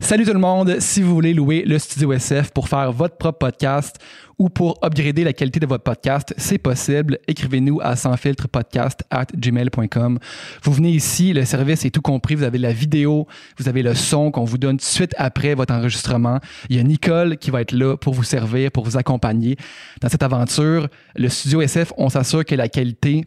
[0.00, 0.80] Salut tout le monde.
[0.80, 3.96] Si vous voulez louer le Studio SF pour faire votre propre podcast
[4.38, 7.20] ou pour upgrader la qualité de votre podcast, c'est possible.
[7.28, 10.18] Écrivez-nous à sansfiltrepodcast at gmail.com.
[10.64, 12.34] Vous venez ici, le service est tout compris.
[12.34, 15.72] Vous avez la vidéo, vous avez le son qu'on vous donne tout suite après votre
[15.72, 16.40] enregistrement.
[16.68, 19.56] Il y a Nicole qui va être là pour vous servir, pour vous accompagner
[20.00, 20.88] dans cette aventure.
[21.14, 23.26] Le Studio SF, on s'assure que la qualité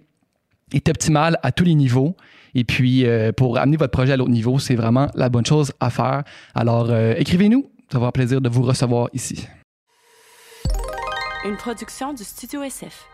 [0.74, 2.18] est optimale à tous les niveaux.
[2.58, 5.72] Et puis, euh, pour amener votre projet à l'autre niveau, c'est vraiment la bonne chose
[5.80, 6.24] à faire.
[6.56, 7.70] Alors, euh, écrivez-nous.
[7.92, 9.48] Ça va avoir plaisir de vous recevoir ici.
[11.46, 13.08] Une production du Studio SF.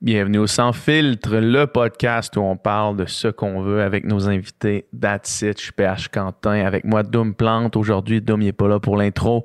[0.00, 4.30] Bienvenue au Sans Filtre, le podcast où on parle de ce qu'on veut avec nos
[4.30, 4.86] invités.
[4.98, 6.64] That's it, je suis PH Quentin.
[6.64, 7.76] Avec moi, Doom Plante.
[7.76, 9.44] Aujourd'hui, Doom n'est pas là pour l'intro.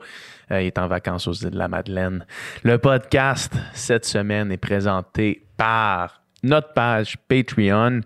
[0.49, 2.25] Euh, il est en vacances aux îles de la Madeleine.
[2.63, 8.01] Le podcast, cette semaine, est présenté par notre page Patreon.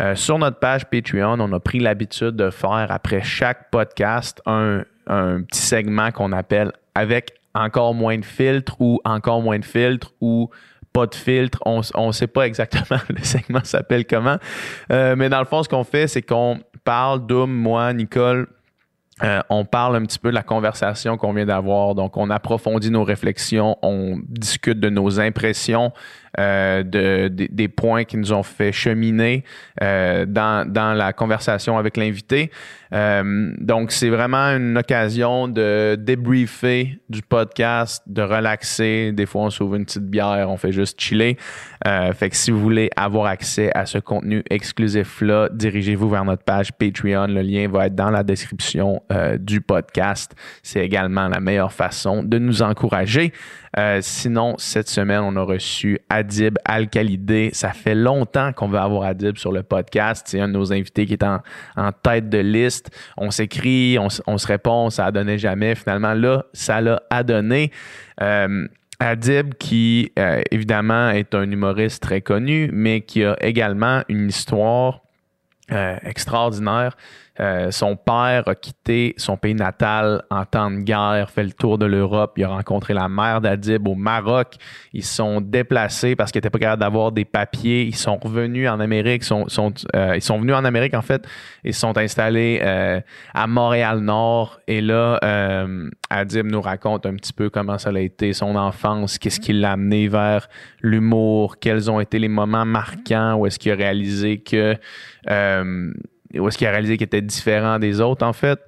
[0.00, 4.84] Euh, sur notre page Patreon, on a pris l'habitude de faire après chaque podcast un,
[5.06, 10.50] petit segment qu'on appelle avec encore moins de filtres ou encore moins de filtres ou
[10.92, 11.58] pas de filtre.
[11.64, 14.36] On ne sait pas exactement le segment s'appelle comment.
[14.92, 18.48] Euh, mais dans le fond, ce qu'on fait, c'est qu'on parle, Doom, moi, Nicole,
[19.22, 21.94] euh, on parle un petit peu de la conversation qu'on vient d'avoir.
[21.94, 25.92] Donc, on approfondit nos réflexions, on discute de nos impressions,
[26.38, 29.44] euh, de, des points qui nous ont fait cheminer
[29.82, 32.50] euh, dans, dans, la conversation avec l'invité.
[32.92, 39.12] Euh, donc, c'est vraiment une occasion de débriefer du podcast, de relaxer.
[39.12, 41.36] Des fois, on s'ouvre une petite bière, on fait juste chiller.
[41.84, 46.72] fait que si vous voulez avoir accès à ce contenu exclusif-là, dirigez-vous vers notre page
[46.72, 47.26] Patreon.
[47.28, 49.02] Le lien va être dans la description
[49.38, 50.34] du podcast.
[50.62, 53.32] C'est également la meilleure façon de nous encourager.
[53.76, 57.50] Euh, sinon, cette semaine, on a reçu Adib Al-Khalidé.
[57.52, 60.26] Ça fait longtemps qu'on veut avoir Adib sur le podcast.
[60.28, 61.40] C'est un de nos invités qui est en,
[62.02, 62.90] tête de liste.
[63.16, 65.74] On s'écrit, on, se répond, ça a donné jamais.
[65.74, 67.70] Finalement, là, ça l'a à donné.
[68.20, 68.66] Euh,
[69.00, 75.02] Adib, qui euh, évidemment est un humoriste très connu, mais qui a également une histoire
[76.02, 76.96] extraordinaire.
[77.40, 81.78] Euh, son père a quitté son pays natal en temps de guerre, fait le tour
[81.78, 82.32] de l'Europe.
[82.36, 84.54] Il a rencontré la mère d'Adib au Maroc.
[84.92, 87.84] Ils sont déplacés parce qu'ils n'étaient pas capables d'avoir des papiers.
[87.84, 89.24] Ils sont revenus en Amérique.
[89.30, 91.26] Euh, ils sont venus en Amérique, en fait.
[91.64, 93.00] Ils se sont installés euh,
[93.34, 94.60] à Montréal-Nord.
[94.66, 95.20] Et là,
[96.10, 99.72] Adib nous raconte un petit peu comment ça a été son enfance, qu'est-ce qui l'a
[99.72, 100.48] amené vers
[100.80, 104.76] l'humour, quels ont été les moments marquants où est-ce qu'il a réalisé que
[106.34, 108.60] où est-ce qu'il a réalisé qu'il était différent des autres, en fait.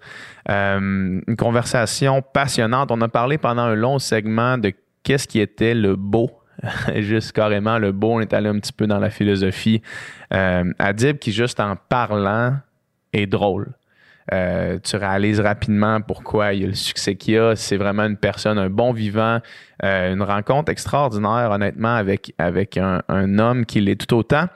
[0.48, 2.91] Euh, une conversation passionnante.
[2.91, 4.72] On a parlé pendant un long segment de
[5.03, 6.31] qu'est-ce qui était le beau.
[6.97, 9.81] juste carrément le beau, on est allé un petit peu dans la philosophie.
[10.32, 12.56] Euh, Adib qui, juste en parlant,
[13.12, 13.72] est drôle.
[14.32, 17.56] Euh, tu réalises rapidement pourquoi il y a le succès qu'il a.
[17.56, 19.41] C'est vraiment une personne, un bon vivant,
[19.82, 24.47] une rencontre extraordinaire, honnêtement, avec, avec un homme qui l'est tout autant.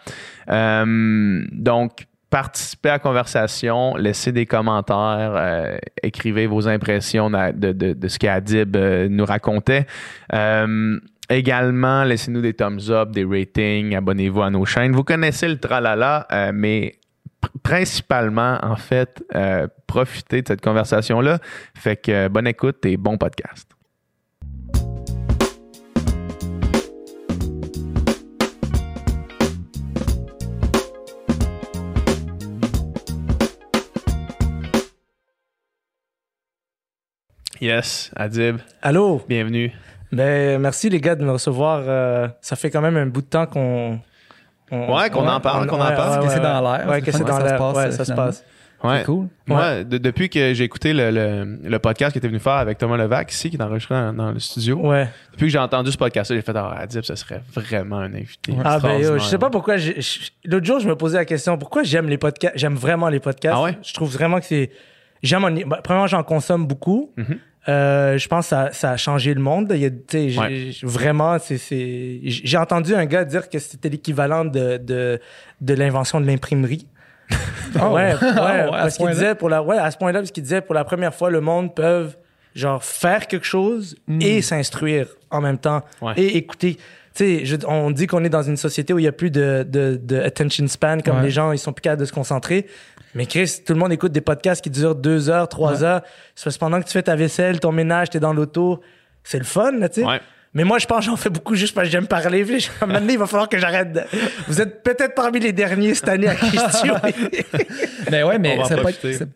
[0.46, 8.74] donc, participez à la conversation, laissez des commentaires, euh, écrivez vos impressions de, ce qu'Adib
[8.74, 9.86] euh, nous racontait.
[10.32, 10.98] Euh,
[11.30, 14.90] également, laissez-nous des thumbs up, des ratings, abonnez-vous à nos chaînes.
[14.90, 16.98] Vous connaissez le tralala, mais
[17.62, 19.22] principalement, en fait,
[19.86, 21.38] profitez de cette conversation-là.
[21.76, 23.73] Fait que bonne écoute et bon podcast.
[37.64, 38.58] Yes, Adib.
[38.82, 39.22] Allô?
[39.26, 39.72] Bienvenue.
[40.12, 41.80] Ben, merci les gars de me recevoir.
[41.88, 44.00] Euh, ça fait quand même un bout de temps qu'on.
[44.70, 46.26] ouais, qu'on en parle, qu'on en parle.
[46.26, 46.86] que c'est dans l'air.
[46.86, 47.74] Ouais, que c'est dans l'air?
[47.74, 48.44] Ouais, ça se passe.
[48.82, 48.98] Ouais.
[48.98, 49.28] C'est cool.
[49.46, 53.32] Moi, depuis que j'ai écouté le, le, podcast que tu venu faire avec Thomas Levac
[53.32, 55.08] ici, qui est enregistré dans, le studio, ouais.
[55.32, 58.54] depuis que j'ai entendu ce podcast-là, j'ai fait Ah, Adib, ça serait vraiment un invité.
[58.62, 59.76] Ah, ben, je sais pas pourquoi.
[60.44, 62.58] L'autre jour, je me posais la question pourquoi j'aime les podcasts.
[62.58, 63.56] J'aime vraiment les podcasts?
[63.56, 63.78] Ah ouais?
[63.82, 64.70] Je trouve vraiment que c'est.
[65.22, 65.40] J'aime.
[65.66, 67.10] Ben, premièrement, j'en consomme beaucoup.
[67.16, 67.38] Mm-hmm.
[67.68, 69.72] Euh, je pense que ça, ça, a changé le monde.
[69.74, 75.20] Il y a, Vraiment, c'est, j'ai entendu un gars dire que c'était l'équivalent de, de,
[75.60, 76.86] de l'invention de l'imprimerie.
[77.30, 77.78] oh.
[77.94, 80.60] ouais, ouais, oh, parce qu'il disait pour la, ouais, à ce point-là, parce qu'il disait
[80.60, 82.08] pour la première fois, le monde peut
[82.54, 84.22] genre faire quelque chose mm.
[84.22, 85.82] et s'instruire en même temps
[86.16, 86.78] et écouter.
[87.14, 89.64] Tu sais, on dit qu'on est dans une société où il y a plus de,
[89.68, 92.66] de, de attention span, comme les gens, ils sont plus capables de se concentrer.
[93.14, 96.02] Mais Chris, tout le monde écoute des podcasts qui durent deux heures, trois heures.
[96.34, 98.80] C'est pendant que tu fais ta vaisselle, ton ménage, t'es dans l'auto.
[99.22, 100.20] C'est le fun, là, tu sais.
[100.56, 102.44] Mais moi, je pense que j'en fais beaucoup juste parce que j'aime parler.
[102.44, 103.92] Puis, à un moment donné, il va falloir que j'arrête.
[103.92, 104.02] de-
[104.46, 106.90] Vous êtes peut-être parmi les derniers cette année à qui je suis.
[108.10, 108.58] Ben ouais, mais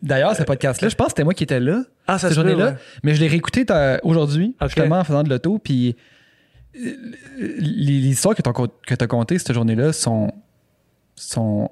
[0.01, 1.81] d'ailleurs, ce podcast-là, je pense que c'était moi qui étais là.
[2.07, 2.65] Ah, ça cette journée-là.
[2.67, 2.75] ouais.
[3.03, 4.67] Mais je l'ai réécouté t'as- aujourd'hui, Ok.
[4.69, 5.59] justement, en faisant de l'auto.
[5.63, 5.93] Puis euh,
[7.37, 10.31] les, les histoires que tu as contées cette journée-là sont,
[11.15, 11.69] sont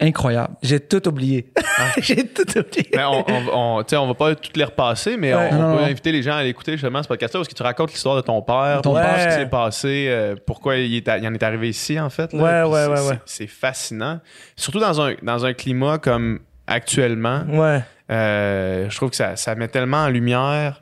[0.00, 0.54] incroyables.
[0.62, 1.52] J'ai tout oublié.
[2.00, 2.88] J'ai tout oublié.
[2.92, 3.48] Ben, on, on,
[3.78, 5.48] on, tu sais, on va pas toutes les repasser, mais Ouais.
[5.52, 5.86] on, on Non, peut non.
[5.88, 8.40] inviter les gens à l'écouter justement ce podcast-là parce que tu racontes l'histoire de ton
[8.42, 9.28] père, Ton ce père.
[9.28, 12.32] qui s'est passé, euh, pourquoi il, est à- il en est arrivé ici en fait.
[12.32, 12.64] là.
[12.66, 13.18] Ouais, ouais, c'est- ouais, c'est- ouais.
[13.26, 14.20] C'est fascinant.
[14.56, 17.80] Surtout dans un, dans un climat comme actuellement, Ouais.
[18.10, 20.80] euh, je trouve que ça, ça met tellement en lumière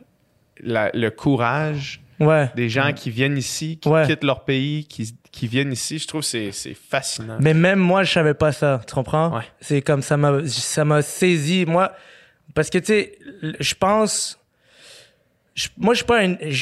[0.62, 2.50] la- le courage Ouais.
[2.56, 4.06] des gens qui viennent ici, qui Ouais.
[4.06, 5.98] quittent leur pays, qui, qui viennent ici.
[5.98, 7.38] Je trouve que c'est c'est fascinant.
[7.40, 8.80] Mais même moi, je savais pas ça.
[8.86, 9.36] Tu comprends?
[9.36, 9.44] Ouais.
[9.60, 11.64] C'est comme ça m'a, ça m'a saisi.
[11.66, 11.92] Moi,
[12.54, 13.18] parce que tu sais,
[13.60, 14.38] je pense,
[15.54, 16.20] je- moi, je suis pas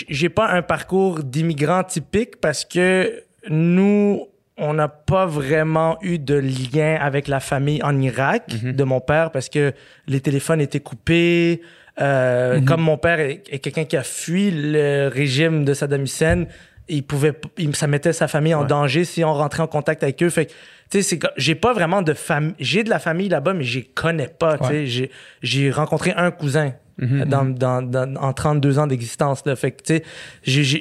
[0.09, 4.27] j'ai pas un parcours d'immigrant typique parce que nous,
[4.59, 9.31] on n'a pas vraiment eu de lien avec la famille en Irak de mon père
[9.31, 9.73] parce que
[10.07, 11.61] les téléphones étaient coupés.
[12.01, 16.45] Euh, Comme mon père est, est quelqu'un qui a fui le régime de Saddam Hussein,
[16.89, 18.67] il pouvait, il- ça mettait sa famille en Ouais.
[18.67, 20.31] danger si on rentrait en contact avec eux.
[20.31, 20.57] Fait que, tu
[20.99, 22.55] sais, c'est que j'ai pas vraiment de famille.
[22.61, 24.59] J'ai de la famille là-bas, mais je les connais pas.
[24.59, 24.87] Tu sais, Ouais.
[24.87, 25.11] j'ai,
[25.43, 29.43] j'ai rencontré un cousin dans, dans, dans- en 32 ans d'existence.
[29.57, 30.03] Fait que, tu sais,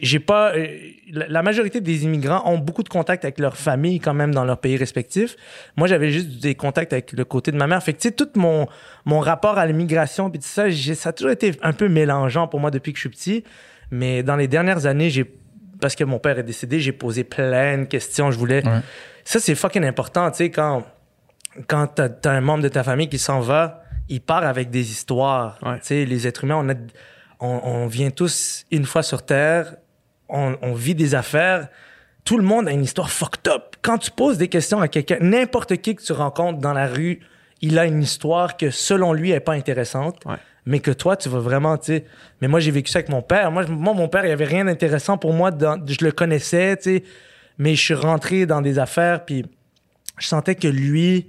[0.01, 0.55] j'ai, pas.
[0.55, 0.67] euh,
[1.11, 4.59] La majorité des immigrants ont beaucoup de contacts avec leur famille quand même dans leur
[4.59, 5.35] pays respectif.
[5.75, 7.83] Moi, j'avais juste des contacts avec le côté de ma mère.
[7.83, 8.67] Fait que, tu sais, tout mon,
[9.03, 12.59] mon rapport à l'immigration puis tout ça, ça a toujours été un peu mélangeant pour
[12.61, 13.43] moi depuis que je suis petit.
[13.91, 15.25] Mais dans les dernières années, j'ai
[15.81, 18.31] parce que mon père est décédé, j'ai posé plein de questions.
[18.31, 18.65] Je voulais.
[18.65, 18.79] Ouais.
[19.25, 20.85] Ça, c'est fucking important, tu sais, quand,
[21.67, 24.91] quand t'as, t'as un membre de ta famille qui s'en va, il part avec des
[24.91, 25.57] histoires.
[25.63, 25.79] Ouais.
[25.79, 26.73] Tu sais, les êtres humains, on, a,
[27.39, 29.75] on, on vient tous une fois sur Terre,
[30.29, 31.67] on, on vit des affaires.
[32.23, 33.75] Tout le monde a une histoire fucked up.
[33.81, 37.19] Quand tu poses des questions à quelqu'un, n'importe qui que tu rencontres dans la rue,
[37.61, 40.35] il a une histoire que selon lui est pas intéressante, Ouais.
[40.65, 42.05] mais que toi tu vas vraiment, tu sais.
[42.41, 43.51] Mais moi j'ai vécu ça avec mon père.
[43.51, 45.51] Moi, moi mon père, il y avait rien d'intéressant pour moi.
[45.51, 47.03] dans- je le connaissais, tu sais,
[47.59, 49.45] mais je suis rentré dans des affaires puis
[50.17, 51.27] je sentais que lui,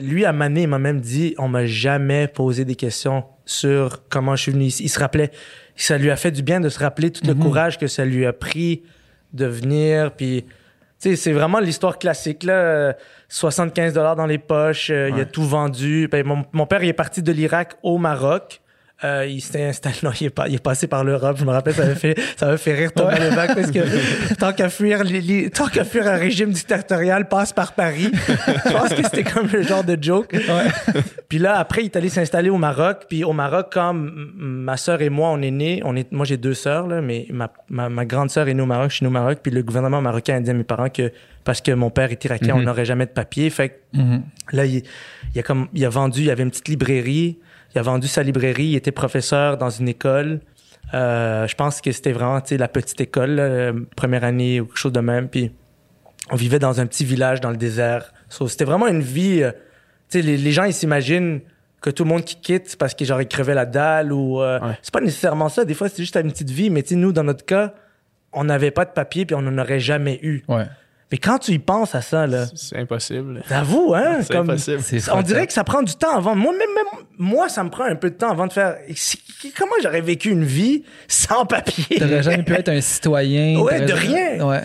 [0.00, 4.36] lui à Mané, il m'a même dit, on m'a jamais posé des questions sur comment
[4.36, 4.84] je suis venu ici.
[4.84, 5.30] Il se rappelait,
[5.76, 8.24] ça lui a fait du bien de se rappeler tout le courage que ça lui
[8.24, 8.82] a pris
[9.32, 10.12] de venir.
[10.12, 10.44] Puis,
[11.00, 12.54] tu sais, c'est vraiment l'histoire classique là.
[12.54, 12.92] Euh,
[13.28, 16.08] 75 dollars dans les poches, euh, il a tout vendu.
[16.10, 18.61] Ben, mon, mon père, il est parti de l'Irak au Maroc.
[19.04, 21.36] Euh, il s'était installé, non, il est, pas, il est passé par l'Europe.
[21.38, 24.52] Je me rappelle, ça avait fait, ça avait fait rire Thomas Levac parce que tant
[24.52, 28.10] qu'à fuir, les- les- tant qu'à fuir un régime dictatorial, passe par Paris.
[28.12, 30.34] Je pense que c'était comme le genre de joke.
[31.28, 33.06] Puis là, après, il est allé s'installer au Maroc.
[33.08, 36.36] Puis au Maroc, quand ma sœur et moi, on est nés, on est, moi j'ai
[36.36, 39.04] deux sœurs, là, mais ma, ma, ma grande sœur est née au Maroc, je suis
[39.04, 39.38] né au Maroc.
[39.42, 41.10] Puis le gouvernement marocain a dit à mes parents que
[41.44, 43.50] parce que mon père est irakien, on n'aurait jamais de papier.
[43.50, 44.22] Fait que Mhm.
[44.52, 44.82] Là, il,
[45.34, 47.38] il a comme, il a vendu, il y avait une petite librairie.
[47.74, 48.66] Il a vendu sa librairie.
[48.66, 50.40] Il était professeur dans une école.
[50.94, 54.92] Euh, je pense que c'était vraiment, la petite école, là, première année ou quelque chose
[54.92, 55.28] de même.
[55.28, 55.52] Puis
[56.30, 58.12] on vivait dans un petit village dans le désert.
[58.28, 59.42] So, c'était vraiment une vie.
[59.42, 59.52] euh,
[60.14, 61.40] les, les gens ils s'imaginent
[61.80, 64.60] que tout le monde qui quitte parce que genre ils crevaient la dalle ou euh,
[64.60, 64.78] Ouais.
[64.82, 65.64] c'est pas nécessairement ça.
[65.64, 66.68] Des fois c'est juste une petite vie.
[66.70, 67.72] Mais tu nous dans notre cas,
[68.32, 70.42] on n'avait pas de papier puis on n'en aurait jamais eu.
[70.48, 70.64] Ouais.
[71.12, 73.42] Mais quand tu y penses à ça là, C'est impossible.
[73.48, 74.80] j'avoue hein, C'est comme impossible.
[74.82, 76.34] C'est on dirait que ça prend du temps avant.
[76.34, 78.76] Moi, même, même moi, ça me prend un peu de temps avant de faire.
[79.56, 81.98] Comment j'aurais vécu une vie sans papier?
[81.98, 83.60] T'aurais jamais pu être un citoyen.
[83.62, 84.00] Ouais, de jamais-
[84.38, 84.46] rien.
[84.46, 84.62] Ouais.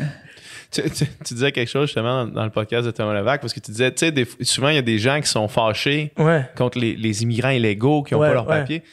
[0.71, 3.53] Tu, tu- tu disais quelque chose justement dans, dans le podcast de Thomas Levac parce
[3.53, 6.11] que tu disais, tu sais, des- souvent il y a des gens qui sont fâchés
[6.17, 6.45] Ouais.
[6.57, 8.59] contre les, les immigrants illégaux qui n'ont Ouais, pas leur ouais.
[8.59, 8.83] papier.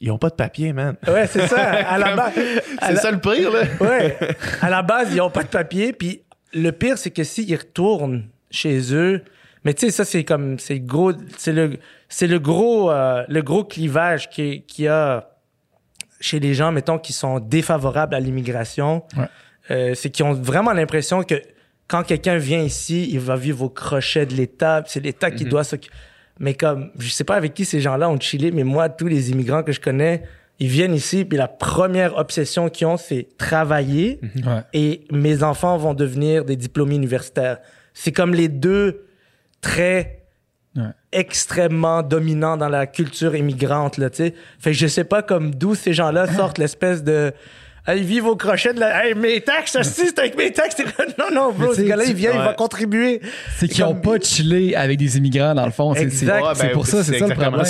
[0.00, 0.96] Ils n'ont pas de papier, man.
[1.06, 1.60] Ouais, c'est ça.
[1.60, 2.32] À la base.
[2.82, 3.62] C'est la- ça le pire, là.
[3.80, 4.16] Ouais.
[4.62, 5.92] À la base, ils n'ont pas de papier.
[5.92, 9.22] Puis le pire, c'est que s'ils retournent chez eux,
[9.64, 11.78] mais tu sais, ça, c'est comme, c'est gros, c'est le,
[12.08, 15.30] c'est le gros, euh, le gros clivage qui- qu'il y a
[16.20, 19.04] chez les gens, mettons, qui sont défavorables à l'immigration.
[19.16, 19.24] Ouais.
[19.70, 21.34] Euh, c'est qu'ils ont vraiment l'impression que
[21.86, 24.82] quand quelqu'un vient ici, il va vivre au crochet de l'État.
[24.86, 25.94] C'est l'État qui doit s'occuper.
[26.40, 29.30] Mais comme, je sais pas avec qui ces gens-là ont chillé, mais moi, tous les
[29.30, 30.22] immigrants que je connais,
[30.60, 34.62] ils viennent ici, puis la première obsession qu'ils ont, c'est travailler Ouais.
[34.72, 37.58] et mes enfants vont devenir des diplômés universitaires.
[37.94, 39.06] C'est comme les deux
[39.60, 40.14] traits
[40.76, 40.84] Ouais.
[41.12, 44.34] extrêmement dominants dans la culture immigrante, là, tu sais.
[44.60, 47.32] Fait que je sais pas comme d'où ces gens-là sortent l'espèce de...
[47.86, 49.06] Ah, ils vivent au crochet de la...
[49.06, 50.76] Hey, mes taxes, ça, c'est avec mes taxes.
[51.18, 52.54] Non, non, bro, ce gars-là, il vient, il va ouais.
[52.54, 53.20] contribuer.
[53.56, 55.94] C'est qu'ils n'ont Comme- pas chillé avec des immigrants, dans le fond.
[55.94, 56.04] C'est-.
[56.04, 56.10] Ouais,
[56.54, 57.64] c'est ben, pour ça, c'est ça le problème.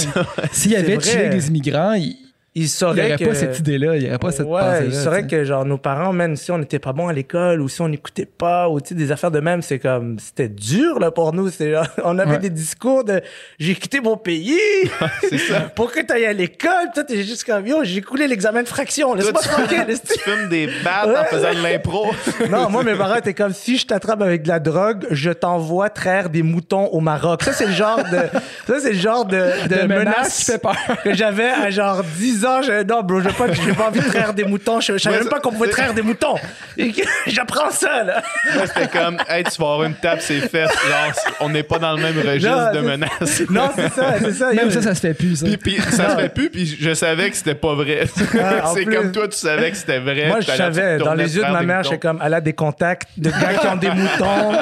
[0.52, 2.16] S'il y avait chillé avec des immigrants, ils,
[2.58, 3.24] il Il saurait n'y aurait que...
[3.30, 4.84] pas cette idée-là, il n'y aurait pas cette ouais, pensée-là.
[4.86, 7.60] il saurait tu que genre nos parents, même si on n'était pas bon à l'école
[7.60, 10.98] ou si on n'écoutait pas ou tu des affaires de même, c'est comme c'était dur
[10.98, 11.48] là pour nous.
[11.50, 11.74] C'est
[12.04, 12.38] on avait Ouais.
[12.38, 13.20] des discours de
[13.58, 14.58] j'ai quitté mon pays.
[15.48, 15.60] ça.
[15.74, 19.14] pour que t'ailles à l'école, toi t'es juste comme yo, j'ai coulé l'examen de fraction.
[19.14, 19.84] Laisse-moi tu- tranquille.
[20.12, 22.06] tu fumes des battes en faisant de l'impro.
[22.50, 25.90] Non, moi, mes parents étaient comme si je t'attrape avec de la drogue, je t'envoie
[25.90, 27.42] traire des moutons au Maroc.
[27.42, 28.18] Ça, c'est le genre de,
[28.66, 29.36] ça, c'est le genre de,
[29.68, 30.76] de, De menace menace qui fait peur.
[31.04, 32.47] que j'avais à genre 10 ans.
[32.62, 34.80] Je, non, bro, j'ai pas, j'ai pas envie de traire des moutons.
[34.80, 36.36] Je, je savais même pas qu'on pouvait traire des moutons.
[37.26, 38.22] J'apprends ça, là.
[38.54, 40.70] Moi, c'était comme, hey, tu vas avoir une tape, c'est fesses.
[40.70, 43.42] Genre, on n'est pas dans le même registre Non, de menaces.
[43.50, 44.52] Non, c'est ça, c'est ça.
[44.52, 45.46] Même ça, ça se fait plus, ça.
[45.46, 48.04] Puis, puis ça se fait plus, puis je savais que c'était pas vrai.
[48.40, 48.96] Ah, c'est plus.
[48.96, 50.28] comme toi, tu savais que c'était vrai.
[50.28, 53.08] Moi, je savais, dans les yeux de ma mère, j'étais comme, elle a des contacts
[53.16, 54.52] de gars qui ont des moutons.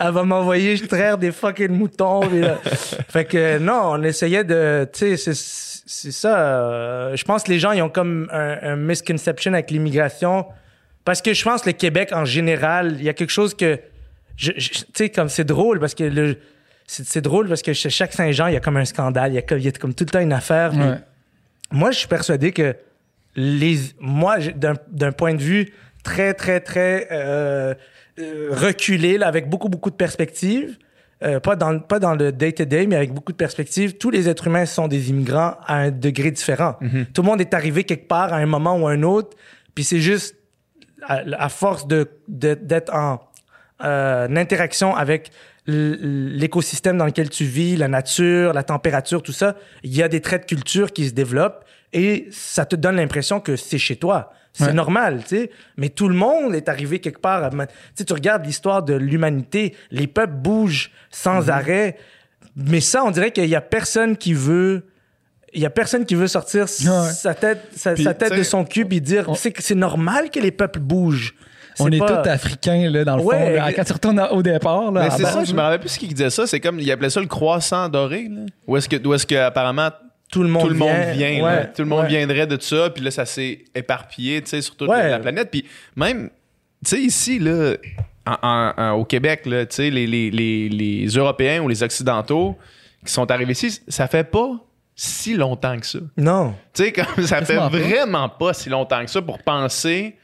[0.00, 2.20] Elle va m'envoyer, je traire des fucking moutons.
[2.20, 2.58] là.
[3.08, 6.38] Fait que, non, on essayait de, tu sais, c'est, c'est ça.
[6.60, 10.44] euh, je pense que les gens, ils ont comme un, un misconception avec l'immigration.
[11.04, 13.80] Parce que je pense que le Québec, en général, il y a quelque chose que,
[14.36, 16.36] je, je- tu sais, comme c'est drôle parce que le,
[16.86, 19.32] c'est, drôle parce que chez chaque Saint-Jean, il y a comme un scandale.
[19.32, 20.74] Il y a comme, il y a comme tout le temps une affaire.
[20.74, 20.96] Ouais.
[21.70, 22.76] moi, je suis persuadé que
[23.36, 24.36] les, moi,
[24.92, 25.72] d'un point de vue
[26.04, 27.74] très, très, très euh,
[28.18, 30.76] euh, reculé, là, avec beaucoup, beaucoup de perspectives,
[31.24, 34.46] euh, pas, dans, pas dans le day-to-day, mais avec beaucoup de perspectives, tous les êtres
[34.46, 36.76] humains sont des immigrants à un degré différent.
[37.12, 39.36] Tout le monde est arrivé quelque part à un moment ou à un autre,
[39.74, 40.36] puis c'est juste
[41.02, 43.20] à, à force de d'être en
[43.84, 45.30] euh, interaction avec
[45.66, 50.20] l'écosystème dans lequel tu vis, la nature, la température, tout ça, il y a des
[50.20, 54.32] traits de culture qui se développent et ça te donne l'impression que c'est chez toi.
[54.52, 54.72] C'est Ouais.
[54.72, 55.50] normal, tu sais.
[55.76, 57.44] Mais tout le monde est arrivé quelque part.
[57.44, 57.56] à Tu
[57.94, 61.50] sais, tu regardes l'histoire de l'humanité, les peuples bougent sans Mm-hmm.
[61.50, 61.96] arrêt.
[62.56, 64.84] Mais ça, on dirait qu'il y a personne qui veut
[65.54, 67.10] il y a personne qui veut sortir Ouais.
[67.12, 69.74] sa tête, sa, Puis, sa tête de son cube et dire on- c'est que c'est
[69.74, 71.34] normal que les peuples bougent.
[71.80, 73.34] On est pas- tous africains, là, dans le Ouais.
[73.38, 73.50] fond.
[73.64, 73.72] là.
[73.72, 76.28] Quand tu retournes au départ, là, c'est ça, je me rappelle plus ce qu'il disait
[76.28, 76.46] ça.
[76.46, 78.28] C'est comme, il appelait ça le croissant doré.
[78.28, 78.42] Là.
[78.66, 79.88] Où est-ce que, où est-ce que apparemment
[80.30, 81.12] tout le monde tout le monde vient.
[81.12, 81.64] vient, Ouais, là.
[81.66, 82.08] tout le monde ouais.
[82.08, 85.08] viendrait de ça, puis là ça s'est éparpillé, tu sais, sur toute Ouais.
[85.10, 85.64] la planète, puis
[85.96, 86.28] même,
[86.84, 87.74] tu sais, ici là,
[88.26, 91.82] en- en- en- au Québec là, tu sais, les, les, les, les Européens ou les
[91.82, 92.56] Occidentaux
[93.06, 94.50] qui sont arrivés ici, ça fait pas
[94.94, 96.00] si longtemps que ça.
[96.16, 96.54] Non.
[96.74, 97.68] Tu sais, comme ça fait pas.
[97.68, 100.16] vraiment pas si longtemps que ça pour penser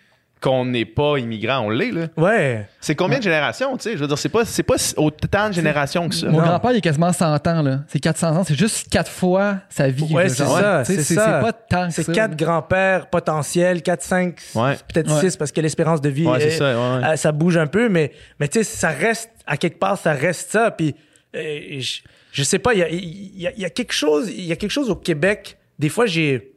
[0.44, 2.08] qu'on n'est pas immigrant, on l'est là.
[2.16, 2.68] Ouais.
[2.80, 3.92] C'est combien de générations, tu sais?
[3.94, 6.28] Je veux dire, c'est pas, c'est pas autant de générations que ça.
[6.28, 7.80] Mon grand-père, il a quasiment 100 ans, là.
[7.88, 8.44] C'est 400 ans.
[8.44, 10.12] C'est juste quatre fois sa vie.
[10.12, 11.24] Ouais, c'est ça, c'est C'est ça.
[11.24, 12.12] c'est pas tant que C'est ça.
[12.12, 14.74] quatre grands-pères potentiels, quatre, cinq, Ouais.
[14.92, 15.20] peut-être Ouais.
[15.20, 17.06] six, parce que l'espérance de vie, Ouais, c'est est- ça, ouais, ouais.
[17.12, 20.12] euh, ça bouge un peu, mais, mais tu sais, ça reste, à quelque part, ça
[20.12, 20.70] reste ça.
[20.70, 20.94] Puis,
[21.34, 22.00] euh, je,
[22.32, 24.44] je sais pas, il y a, il y a- il y a quelque chose, il
[24.44, 25.56] y a quelque chose au Québec.
[25.78, 26.52] Des fois, j'ai,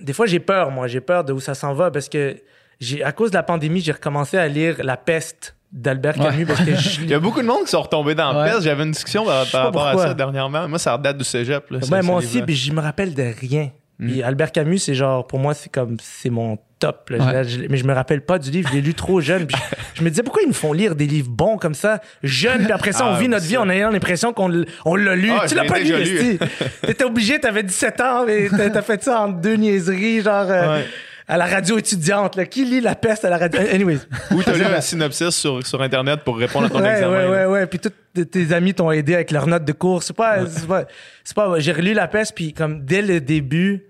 [0.00, 0.86] des fois, j'ai peur, moi.
[0.86, 2.36] J'ai peur de où ça s'en va parce que
[2.80, 6.26] j'ai, à cause de la pandémie, j'ai recommencé à lire La peste d'Albert Ouais.
[6.26, 8.46] Camus parce que je, Il y a beaucoup de monde qui sont retombés dans Ouais.
[8.46, 8.62] la peste.
[8.64, 10.68] J'avais une discussion par, rapport à ça dernièrement.
[10.68, 11.70] Moi, ça date du cégep.
[11.70, 13.70] Là, Ouais, moi aussi, puis je me rappelle de rien.
[13.98, 14.10] Mm.
[14.10, 17.10] Puis Albert Camus, c'est genre, pour moi, c'est comme, c'est mon top.
[17.10, 17.18] là.
[17.24, 17.44] Ouais.
[17.44, 19.46] Je- je- mais je me rappelle pas du livre, je l'ai lu trop jeune.
[19.46, 22.00] Puis je, je me disais, pourquoi ils nous font lire des livres bons comme ça,
[22.22, 23.48] jeunes, puis après ça, on Ah, vit notre ça.
[23.48, 25.30] vie en ayant l'impression qu'on on l'a lu.
[25.30, 26.38] Ah, tu l'as pas lu, lu.
[26.82, 30.76] T'étais obligé, t'avais 17 ans, mais t'as t'as fait ça en deux niaiseries, genre, euh,
[30.78, 30.84] Ouais.
[31.26, 32.36] À la radio étudiante.
[32.36, 32.44] Là.
[32.46, 33.60] Qui lit la peste à la radio?
[33.60, 34.00] Anyways.
[34.30, 37.12] Ou t'as lu un synopsis sur, sur Internet pour répondre à ton ouais, examen.
[37.12, 37.66] Ouais, ouais, ouais.
[37.66, 40.02] Puis tous tes- amis t'ont aidé avec leurs notes de cours.
[40.02, 40.84] C'est pas, c'est pas,
[41.24, 43.86] c'est pas, j'ai relu la peste, puis comme dès le début,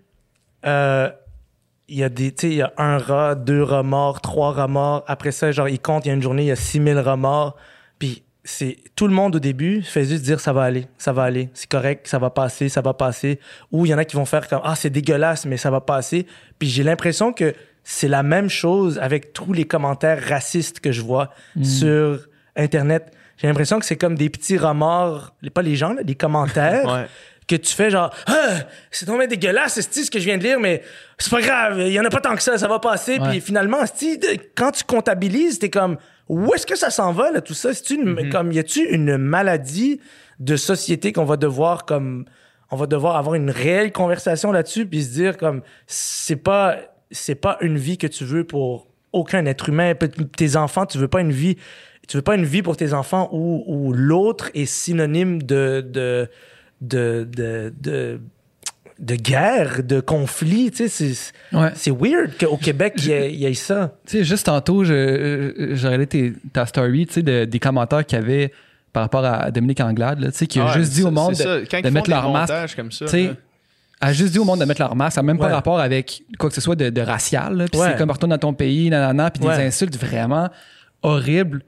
[0.64, 1.10] euh,
[1.88, 4.52] il y a des, tu sais, il y a un rat, deux rats morts, trois
[4.52, 5.04] rats morts.
[5.06, 7.16] Après ça, genre, ils comptent, il y a une journée, il y a 6000 rats
[7.16, 7.56] morts.
[7.56, 7.62] Puis
[8.44, 11.48] c'est, tout le monde au début fait juste dire ça va aller, ça va aller,
[11.54, 13.40] c'est correct, ça va passer, ça va passer.
[13.72, 15.80] Ou il y en a qui vont faire comme, ah, c'est dégueulasse, mais ça va
[15.80, 16.26] passer.
[16.58, 21.02] Puis j'ai l'impression que c'est la même chose avec tous les commentaires racistes que je
[21.02, 21.30] vois
[21.62, 23.12] sur Internet.
[23.36, 26.84] J'ai l'impression que c'est comme des petits remords, les- pas les gens, là, les commentaires.
[26.94, 27.06] Ouais.
[27.46, 28.60] Que tu fais genre, ah,
[28.90, 30.82] c'est tombé dégueulasse, c'est ce que je viens de lire, mais
[31.18, 33.18] c'est pas grave, il y en a pas tant que ça, ça va passer.
[33.28, 33.80] Puis finalement,
[34.54, 37.70] quand tu comptabilises, t'es comme, où est-ce que ça s'en va, là, tout ça?
[37.90, 40.00] Une, comme, y a-tu une maladie
[40.40, 42.24] de société qu'on va devoir, comme,
[42.70, 46.78] on va devoir avoir une réelle conversation là-dessus, puis se dire, comme, c'est pas,
[47.10, 49.94] c'est pas une vie que tu veux pour aucun être humain.
[50.36, 51.56] Tes enfants, tu veux pas une vie,
[52.08, 56.28] tu veux pas une vie pour tes enfants où, où l'autre est synonyme de, de,
[56.80, 58.20] de, de, de,
[59.00, 61.70] de guerre, de conflit, tu sais, c'est, Ouais.
[61.74, 63.96] c'est weird qu'au Québec, il y, ait- il y ait ça.
[64.06, 68.06] Tu sais, juste tantôt, je- j'ai regardé tes- ta story, tu sais, de- des commentaires
[68.06, 68.52] qu'il y avait
[68.92, 71.30] par rapport à Dominique Anglade, là, tu sais, qui a ouais, juste dit au monde
[71.32, 71.58] de, ça.
[71.68, 72.76] Quand de ils mettre leur masque.
[72.76, 73.06] comme ça.
[73.06, 73.32] Tu sais, là.
[74.00, 75.52] a juste dit au monde de mettre leur masque, ça n'a même pas Ouais.
[75.52, 77.66] rapport avec quoi que ce soit de, de racial.
[77.72, 77.88] Puis Ouais.
[77.90, 79.56] c'est comme retourne dans ton pays, nanana, puis Ouais.
[79.56, 80.50] des insultes vraiment
[81.02, 81.62] horribles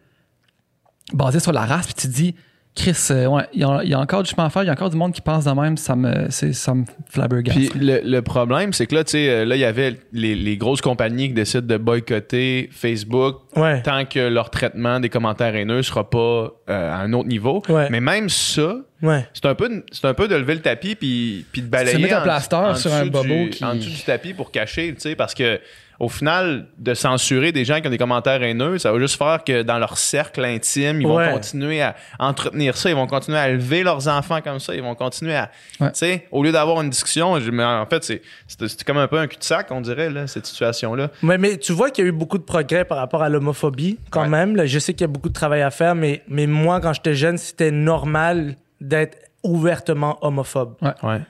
[1.12, 1.87] basées sur la race.
[1.87, 2.35] Puis tu te dis,
[2.76, 4.66] Chris, euh, ouais, il y, a, il y a encore du chemin à faire, il
[4.66, 7.54] y a encore du monde qui pense de même, ça me, c'est- ça me flabbergasse.
[7.56, 10.35] Puis le, le problème, c'est que là, tu sais, euh, là, il y avait les,
[10.35, 13.80] les grosses compagnies qui décident de boycotter Facebook Ouais.
[13.80, 17.62] tant que leur traitement des commentaires haineux sera pas euh, à un autre niveau.
[17.71, 17.88] Ouais.
[17.90, 19.26] Mais même ça, Ouais.
[19.33, 21.97] c'est un peu de- c'est un peu de lever le tapis puis, puis de balayer
[21.99, 24.92] mettre un plaster en sur un bobo du, qui- en dessous du tapis pour cacher,
[24.95, 25.61] tu sais, parce que
[25.98, 29.42] au final, de censurer des gens qui ont des commentaires haineux, ça va juste faire
[29.44, 31.32] que dans leur cercle intime, ils vont Ouais.
[31.32, 34.94] continuer à entretenir ça, ils vont continuer à élever leurs enfants comme ça, ils vont
[34.94, 35.50] continuer à,
[35.80, 35.92] Ouais.
[35.92, 38.98] tu sais, au lieu d'avoir une discussion, je- mais en fait, c'est c'est c'est comme
[38.98, 41.10] un peu un cul-de-sac, on dirait, là, cette situation-là.
[41.22, 43.98] Mais, mais tu vois qu'il y a eu beaucoup de progrès par rapport à l'homophobie,
[44.10, 44.28] quand Ouais.
[44.28, 44.56] même.
[44.56, 46.92] Là, je sais qu'il y a beaucoup de travail à faire, mais, mais moi, quand
[46.92, 50.74] j'étais jeune, c'était normal d'être ouvertement homophobe.
[51.02, 51.20] Ouais.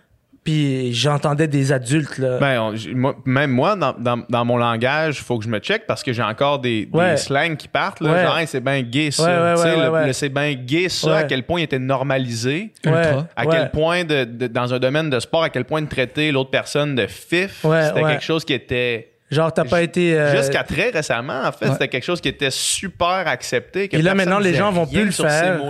[0.46, 2.38] Puis j'entendais des adultes, là.
[2.38, 5.58] Ben, on- moi- même moi, dans, dans- dans mon langage, il faut que je me
[5.58, 7.16] check parce que j'ai encore des, des Ouais.
[7.16, 8.00] slangs qui partent.
[8.00, 8.22] Là, Ouais.
[8.24, 9.24] Genre, Hey, c'est bien gay ça.
[9.24, 10.06] Ouais, ouais, Tu sais, ouais, le, ouais, ouais.
[10.06, 11.16] le c'est bien gay ça, Ouais.
[11.18, 12.70] à quel point il était normalisé.
[12.84, 13.26] Ultra.
[13.34, 13.48] À ouais.
[13.56, 16.50] quel point, de, de- dans un domaine de sport, à quel point de traiter l'autre
[16.50, 18.12] personne de fif, Ouais, c'était ouais.
[18.12, 19.10] quelque chose qui était.
[19.30, 20.16] Genre, t'as pas été.
[20.18, 21.72] euh, Jusqu'à très récemment, en fait, Ouais.
[21.72, 23.88] c'était quelque chose qui était super accepté.
[23.88, 25.60] que Et là, maintenant, les gens vont plus le faire.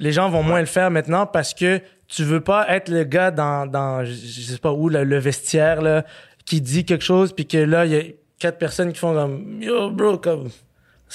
[0.00, 3.30] Les gens vont moins le faire maintenant parce que tu veux pas être le gars
[3.30, 6.04] dans, dans je je sais pas où, le, le vestiaire, là,
[6.44, 8.02] qui dit quelque chose, puis que là, il y a
[8.38, 10.50] quatre personnes qui font comme Yo, bro, comme.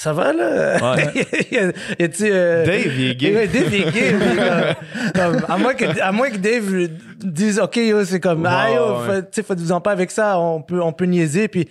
[0.00, 0.94] Ça va, là?
[0.94, 1.26] Ouais.
[1.52, 3.34] y a- y a-tu, euh, Dave, il est gay.
[3.36, 4.14] Ouais, Dave, il est gay.
[5.14, 6.88] comme, à, moins que, à moins que Dave
[7.18, 10.80] dise, OK, yo, c'est comme, ah, yo, Ouais, sais, faites-vous-en pas avec ça, on peut,
[10.80, 11.68] on peut niaiser, puis,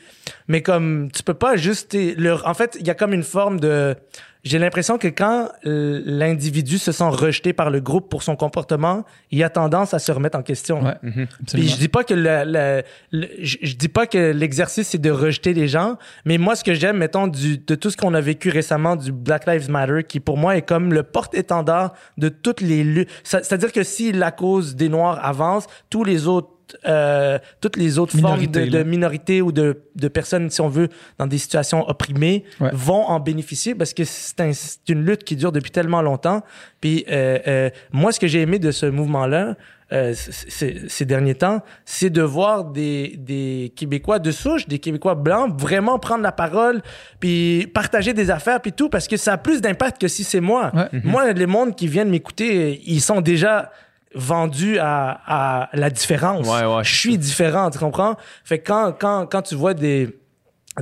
[0.47, 3.59] mais comme, tu peux pas juste, le, en fait, il y a comme une forme
[3.59, 3.95] de,
[4.43, 9.43] j'ai l'impression que quand l'individu se sent rejeté par le groupe pour son comportement, il
[9.43, 10.83] a tendance à se remettre en question.
[10.83, 11.27] Ouais, Mhm.
[11.53, 15.11] Puis je dis pas que le, le- le- je, dis pas que l'exercice c'est de
[15.11, 18.21] rejeter les gens, mais moi ce que j'aime mettons du de tout ce qu'on a
[18.21, 22.61] vécu récemment du Black Lives Matter qui pour moi est comme le porte-étendard de toutes
[22.61, 23.09] les luttes.
[23.23, 26.49] C'est-à-dire que si la cause des noirs avance, tous les autres
[26.87, 30.89] euh, toutes les autres formes de, de minorités ou de, de personnes, si on veut,
[31.17, 32.69] dans des situations opprimées, Ouais.
[32.73, 34.51] vont en bénéficier parce que c'est un-
[34.89, 36.43] une lutte qui dure depuis tellement longtemps.
[36.81, 39.55] Puis euh, euh, moi, ce que j'ai aimé de ce mouvement-là,
[39.91, 45.59] euh, ces derniers temps, c'est de voir des, des Québécois de souche, des Québécois blancs,
[45.59, 46.81] vraiment prendre la parole,
[47.19, 50.41] puis partager des affaires, puis tout, parce que ça a plus d'impact que si c'est
[50.41, 50.71] moi.
[50.75, 51.01] Ouais.
[51.03, 53.71] Moi, les mondes qui viennent m'écouter, ils sont déjà
[54.15, 56.47] vendus à, à la différence.
[56.47, 58.15] Ouais, ouais, je suis différent, tu comprends?
[58.43, 60.15] Fait que quand, quand, quand tu vois des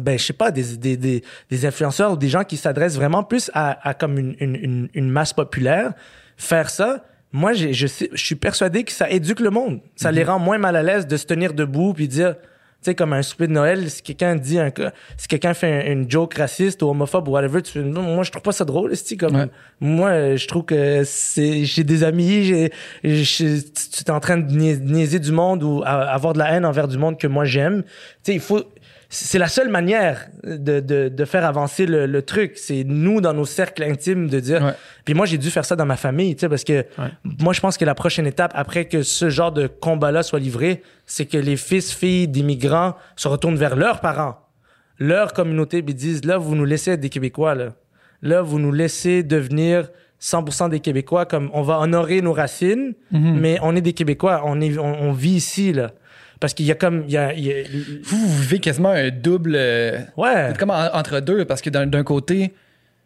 [0.02, 3.24] ben je sais pas des, des, des, des influenceurs ou des gens qui s'adressent vraiment
[3.24, 5.94] plus à, à comme une, une, une, une masse populaire
[6.36, 10.38] faire ça moi je je suis persuadé que ça éduque le monde ça les rend
[10.40, 12.36] moins mal à l'aise de se tenir debout puis dire
[12.80, 14.72] tu sais comme un souper de Noël si quelqu'un dit un
[15.18, 18.44] si quelqu'un fait un- une joke raciste ou homophobe ou whatever tu moi je trouve
[18.44, 19.48] pas ça drôle c'est comme Ouais.
[19.80, 22.70] moi je trouve que c'est j'ai des amis j'ai
[23.04, 23.44] tu
[24.06, 26.98] es en train de nia- niaiser du monde ou avoir de la haine envers du
[26.98, 27.90] monde que moi j'aime tu
[28.24, 28.64] sais il faut
[29.10, 32.54] c'est la seule manière de, de, de faire avancer le, le truc.
[32.58, 34.62] C'est nous, dans nos cercles intimes, de dire...
[34.62, 34.74] Ouais.
[35.06, 36.86] Puis moi, j'ai dû faire ça dans ma famille, tu sais, parce que
[37.24, 40.84] moi, je pense que la prochaine étape, après que ce genre de combat-là soit livré,
[41.06, 44.40] c'est que les fils, filles d'immigrants se retournent vers leurs parents,
[45.00, 47.74] leur communauté, puis disent, là, vous nous laissez être des Québécois, là.
[48.22, 49.90] Là, vous nous laissez devenir
[50.22, 54.60] 100% des Québécois, comme on va honorer nos racines, mais on est des Québécois, on,
[54.60, 55.92] est, on, on vit ici, là.
[56.40, 57.04] Parce qu'il y a comme...
[57.08, 57.64] Il y a, il y a-
[58.04, 59.54] Vous, vous vivez quasiment un double.
[59.56, 60.50] euh, ouais.
[60.50, 62.54] C'est comme en- entre deux, parce que d'un côté,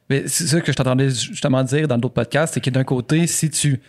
[0.09, 3.27] mais c'est ça que je t'entendais justement dire dans d'autres podcasts, c'est que d'un côté,
[3.27, 3.79] si tu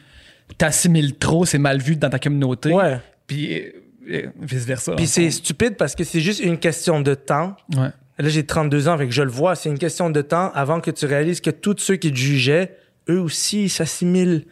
[0.59, 2.73] t'assimiles trop, c'est mal vu dans ta communauté.
[2.73, 2.99] Ouais.
[3.27, 3.71] Puis euh,
[4.11, 4.95] euh, vice-versa.
[4.97, 7.57] Puis c'est stupide parce que c'est juste une question de temps.
[7.77, 7.89] Ouais.
[8.19, 9.55] Là, j'ai 32 ans, avec je le vois.
[9.57, 12.77] C'est une question de temps avant que tu réalises que tous ceux qui te jugeaient,
[13.09, 14.45] eux aussi, ils s'assimilent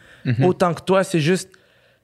[0.42, 1.04] autant que toi.
[1.04, 1.50] C'est juste,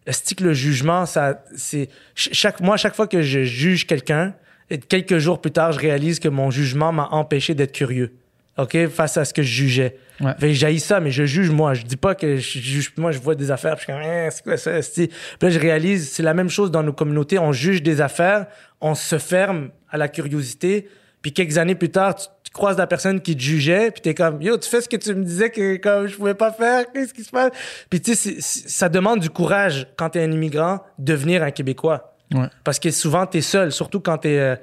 [0.07, 4.35] que le jugement, ça, c'est, ch- chaque, moi, chaque fois que je juge quelqu'un,
[4.71, 8.13] et quelques jours plus tard, je réalise que mon jugement m'a empêché d'être curieux.
[8.59, 8.87] OK?
[8.89, 9.97] Face à ce que je jugeais.
[10.21, 10.33] Ouais.
[10.41, 11.75] Fait que j'haïs ça, mais je juge moi.
[11.75, 12.93] Je dis pas que je juge.
[12.97, 14.71] Moi, je vois des affaires, puis je suis comme, Hein, c'est quoi ça?
[14.95, 15.11] Puis
[15.43, 17.39] là, je réalise, c'est la même chose dans nos communautés.
[17.39, 18.47] On juge des affaires,
[18.81, 20.89] on se ferme à la curiosité,
[21.21, 24.41] puis quelques années plus tard, tu croises la personne qui te jugeait, puis t'es comme,
[24.43, 27.15] yo, tu fais ce que tu me disais que comme je pouvais pas faire, qu'est-ce
[27.15, 27.51] qui se passe?
[27.91, 32.17] Puis tu sais, ça demande du courage quand t'es un immigrant, devenir un Québécois.
[32.35, 32.49] Ouais.
[32.65, 34.39] Parce que souvent, t'es seul, surtout quand t'es.
[34.39, 34.57] euh,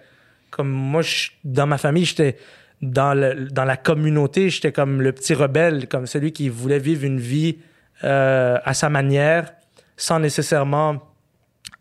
[0.51, 2.37] comme moi, je- dans ma famille, j'étais.
[2.81, 7.05] Dans, le, dans la communauté, j'étais comme le petit rebelle, comme celui qui voulait vivre
[7.05, 7.59] une vie
[8.03, 9.53] euh, à sa manière,
[9.95, 11.01] sans nécessairement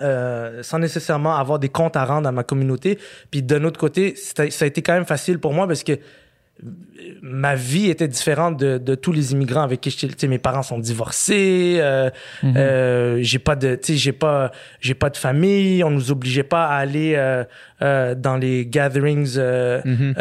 [0.00, 2.98] euh, sans nécessairement avoir des comptes à rendre à ma communauté.
[3.30, 5.98] Puis d'un autre côté, ça a été quand même facile pour moi parce que
[7.22, 10.28] ma vie était différente de, de, tous les immigrants avec qui j'étais.
[10.28, 11.78] Mes parents sont divorcés.
[11.80, 12.10] Euh,
[12.44, 15.82] euh, j'ai pas de, j'ai pas, j'ai pas de famille.
[15.82, 17.44] On nous obligeait pas à aller euh,
[17.82, 20.14] euh dans les gatherings euh, mhm.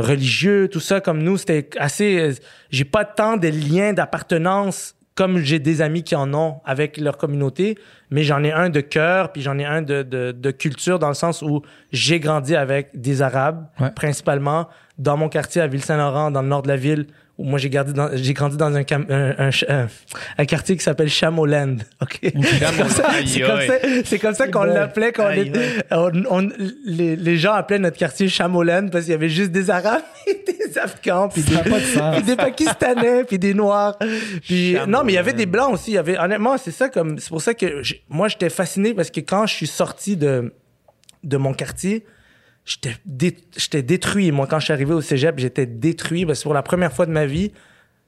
[0.00, 1.00] religieux, tout ça.
[1.00, 2.32] Comme nous, c'était assez.
[2.70, 7.16] j'ai pas tant de liens d'appartenance comme j'ai des amis qui en ont avec leur
[7.16, 7.78] communauté,
[8.10, 11.08] mais j'en ai un de cœur, puis j'en ai un de, de, de, culture dans
[11.08, 16.42] le sens où j'ai grandi avec des Arabes, principalement, dans mon quartier à Ville-Saint-Laurent, dans
[16.42, 17.06] le nord de la ville,
[17.38, 17.70] moi j'ai
[18.14, 19.50] j'ai grandi dans un, un,
[20.38, 21.76] un, quartier qui s'appelle Chamoland.
[22.00, 22.18] Ok?
[22.22, 23.10] C'est comme ça,
[24.04, 25.30] c'est comme ça, qu'on l'appelait quand
[25.90, 26.48] on,
[26.84, 30.44] les, les, gens appelaient notre quartier Chamoland parce qu'il y avait juste des Arabes et
[30.46, 33.98] des Afghans puis des, des Pakistanais puis des Noirs.
[34.42, 35.92] Puis non, mais il y avait des blancs aussi.
[35.92, 39.10] Il y avait honnêtement, c'est ça comme c'est pour ça que moi j'étais fasciné parce
[39.10, 40.52] que quand je suis sorti de
[41.22, 42.04] de mon quartier
[42.64, 44.32] j'étais détruit.
[44.32, 47.06] Moi, quand je suis arrivé au cégep, j'étais détruit parce que pour la première fois
[47.06, 47.52] de ma vie,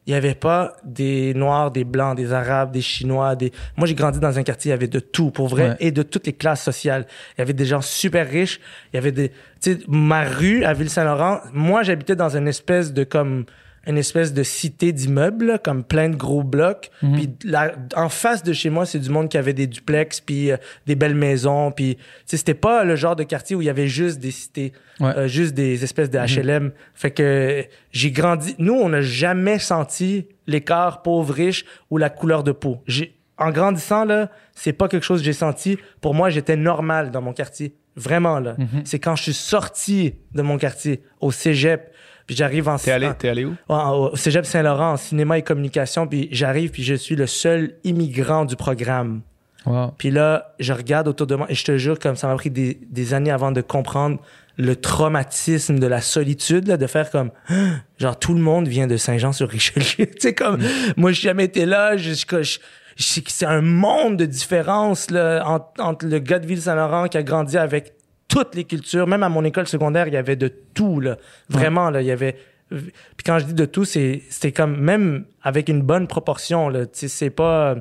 [0.06, 3.34] il n'y avait pas des Noirs, des Blancs, des Arabes, des Chinois.
[3.34, 3.50] Des...
[3.76, 6.02] Moi, j'ai grandi dans un quartier, il y avait de tout, pour vrai, et de
[6.02, 7.06] toutes les classes sociales.
[7.36, 8.60] Il y avait des gens super riches.
[8.92, 9.30] Il y avait des...
[9.60, 13.46] Tu sais, ma rue à Ville-Saint-Laurent, moi, j'habitais dans une espèce de comme
[13.86, 16.90] une espèce de cité d'immeubles, comme plein de gros blocs.
[17.02, 17.14] Mhm.
[17.14, 17.54] Puis
[17.94, 20.94] en face de chez moi, c'est du monde qui avait des duplex, puis euh, des
[20.94, 21.70] belles maisons.
[21.70, 25.28] Puis c'était pas le genre de quartier où il y avait juste des cités, euh,
[25.28, 26.72] juste des espèces de HLM.
[26.94, 28.54] Fait que j'ai grandi.
[28.58, 32.82] Nous, on n'a jamais senti l'écart pauvre-riche ou la couleur de peau.
[32.86, 35.78] J'ai en grandissant là, c'est pas quelque chose que j'ai senti.
[36.00, 37.74] Pour moi, j'étais normal dans mon quartier.
[37.96, 38.56] Vraiment là.
[38.58, 38.82] Mhm.
[38.84, 41.92] C'est quand je suis sorti de mon quartier au cégep,
[42.26, 42.76] puis j'arrive en...
[42.76, 43.54] T'es allé, t'es allé où?
[43.68, 46.06] Au Cégep Saint-Laurent, en cinéma et communication.
[46.06, 49.20] Puis j'arrive, puis je suis le seul immigrant du programme.
[49.64, 49.92] Wow.
[49.98, 52.50] Puis là, je regarde autour de moi et je te jure, comme ça m'a pris
[52.50, 54.18] des, des années avant de comprendre
[54.58, 57.30] le traumatisme de la solitude, là, de faire comme,
[57.98, 59.84] genre, tout le monde vient de Saint-Jean-sur-Richelieu.
[60.06, 60.58] tu sais, comme,
[60.96, 62.58] moi, j'ai jamais été là, je, je,
[62.96, 67.22] je c'est un monde de différence là, entre, entre, le gars de Ville-Saint-Laurent qui a
[67.22, 67.95] grandi avec
[68.36, 69.06] toutes les cultures.
[69.06, 71.16] Même à mon école secondaire, il y avait de tout, là.
[71.48, 72.36] Vraiment, là, il y avait...
[72.68, 74.76] Puis quand je dis de tout, c'est, c'était comme...
[74.76, 76.84] Même avec une bonne proportion, là.
[76.84, 77.76] Tu sais, c'est pas...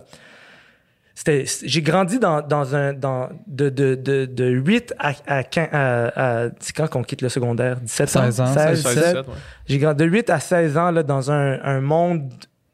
[1.13, 2.93] C'était, j'ai grandi dans, dans un...
[2.93, 5.69] Dans, de, de, de, de 8 à, à 15...
[5.73, 7.81] À, c'est quand qu'on quitte le secondaire?
[7.81, 8.21] 17 ans?
[8.21, 8.53] 16 ans.
[8.53, 9.17] 16, 17.
[9.67, 12.31] J'ai grandi de 8 à 16 ans, là, dans un, un monde...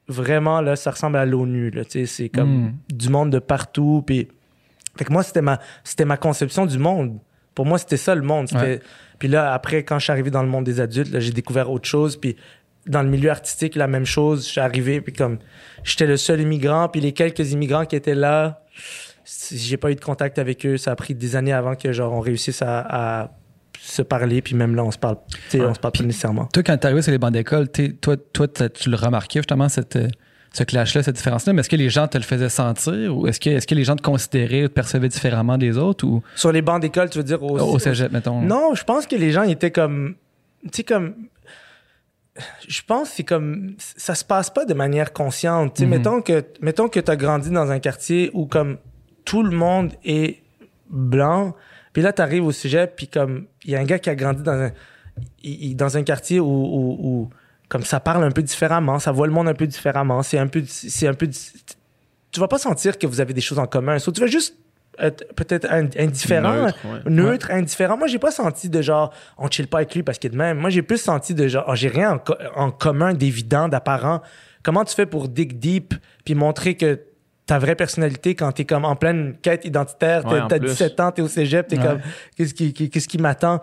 [0.07, 1.85] Vraiment, là, ça ressemble à l'ONU, là.
[1.85, 2.73] Tu sais, c'est comme hmm.
[2.89, 4.27] du monde de partout, puis...
[4.97, 7.17] Fait que moi, c'était ma, c'était ma conception du monde.
[7.55, 8.47] Pour moi, c'était ça le monde.
[9.19, 11.87] Puis là, après, quand je suis arrivé dans le monde des adultes, j'ai découvert autre
[11.87, 12.17] chose.
[12.17, 12.35] Puis
[12.87, 14.45] dans le milieu artistique, la même chose.
[14.45, 15.37] Je suis arrivé, puis comme
[15.83, 18.63] j'étais le seul immigrant, puis les quelques immigrants qui étaient là,
[19.51, 20.77] j'ai pas eu de contact avec eux.
[20.77, 23.31] Ça a pris des années avant que genre on réussisse à,
[23.79, 25.17] se parler, puis même là, on se parle,
[25.55, 26.45] on se parle pas nécessairement.
[26.53, 27.67] Toi, quand t'es arrivé sur les bancs d'école,
[27.99, 29.97] toi, toi, tu le remarquais justement cette
[30.53, 33.39] ce clash-là, cette différence-là, mais est-ce que les gens te le faisaient sentir ou est-ce
[33.39, 36.21] que, est-ce que les gens te considéraient ou te percevaient différemment des autres ou...
[36.35, 38.41] Sur les bancs d'école, tu veux dire au, au cégep, mettons.
[38.41, 40.15] Non, je pense que les gens étaient comme.
[40.63, 41.15] Tu sais, comme.
[42.67, 43.75] Je pense que c'est comme.
[43.77, 45.75] Ça se passe pas de manière consciente.
[45.75, 45.89] Tu sais, mm-hmm.
[45.89, 48.77] mettons que, mettons que tu as grandi dans un quartier où, comme,
[49.23, 50.41] tout le monde est
[50.89, 51.55] blanc,
[51.93, 54.15] puis là, tu arrives au cégep, puis comme, il y a un gars qui a
[54.15, 54.71] grandi dans un,
[55.75, 57.29] dans un quartier où, où, où
[57.71, 60.23] comme ça parle un peu différemment, ça voit le monde un peu différemment.
[60.23, 63.59] C'est un peu, c'est un peu, tu vas pas sentir que vous avez des choses
[63.59, 63.97] en commun.
[63.97, 64.57] Soit tu vas juste
[64.99, 66.67] être peut-être indifférent,
[67.05, 67.95] neutre, indifférent.
[67.95, 70.37] Moi, j'ai pas senti de genre, on chill pas avec lui parce qu'il est de
[70.37, 70.57] même.
[70.57, 72.21] Moi, j'ai plus senti de genre, oh, j'ai rien
[72.57, 74.21] en, commun d'évident, d'apparent.
[74.63, 75.93] Comment tu fais pour dig deep
[76.25, 76.99] puis montrer que
[77.45, 81.29] ta vraie personnalité quand t'es comme en pleine quête identitaire, t'as 17 ans, t'es au
[81.29, 82.01] cégep, t'es comme,
[82.35, 83.61] qu'est-ce qui, qu'est-ce qui m'attend?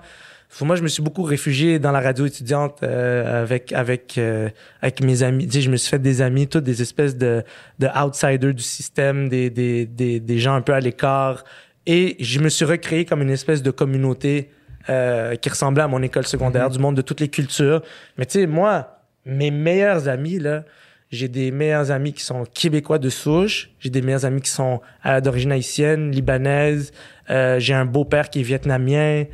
[0.63, 4.49] Moi, je me suis beaucoup réfugié dans la radio étudiante euh, avec avec euh,
[4.83, 5.47] avec mes amis.
[5.47, 7.45] Tu sais, je me suis fait des amis, toutes des espèces de
[7.79, 11.45] de outsiders du système, des des des, des gens un peu à l'écart.
[11.87, 14.51] Et je me suis recréé comme une espèce de communauté
[14.89, 16.73] euh, qui ressemblait à mon école secondaire, mm-hmm.
[16.73, 17.83] du monde de toutes les cultures.
[18.17, 20.65] Mais tu sais, moi, mes meilleurs amis là,
[21.11, 23.71] j'ai des meilleurs amis qui sont québécois de souche.
[23.81, 24.81] J'ai des meilleurs amis qui sont
[25.23, 26.93] d'origine haïtienne, libanaise.
[27.29, 29.25] j'ai un beau-père qui est vietnamien.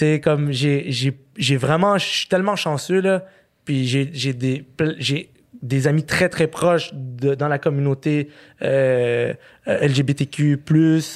[0.00, 3.26] Sais, comme j'ai, j'ai, j'ai vraiment, je suis tellement chanceux, là.
[3.66, 4.64] Puis j'ai, j'ai des,
[4.96, 5.28] j'ai
[5.60, 8.30] des amis très, très proches dans la communauté
[8.62, 9.34] euh,
[9.68, 10.58] euh LGBTQ+.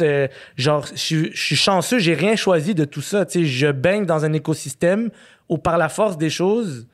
[0.02, 3.24] Euh, genre, je, suis chanceux, j'ai rien choisi de tout ça.
[3.24, 5.08] Tu sais, je baigne dans un écosystème
[5.48, 6.86] où par la force des choses,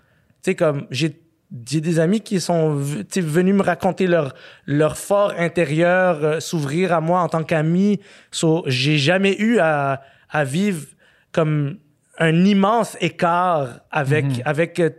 [0.44, 1.20] tu sais, comme j'ai
[1.66, 7.00] j'ai des amis qui sont venus me raconter leur leur fort intérieur, euh, s'ouvrir à
[7.00, 7.98] moi en tant qu'ami.
[8.30, 10.86] So, j'ai jamais eu à, à vivre
[11.32, 11.78] comme
[12.18, 14.42] un immense écart avec mhm.
[14.44, 14.90] avec euh,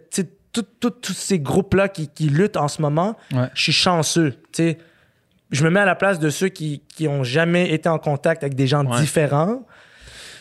[0.52, 3.18] tous ces groupes là qui, qui luttent en ce moment.
[3.54, 7.72] Je suis chanceux, Je me mets à la place de ceux qui qui ont jamais
[7.74, 9.66] été en contact avec des gens différents.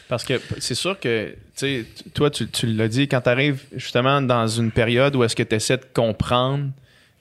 [0.09, 3.62] Parce que c'est sûr que, tu sais, toi, tu, tu l'as dit, quand tu arrives
[3.76, 6.70] justement dans une période où est-ce que tu essaies de comprendre,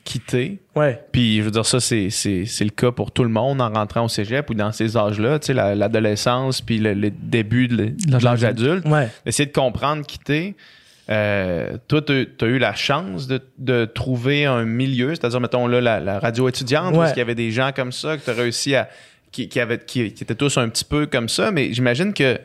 [0.04, 0.60] quitter.
[0.76, 1.02] Ouais.
[1.12, 4.08] Puis, je veux dire, ça, c'est, le cas pour tout le monde en rentrant au
[4.08, 8.88] cégep ou dans ces âges-là, tu sais, l'adolescence puis le, début de l'âge adulte.
[8.88, 9.10] Ouais.
[9.26, 10.56] Essayer de comprendre, quitter.
[11.10, 16.20] Euh, toi, tu as eu la chance de, trouver un milieu, c'est-à-dire, mettons, là, la,
[16.20, 18.90] radio étudiante, parce qu'il y avait des gens comme ça que tu as réussi à.
[19.32, 22.40] Qui, qui, avaient, qui, qui étaient tous un petit peu comme ça, mais j'imagine que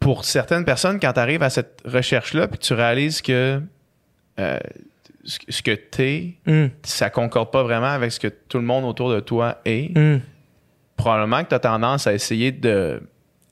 [0.00, 3.60] pour certaines personnes, quand tu arrives à cette recherche-là, puis tu réalises que
[4.38, 4.58] euh,
[5.28, 6.70] ce que tu es, mm.
[6.82, 10.20] ça concorde pas vraiment avec ce que tout le monde autour de toi est, mm.
[10.96, 13.00] probablement que tu as tendance à essayer de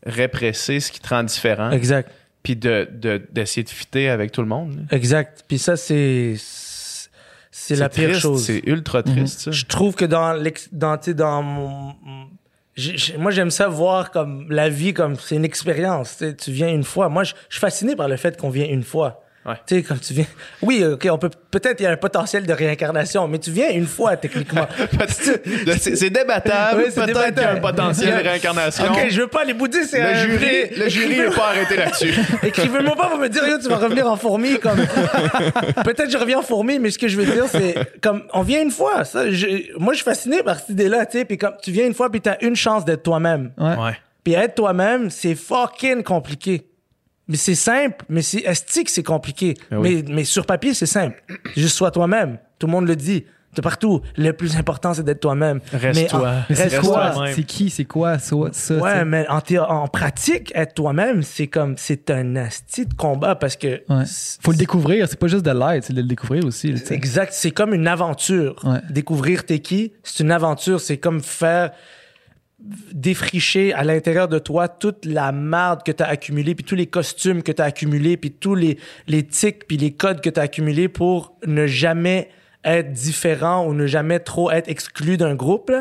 [0.05, 1.71] répresser ce qui te rend différent.
[1.71, 2.11] Exact.
[2.43, 4.87] Puis d'essayer de, d'essayer de, fitter avec tout le monde.
[4.91, 5.45] Exact.
[5.47, 6.35] Puis ça, c'est.
[7.59, 8.45] C'est la pire chose.
[8.45, 9.51] C'est ultra triste.
[9.51, 10.41] Je trouve que dans,
[10.73, 11.95] dans, dans mon,
[13.19, 17.09] moi j'aime ça voir comme la vie comme c'est une expérience tu viens une fois
[17.09, 19.25] moi je suis fasciné par le fait qu'on vient une fois
[19.67, 20.27] tu sais, comme tu viens.
[20.63, 21.31] Oui, OK, on peut.
[21.51, 24.67] Peut-être il y a un potentiel de réincarnation, mais tu viens une fois, techniquement.
[25.09, 26.85] c'est débattable.
[26.85, 28.85] Oui, peut-être qu'il y a un potentiel de réincarnation.
[28.87, 30.71] OK, je veux pas les bouddhistes, c'est le jury.
[30.77, 32.15] Le jury n'est pas arrêté là-dessus.
[32.43, 34.59] Écrivez-moi pas pour me dire, tu vas revenir en fourmi.
[34.59, 34.77] comme
[35.85, 38.63] Peut-être je reviens en fourmi, mais ce que je veux dire, c'est comme on vient
[38.63, 39.05] une fois.
[39.05, 39.25] Ça,
[39.79, 41.25] moi, je suis fasciné par cette idée-là, tu sais.
[41.25, 43.53] Puis comme tu viens une fois, puis tu as une chance d'être toi-même.
[43.59, 43.97] Ouais.
[44.25, 46.67] Puis être toi-même, c'est fucking compliqué.
[47.29, 49.55] Mais c'est simple, mais c'est estique, c'est compliqué.
[49.71, 51.23] Ah mais, mais sur papier, c'est simple.
[51.57, 52.39] Juste sois toi-même.
[52.59, 53.25] Tout le monde le dit.
[53.55, 54.03] De partout.
[54.17, 55.61] Le plus important, c'est d'être toi-même.
[55.73, 56.35] Reste-toi.
[56.51, 57.15] Reste-toi.
[57.35, 58.37] c'est qui, c'est quoi, ça?
[58.37, 63.57] ouais, mais en, en, pratique, être toi-même, c'est comme, c'est un asti de combat parce
[63.57, 63.83] que.
[64.43, 65.09] Faut le découvrir.
[65.09, 66.75] C'est pas juste de l'être, c'est de le découvrir aussi.
[66.91, 67.33] Exact.
[67.33, 68.57] C'est comme une aventure.
[68.91, 70.79] Découvrir t'es qui, c'est une aventure.
[70.79, 71.71] C'est comme faire
[72.93, 76.87] défricher à l'intérieur de toi toute la marde que tu as accumulée, puis tous les
[76.87, 80.41] costumes que tu as accumulés, puis tous les, les tics, puis les codes que tu
[80.41, 82.31] as accumulés pour ne jamais
[82.65, 85.73] être différent ou ne jamais trop être exclu d'un groupe.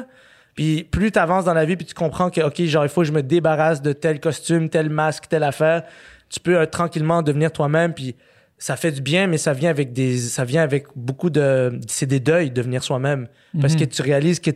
[0.56, 3.02] Puis plus tu avances dans la vie, puis tu comprends que, OK, genre, il faut
[3.02, 5.84] que je me débarrasse de tel costume, tel masque, telle affaire,
[6.30, 8.16] tu peux euh, tranquillement devenir toi-même, puis
[8.58, 12.06] ça fait du bien, mais ça vient avec des, ça vient avec beaucoup de, c'est
[12.06, 13.28] des deuils, devenir soi-même.
[13.60, 13.80] Parce mhm.
[13.82, 14.52] que tu réalises que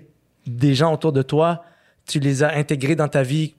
[0.48, 1.63] des gens autour de toi,
[2.10, 3.56] tu les as intégrés dans ta vie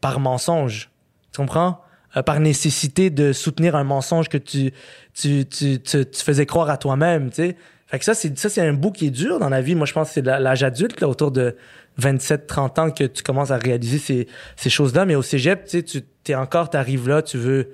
[0.00, 0.90] par mensonge.
[1.32, 1.80] Tu comprends?
[2.16, 4.72] Euh, par nécessité de soutenir un mensonge que tu,
[5.14, 7.56] tu, tu, tu, faisais croire à toi-même, tu sais.
[7.86, 9.74] Fait que ça, c'est, ça, c'est un bout qui est dur dans la vie.
[9.74, 11.56] Moi, je pense que c'est l'âge adulte, là, autour de
[11.98, 15.04] 27, 30 ans, que tu commences à réaliser ces, ces choses-là.
[15.04, 17.70] Mais au cégep, tu sais, tu t'es encore, t'arrives là, tu veux,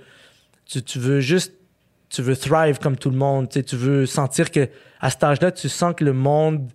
[0.66, 1.52] tu, tu veux juste,
[2.08, 4.68] tu veux thrive comme tout le monde, tu sais, tu veux sentir que,
[5.00, 6.68] à cet âge-là, tu sens que le monde,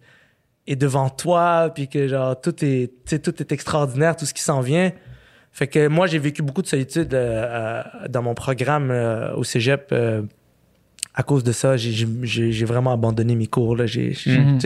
[0.67, 4.61] est devant toi, puis que genre tout est, tout est extraordinaire, tout ce qui s'en
[4.61, 4.91] vient.
[5.53, 9.43] Fait que moi, j'ai vécu beaucoup de solitude euh, euh, dans mon programme euh, au
[9.43, 9.93] cégep
[11.15, 13.75] à cause de ça, j'ai vraiment abandonné mes cours.
[13.75, 13.85] Là.
[13.85, 14.59] J'ai, mhm.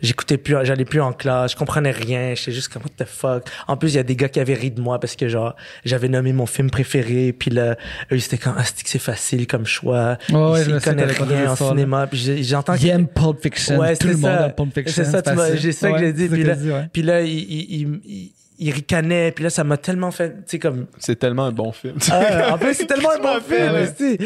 [0.00, 2.34] J'écoutais plus, j'allais plus en classe, je comprenais rien.
[2.34, 3.46] J'étais juste comme, what the fuck.
[3.68, 5.54] En plus, il y a des gars qui avaient ri de moi parce que, genre,
[5.84, 7.32] j'avais nommé mon film préféré.
[7.32, 7.76] Puis là,
[8.10, 10.16] eux, c'était comme, ah, c'est facile comme choix.
[10.32, 12.06] Oh, ouais, ils connaissent rien en cinéma.
[12.06, 13.78] Puis j'entends Ils aiment Pulp Fiction.
[13.78, 15.04] Ouais, Tout le monde aime Pulp Fiction.
[15.04, 16.28] C'est ça, tu vois, j'ai ça que j'ai dit.
[16.28, 16.56] Puis là,
[16.92, 21.18] puis là, il, il ricanait puis là ça m'a tellement fait tu sais comme c'est
[21.18, 24.16] tellement un bon film ah, en plus c'est tellement un bon film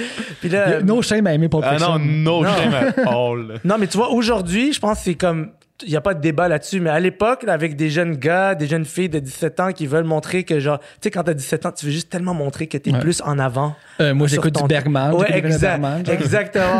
[0.40, 3.78] puis là no shame à aimer Pulp Fiction ah non no shame at all non
[3.78, 6.48] mais tu vois aujourd'hui je pense que c'est comme il n'y a pas de débat
[6.48, 9.86] là-dessus, mais à l'époque, avec des jeunes gars, des jeunes filles de 17 ans qui
[9.86, 12.68] veulent montrer que, genre, tu sais, quand t'as 17 ans, tu veux juste tellement montrer
[12.68, 13.74] que t'es plus en avant.
[14.00, 15.14] Euh, moi, j'écoute du Bergman.
[15.14, 15.98] Ouais, exactement.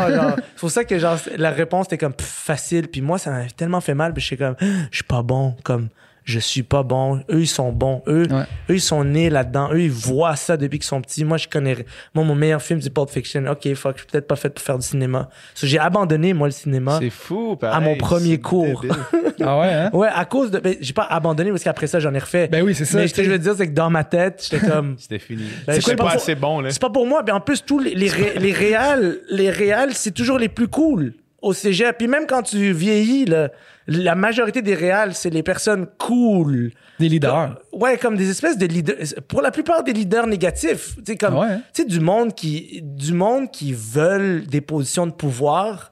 [0.09, 0.35] genre.
[0.37, 2.87] C'est pour ça que, genre, la réponse était comme facile.
[2.87, 4.13] Puis moi, ça m'a tellement fait mal.
[4.13, 5.55] Puis je suis comme, je suis pas bon.
[5.63, 5.89] Comme,
[6.25, 7.23] je suis pas bon.
[7.29, 8.01] Eux, ils sont bons.
[8.07, 8.27] Eux,
[8.69, 9.69] eux ils sont nés là-dedans.
[9.71, 11.23] Eux, ils voient ça depuis qu'ils sont petits.
[11.23, 11.85] Moi, je connais.
[12.15, 13.45] Moi, mon meilleur film, c'est Pulp Fiction.
[13.45, 15.29] OK, fuck, je suis peut-être pas fait pour faire du cinéma.
[15.61, 16.97] j'ai abandonné, moi, le cinéma.
[16.99, 18.83] C'est fou, pareil, À mon premier cours.
[19.41, 19.89] ah ouais, hein?
[19.93, 20.57] Ouais, à cause de.
[20.57, 22.47] Ben, j'ai pas abandonné parce qu'après ça, j'en ai refait.
[22.47, 22.97] Ben oui, c'est ça.
[22.97, 24.95] Mais ce que je veux dire, c'est que dans ma tête, j'étais comme.
[24.97, 25.45] C'était fini.
[25.67, 26.71] Ben, c'est pas assez bon, là.
[26.71, 27.21] C'est pas pour moi.
[27.23, 28.09] Mais en plus, tous les, les,
[28.39, 31.95] les réals, les réals, c'est toujours les plus cool au cégep.
[31.99, 33.49] Puis même quand tu vieillis, là,
[33.87, 36.71] la majorité des réals, c'est les personnes cool.
[36.99, 37.59] Des leaders.
[37.73, 38.95] ouais, comme des espèces de leaders.
[39.27, 40.95] Pour la plupart des leaders négatifs.
[40.97, 41.35] Tu sais, comme,
[41.73, 45.91] tu sais, du monde qui, du monde qui veulent des positions de pouvoir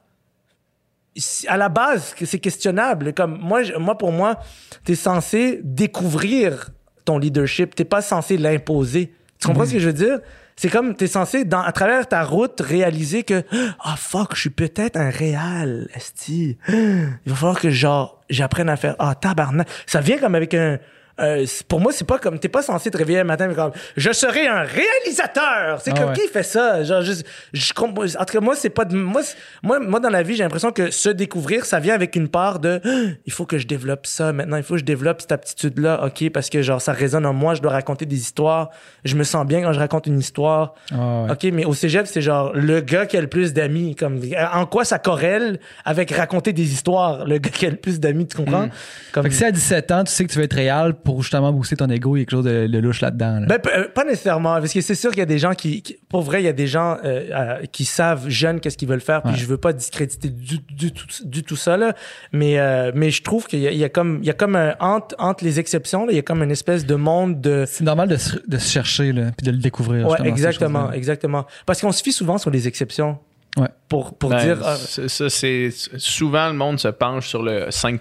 [1.46, 3.12] à la base, c'est questionnable.
[3.12, 4.40] Comme moi, moi pour moi,
[4.84, 6.70] t'es censé découvrir
[7.04, 7.74] ton leadership.
[7.74, 9.12] T'es pas censé l'imposer.
[9.38, 10.20] Tu comprends ce que je veux dire?
[10.56, 14.42] C'est comme, t'es censé, dans, à travers ta route, réaliser que, ah, oh, fuck, je
[14.42, 16.58] suis peut-être un réal, esti.
[16.68, 19.68] Il va falloir que, genre, j'apprenne à faire, ah, oh, tabarnak.
[19.86, 20.78] Ça vient comme avec un,
[21.20, 23.70] euh, pour moi, c'est pas comme t'es pas censé te réveiller un matin mais comme
[23.96, 25.80] je serai un réalisateur.
[25.80, 26.82] C'est ah comme qui fait ça?
[26.82, 27.12] Genre, je,
[27.52, 29.22] je, en tout cas, moi, c'est pas de, moi,
[29.62, 32.58] moi, moi, dans la vie, j'ai l'impression que se découvrir, ça vient avec une part
[32.58, 32.80] de
[33.26, 34.56] il faut que je développe ça maintenant.
[34.56, 37.32] Il faut que je développe cette aptitude là, ok, parce que genre ça résonne en
[37.32, 37.54] moi.
[37.54, 38.70] Je dois raconter des histoires.
[39.04, 40.74] Je me sens bien quand je raconte une histoire.
[40.92, 43.94] Ah ok, mais au cégep, c'est genre le gars qui a le plus d'amis.
[43.94, 44.20] Comme
[44.52, 48.26] en quoi ça corrèle avec raconter des histoires Le gars qui a le plus d'amis,
[48.26, 48.66] tu comprends?
[48.66, 48.70] Mm.
[49.12, 49.22] Comme...
[49.24, 51.52] Fait que si à 17 ans, tu sais que tu veux être réel pour justement
[51.52, 53.42] booster ton ego, il y a quelque chose de, louche là-dedans.
[53.46, 56.22] Ben, euh, pas nécessairement, parce que c'est sûr qu'il y a des gens qui, pour
[56.22, 59.22] vrai, il y a des gens euh, euh, qui savent jeunes qu'est-ce qu'ils veulent faire,
[59.22, 61.94] puis je veux pas discréditer du, du, tout, du tout ça là,
[62.32, 62.54] mais
[62.94, 65.60] mais je trouve qu'il y, a comme il y a comme un, entre entre les
[65.60, 67.64] exceptions, il y a comme une espèce de monde de.
[67.66, 70.08] C'est normal de se, de se chercher là, puis de le découvrir.
[70.08, 73.18] Ouais, exactement, exactement, parce qu'on se fie souvent sur les exceptions.
[73.56, 73.68] Ouais.
[73.88, 74.58] Pour, pour ben, dire.
[74.64, 75.70] Ah, ça, c'est.
[75.96, 78.00] Souvent, le monde se penche sur le 5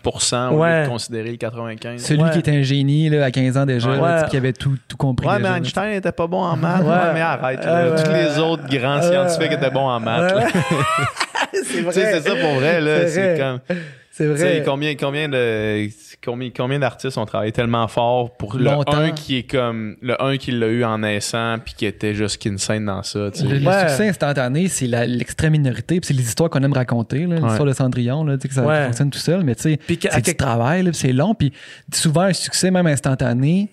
[0.52, 3.66] au lieu de considérer le 95 Celui qui était un génie là, à 15 ans
[3.66, 5.28] déjà, qui avait tout, tout compris.
[5.28, 6.84] Ouais, mais Einstein n'était pas bon en maths.
[6.84, 7.62] Ouais, mais arrête.
[7.62, 10.34] Tous les autres grands scientifiques étaient bons en maths.
[11.54, 11.94] c'est vrai.
[11.94, 13.08] C'est ça pour vrai.
[13.08, 13.78] C'est comme.
[14.12, 14.62] C'est vrai.
[14.64, 15.90] combien, combien de
[16.24, 20.38] combien, combien d'artistes ont travaillé tellement fort pour le un qui est comme le un
[20.38, 23.20] qui l'a eu en naissant puis qui était juste insane dans ça.
[23.20, 27.74] Le, succès instantané, c'est l'extrême minorité, puis c'est les histoires qu'on aime raconter, l'histoire de
[27.74, 31.34] Cendrillon, là, que ça fonctionne tout seul, mais tu sais, c'est du travail, c'est long,
[31.34, 31.52] puis
[31.94, 33.70] souvent un succès même instantané,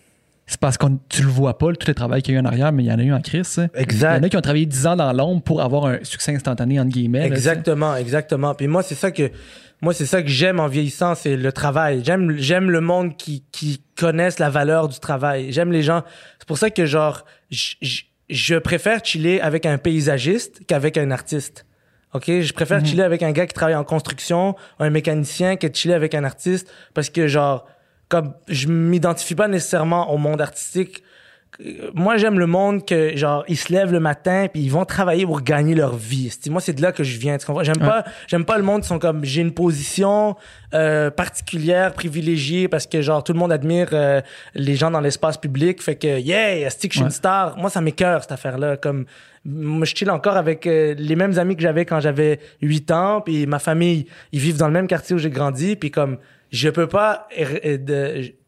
[0.51, 2.47] c'est parce que tu le vois pas, tout le travail qu'il y a eu en
[2.47, 3.69] arrière, mais il y en a eu en crise.
[3.75, 4.15] Exact.
[4.15, 6.35] Il y en a qui ont travaillé 10 ans dans l'ombre pour avoir un succès
[6.35, 7.25] instantané, entre guillemets.
[7.25, 8.55] Exactement, exactement.
[8.55, 9.31] Puis moi, c'est ça que
[9.83, 12.03] moi, c'est ça que j'aime en vieillissant, c'est le travail.
[12.05, 15.53] J'aime, j'aime le monde qui, qui connaissent la valeur du travail.
[15.53, 16.03] J'aime les gens.
[16.39, 21.65] C'est pour ça que, genre, je préfère chiller avec un paysagiste qu'avec un artiste.
[22.13, 22.25] OK?
[22.27, 22.87] Je préfère mhm.
[22.87, 26.25] chiller avec un gars qui travaille en construction, un mécanicien, que de chiller avec un
[26.25, 27.67] artiste parce que, genre,
[28.09, 31.03] comme je m'identifie pas nécessairement au monde artistique
[31.95, 35.27] moi j'aime le monde que genre ils se lèvent le matin puis ils vont travailler
[35.27, 36.35] pour gagner leur vie.
[36.49, 37.37] Moi c'est de là que je viens.
[37.63, 40.37] J'aime pas j'aime pas le monde qui sont comme j'ai une position
[40.75, 44.21] euh, particulière privilégiée parce que genre tout le monde admire euh,
[44.55, 45.83] les gens dans l'espace public.
[45.83, 47.57] Fait que yeah, que je suis une star.
[47.59, 48.77] Moi ça m'écœure cette affaire là.
[48.77, 49.05] Comme
[49.45, 53.21] moi je chill encore avec euh, les mêmes amis que j'avais quand j'avais 8 ans
[53.21, 56.19] puis ma famille ils vivent dans le même quartier où j'ai grandi puis comme
[56.51, 57.29] je peux pas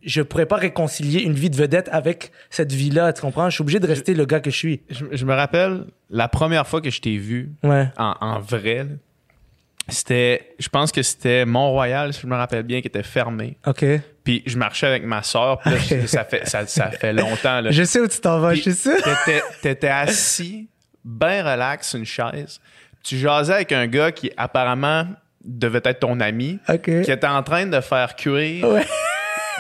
[0.05, 3.49] je pourrais pas réconcilier une vie de vedette avec cette vie-là, tu comprends?
[3.51, 4.81] Je suis obligé de rester le gars que je suis.
[4.91, 8.87] Je, me rappelle la première fois que je t'ai vu en, vrai,
[9.89, 13.57] c'était, je pense que c'était Mont-Royal, si je me rappelle bien, qui était fermé.
[13.67, 13.85] OK.
[14.25, 17.61] Puis je marchais avec ma soeur, puis ça fait, ça, fait longtemps.
[17.61, 17.71] Là.
[17.71, 18.97] Je sais où tu t'en vas, je sais.
[18.97, 20.69] T'étais, t'étais assis,
[21.05, 22.61] bien relax, sur une chaise.
[23.03, 25.07] Tu jasais avec un gars qui apparemment
[25.45, 28.65] devait être ton ami, qui était en train de faire cuire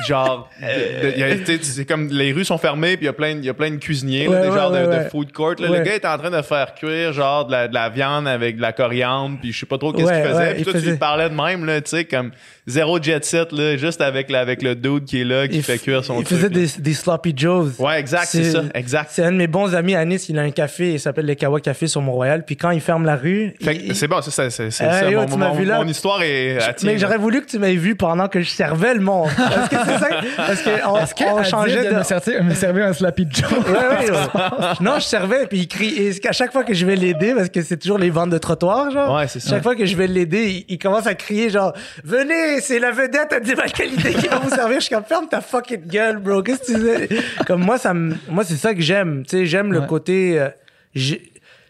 [0.06, 3.54] genre c'est comme les rues sont fermées puis il y a plein il y a
[3.54, 6.74] plein de cuisiniers des genres de, food court le gars est en train de faire
[6.74, 9.78] cuire genre de la, de la viande avec de la coriandre puis je sais pas
[9.78, 10.54] trop qu'est-ce qu'il faisait.
[10.54, 12.32] puis toi tu parlais de même là tu sais comme
[12.66, 15.78] zéro jet set là juste avec la, avec le dude qui est là qui fait
[15.78, 17.70] cuire son il faisait des, des, sloppy joes.
[17.78, 19.10] Ouais exact c'est ça exact.
[19.12, 21.34] c'est un de mes bons amis à Nice il a un café il s'appelle le
[21.34, 23.54] Kawa Café sur Mont-Royal puis quand il ferme la rue
[23.94, 27.76] c'est bon c'est c'est ça mon, mon, histoire est mais j'aurais voulu que tu m'aies
[27.76, 29.28] vu pendant que je servais le monde.
[29.30, 29.91] ça
[30.36, 33.50] parce que on, changeait de me, servir, un slappy Joe?
[33.50, 36.96] Ouais, ouais, non, je servais puis il crie et à chaque fois que je vais
[36.96, 39.16] l'aider parce que c'est toujours les ventes de trottoir genre.
[39.16, 39.50] Ouais, c'est ça.
[39.50, 41.72] Chaque fois que je vais l'aider, il, commence à crier genre
[42.04, 44.80] venez, c'est la vedette à ma qualité qui va vous servir.
[44.80, 46.42] Je suis comme ferme ta fucking gueule, bro.
[46.42, 47.08] Qu'est-ce que tu veux
[47.46, 50.48] Comme moi ça moi c'est ça que j'aime, tu sais, j'aime le côté euh,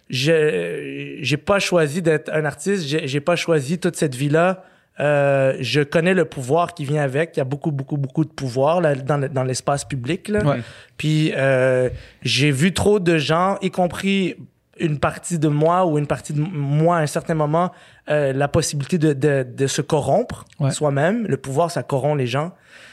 [0.09, 4.65] j'ai pas choisi d'être un artiste, j'ai pas choisi toute cette vie là
[5.03, 7.37] euh, je connais le pouvoir qui vient avec.
[7.37, 10.29] Il y a beaucoup, beaucoup, beaucoup de pouvoir là, dans, l'espace public.
[10.29, 10.59] Là.
[10.97, 11.89] Puis euh,
[12.23, 14.37] j'ai vu trop de gens, y compris
[14.79, 17.73] une partie de moi ou une partie de moi à un certain moment,
[18.11, 21.27] euh, la possibilité de, de, de se corrompre soi-même.
[21.27, 22.53] Le pouvoir, ça corrompt les gens.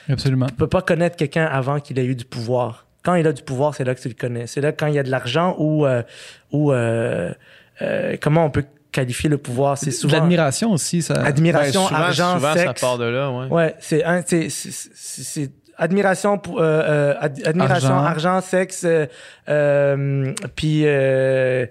[0.10, 0.48] Absolument.
[0.48, 2.88] Tu peux pas connaître quelqu'un avant qu'il ait eu du pouvoir.
[3.04, 4.48] Quand il a du pouvoir, c'est là que tu le connais.
[4.48, 5.86] C'est là quand il y a de l'argent ou
[6.52, 6.74] ou
[8.20, 9.78] comment on peut qualifier le pouvoir.
[9.78, 10.18] C'est souvent.
[10.18, 11.14] L'admiration aussi, ça.
[11.14, 12.66] Admiration, souvent, argent, souvent, sexe.
[12.66, 13.48] ça part de là, ouais.
[13.48, 18.34] Ouais, c'est un, c'est, c'est, admiration pour euh, euh, ad- admiration Argent.
[18.34, 19.06] argent, sexe euh,
[19.48, 21.66] euh, puis euh,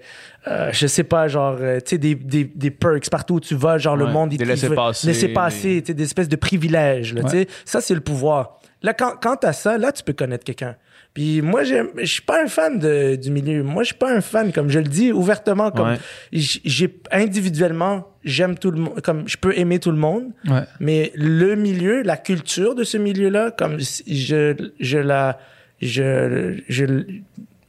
[0.47, 3.77] euh, je sais pas genre tu sais des, des, des perks partout où tu vas
[3.77, 6.29] genre le Ouais, monde il des il veut- laissez-passer, laisser passer tu sais des espèces
[6.29, 9.91] de privilèges là, tu sais ça c'est le pouvoir là quand quand t'as ça là
[9.91, 10.75] tu peux connaître quelqu'un
[11.13, 14.21] puis moi je suis pas un fan de, du milieu moi je suis pas un
[14.21, 15.97] fan comme je le dis ouvertement comme Ouais.
[16.31, 20.61] j- j'ai individuellement j'aime tout le monde comme je peux aimer tout le monde Ouais.
[20.79, 25.39] mais le milieu, la culture de ce milieu-là, comme je, je la,
[25.81, 26.85] je, je,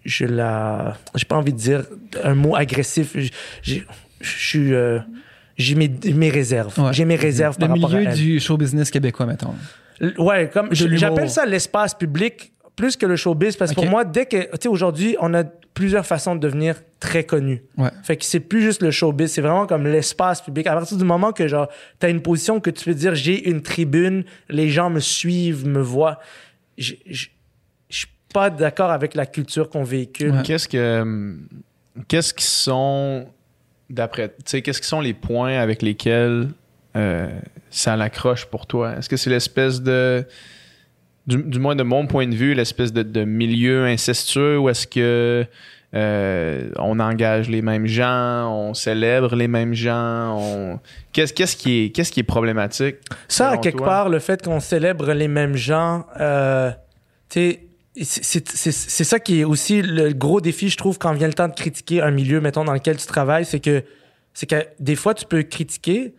[0.05, 1.85] je la, j'ai pas envie de dire
[2.25, 3.17] un mot agressif.
[3.63, 3.79] Je,
[4.23, 4.99] suis, euh,
[5.57, 6.77] j'ai mes, mes réserves.
[6.79, 6.93] Ouais.
[6.93, 8.17] J'ai mes réserves Le par rapport à milieu elle.
[8.17, 9.55] du show business québécois, mettons.
[10.19, 14.27] Ouais, comme j'appelle ça l'espace public plus que le showbiz parce que pour moi, dès
[14.27, 15.45] que, tu sais, aujourd'hui, on a
[15.75, 17.63] plusieurs façons de devenir très connu.
[17.79, 17.91] Ouais.
[18.03, 20.67] Fait que c'est plus juste le showbiz, c'est vraiment comme l'espace public.
[20.67, 21.69] À partir du moment que genre
[21.99, 25.81] t'as une position que tu peux dire j'ai une tribune, les gens me suivent, me
[25.81, 26.19] voient,
[26.77, 27.29] je je-
[27.89, 30.33] je suis pas d'accord avec la culture qu'on véhicule.
[30.33, 30.43] Ouais.
[30.45, 31.47] Qu'est-ce que hum,
[32.09, 33.27] qu'est-ce qui sont
[33.89, 36.49] d'après tu sais qu'est-ce qui sont les points avec lesquels
[36.97, 37.29] euh,
[37.71, 38.97] ça l'accroche pour toi?
[38.99, 40.27] Est-ce que c'est l'espèce de
[41.31, 44.87] du, du moins de mon point de vue l'espèce de, de milieu incestueux ou est-ce
[44.87, 45.47] que
[45.93, 50.79] euh, on engage les mêmes gens, on célèbre les mêmes gens, on...
[51.13, 53.87] qu'est-ce qu'est-ce qui est qu'est-ce qui est problématique Ça, à quelque toi?
[53.87, 56.71] part, le fait qu'on célèbre les mêmes gens, euh,
[57.29, 57.61] c'est-
[57.97, 61.55] c'est ça qui est aussi le gros défi, je trouve, quand vient le temps de
[61.55, 63.83] critiquer un milieu, mettons, dans lequel tu travailles, c'est que,
[64.33, 66.15] c'est que des fois, tu peux critiquer,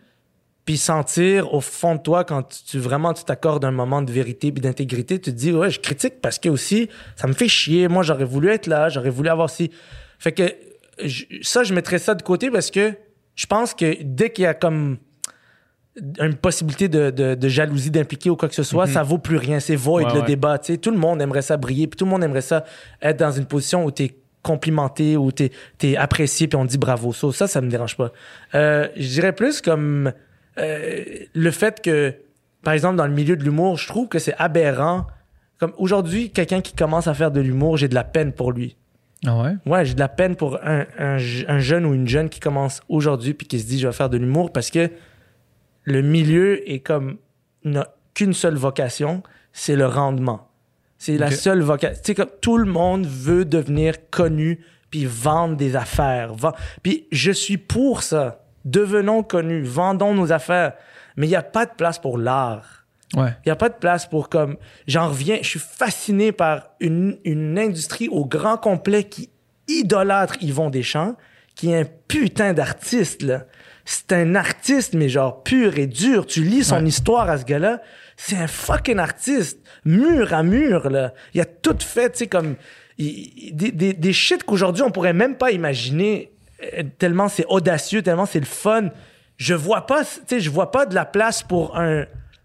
[0.64, 4.12] puis sentir au fond de toi, quand tu, tu- vraiment tu t'accordes un moment de
[4.12, 7.48] vérité puis d'intégrité, tu te dis, ouais, je critique parce que aussi, ça me fait
[7.48, 7.88] chier.
[7.88, 9.70] Moi, j'aurais voulu être là, j'aurais voulu avoir si.
[10.18, 10.54] Fait que
[11.02, 12.92] je- ça, je mettrais ça de côté parce que
[13.34, 14.98] je pense que dès qu'il y a comme
[16.20, 19.36] une possibilité de, de- de jalousie d'impliquer ou quoi que ce soit, ça vaut plus
[19.36, 19.60] rien.
[19.60, 20.26] C'est void Ouais, le ouais.
[20.26, 20.58] débat.
[20.58, 20.78] tu sais.
[20.78, 22.64] Tout le monde aimerait ça briller, puis tout le monde aimerait ça
[23.02, 25.50] être dans une position où tu es complimenté, où tu
[25.82, 27.12] es, apprécié, puis on dit bravo.
[27.12, 28.10] Ça, ça, ça me dérange pas.
[28.54, 30.12] Euh, je dirais plus comme
[30.58, 32.14] euh, le fait que,
[32.62, 35.06] par exemple, dans le milieu de l'humour, je trouve que c'est aberrant.
[35.58, 38.76] Comme aujourd'hui, quelqu'un qui commence à faire de l'humour, j'ai de la peine pour lui.
[39.24, 39.52] Ah ouais?
[39.66, 42.40] Ouais, j'ai de la peine pour un, un, je- un jeune ou une jeune qui
[42.40, 44.90] commence aujourd'hui puis qui se dit je vais faire de l'humour parce que
[45.84, 47.18] le milieu est comme
[47.64, 49.22] n'a qu'une seule vocation,
[49.52, 50.48] c'est le rendement.
[50.98, 51.96] C'est la seule vocation.
[52.02, 56.32] Tu sais comme tout le monde veut devenir connu puis vendre des affaires.
[56.82, 58.41] Puis je suis pour ça.
[58.64, 60.72] Devenons connus, vendons nos affaires.
[61.16, 62.86] Mais il n'y a pas de place pour l'art.
[63.14, 63.30] Ouais.
[63.44, 64.56] Il n'y a pas de place pour comme.
[64.86, 69.28] J'en reviens, je suis fasciné par une, une industrie au grand complet qui
[69.68, 71.16] idolâtre Yvon Deschamps,
[71.54, 73.44] qui est un putain d'artiste, là.
[73.84, 76.24] C'est un artiste, mais genre pur et dur.
[76.26, 76.88] Tu lis son Ouais.
[76.88, 77.82] histoire à ce gars-là.
[78.16, 79.58] C'est un fucking artiste.
[79.84, 81.12] Mur à mur, là.
[81.34, 82.54] Il a tout fait, tu sais, comme.
[82.98, 86.32] il- il- des, des, des shit qu'aujourd'hui, on pourrait même pas imaginer
[86.98, 88.88] tellement c'est audacieux, tellement c'est le fun.
[89.36, 92.04] Je vois pas, tu sais, je vois pas de la place pour un,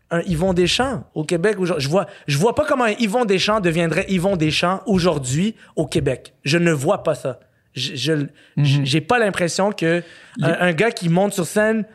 [0.10, 1.58] un Yvon Deschamps au Québec.
[1.60, 1.84] aujourd'hui.
[1.86, 6.34] Je vois, je vois pas comment un Yvon Deschamps deviendrait Yvon Deschamps aujourd'hui au Québec.
[6.44, 7.40] Je ne vois pas ça.
[7.74, 8.26] Je, je-
[8.84, 10.02] j'ai pas l'impression que
[10.42, 11.86] un, un gars qui monte sur scène,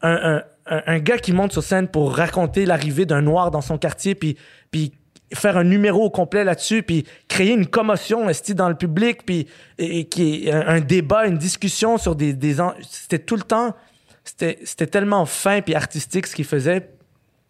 [0.00, 0.42] un, un-
[0.76, 4.14] un- un gars qui monte sur scène pour raconter l'arrivée d'un noir dans son quartier,
[4.14, 4.38] puis,
[4.70, 4.92] puis
[5.34, 9.46] faire un numéro au complet là-dessus, puis créer une commotion dans le public, puis
[9.78, 10.08] et,
[10.52, 12.56] un, un débat, une discussion sur des, des
[12.88, 13.74] c'était tout le temps,
[14.24, 16.90] c'était c'était tellement fin puis artistique ce qu'il faisait.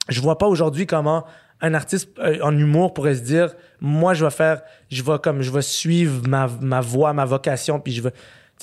[0.08, 1.24] Je vois pas aujourd'hui comment
[1.60, 5.40] un artiste euh, en humour pourrait se dire moi je vais faire je vais comme
[5.40, 8.12] je vais suivre ma, ma voix ma vocation puis je vais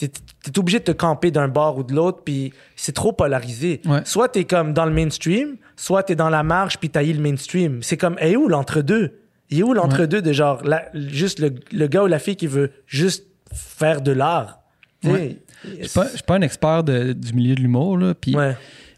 [0.09, 3.81] t'es obligé de te camper d'un bord ou de l'autre puis c'est trop polarisé.
[3.85, 4.01] Ouais.
[4.05, 7.21] soit t'es comme dans le mainstream soit t'es dans la marge puis t'as eu le
[7.21, 7.81] mainstream.
[7.83, 9.19] C'est comme et où l'entre-deux?
[9.49, 12.47] Il est où l'entre-deux de genre la- juste le, le gars ou la fille qui
[12.47, 14.59] veut juste faire de l'art?
[15.03, 15.37] Ouais.
[15.65, 18.13] Je suis pas, je suis pas un expert de- du milieu de l'humour, là,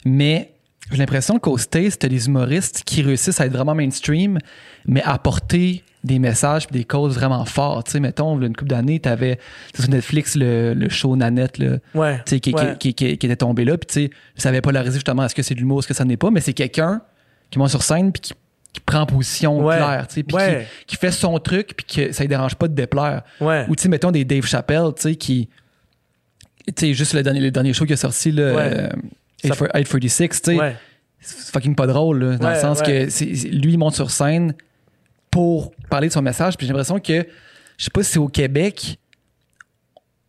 [0.05, 0.53] mais
[0.91, 4.37] j'ai l'impression qu'au States, t'as des humoristes qui réussissent à être vraiment mainstream,
[4.85, 7.85] mais à porter des messages et des causes vraiment fortes.
[7.87, 9.39] Tu sais, mettons, une couple d'années, t'avais
[9.73, 12.75] sur Netflix le, le show Nanette, là, ouais tu sais, qui, qui- ouais.
[12.77, 15.41] qui- qui- qui était tombé là, puis tu sais, ça avait polarisé justement est-ce que
[15.43, 17.01] c'est de l'humour, est-ce que ça n'est pas, mais c'est quelqu'un
[17.49, 18.33] qui monte sur scène puis qui,
[18.85, 19.77] prend position Ouais.
[19.77, 20.43] claire, tu sais, puis qui,
[20.87, 23.21] qui fait son truc puis que ça ne dérange pas de déplaire.
[23.39, 25.47] Ou tu sais, mettons des Dave Chappelle, tu sais, qui.
[26.67, 28.89] Tu sais, juste le dernier, le dernier show qui est sorti, là, euh,
[29.41, 30.75] Ça- 8 for- 846, tu sais, ouais
[31.25, 33.05] c'est fucking pas drôle, là, dans le sens que
[33.55, 34.53] lui, il monte sur scène
[35.33, 37.25] pour parler de son message, puis j'ai l'impression que,
[37.77, 38.99] je sais pas si c'est au Québec,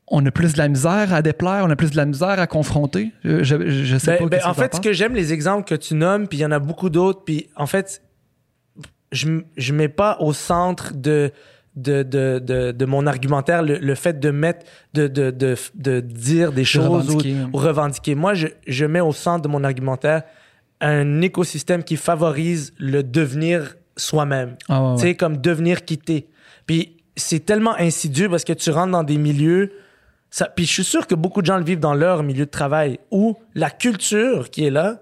[0.08, 2.46] on a plus de la misère à déplaire, on a plus de la misère à
[2.46, 3.12] confronter.
[3.22, 4.36] Je, je, je sais Ben- pas.
[4.38, 6.50] ben, en fait, ce que j'aime, les exemples que tu nommes, puis il y en
[6.52, 8.02] a beaucoup d'autres, puis en fait,
[9.12, 11.30] je, je mets pas au centre de,
[11.76, 16.00] de, de, de, de mon argumentaire le, le fait de mettre, de, de, de, de
[16.00, 17.36] dire des choses ou, revendiquer.
[17.52, 18.14] ou revendiquer.
[18.14, 20.22] Moi, je, je mets au centre de mon argumentaire
[20.80, 24.56] un écosystème qui favorise le devenir soi-même.
[24.68, 24.96] Ah ouais.
[24.96, 26.28] Tu sais, comme devenir quitté.
[26.66, 29.72] Puis c'est tellement insidieux parce que tu rentres dans des milieux.
[30.30, 32.50] Ça, puis je suis sûr que beaucoup de gens le vivent dans leur milieu de
[32.50, 35.00] travail où la culture qui est là,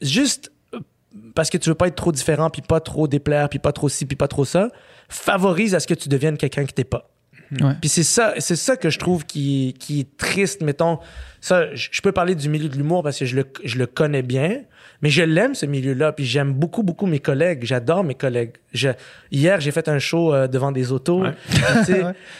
[0.00, 0.50] juste
[1.34, 3.88] parce que tu veux pas être trop différent, puis pas trop déplaire, puis pas trop
[3.88, 4.70] ci, puis pas trop ça,
[5.08, 7.10] favorise à ce que tu deviennes quelqu'un que t'es pas.
[7.60, 7.74] Ouais.
[7.80, 10.98] Puis c'est ça, c'est ça que je trouve qui, qui est triste, mettons.
[11.40, 13.86] Ça, je je peux parler du milieu de l'humour parce que je le, je le
[13.86, 14.62] connais bien,
[15.02, 16.12] mais je l'aime ce milieu-là.
[16.12, 17.60] Puis j'aime beaucoup, beaucoup mes collègues.
[17.64, 18.52] J'adore mes collègues.
[18.72, 18.88] Je-
[19.30, 21.22] hier, j'ai fait un show euh, devant des autos.
[21.22, 21.32] Ouais.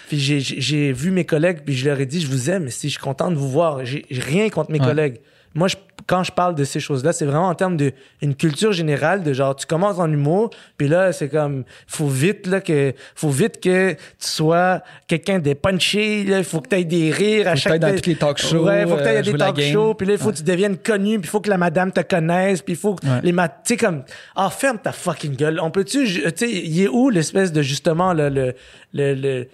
[0.08, 0.18] Puis,
[0.58, 3.02] j'ai- vu mes collègues, puis je leur ai dit, je vous aime, si je suis
[3.02, 3.84] content de vous voir.
[3.84, 4.86] J'ai j'ai rien contre mes Ouais.
[4.86, 5.16] collègues.
[5.58, 9.22] Moi, je- quand je parle de ces choses-là, c'est vraiment en termes d'une culture générale
[9.22, 13.28] de genre, tu commences en humour, puis là, c'est comme, faut vite, là, que, faut
[13.28, 17.48] vite que tu sois quelqu'un de punché, là, il faut que tu aies des rires
[17.48, 19.22] à Faut que chaque dans tous les talk shows, Ouais, faut que tu euh, aies
[19.22, 20.32] des jouer la talk shows, puis là, il faut Ouais.
[20.32, 22.94] que tu deviennes connu, puis il faut que la madame te connaisse, puis il faut
[22.94, 23.20] que Ouais.
[23.24, 23.48] les mat...
[23.64, 24.04] Tu sais, comme,
[24.36, 25.58] ah, ferme ta fucking gueule.
[25.60, 28.54] On peut-tu, tu sais, il est où l'espèce de, justement, le, le,
[28.94, 29.48] le, le-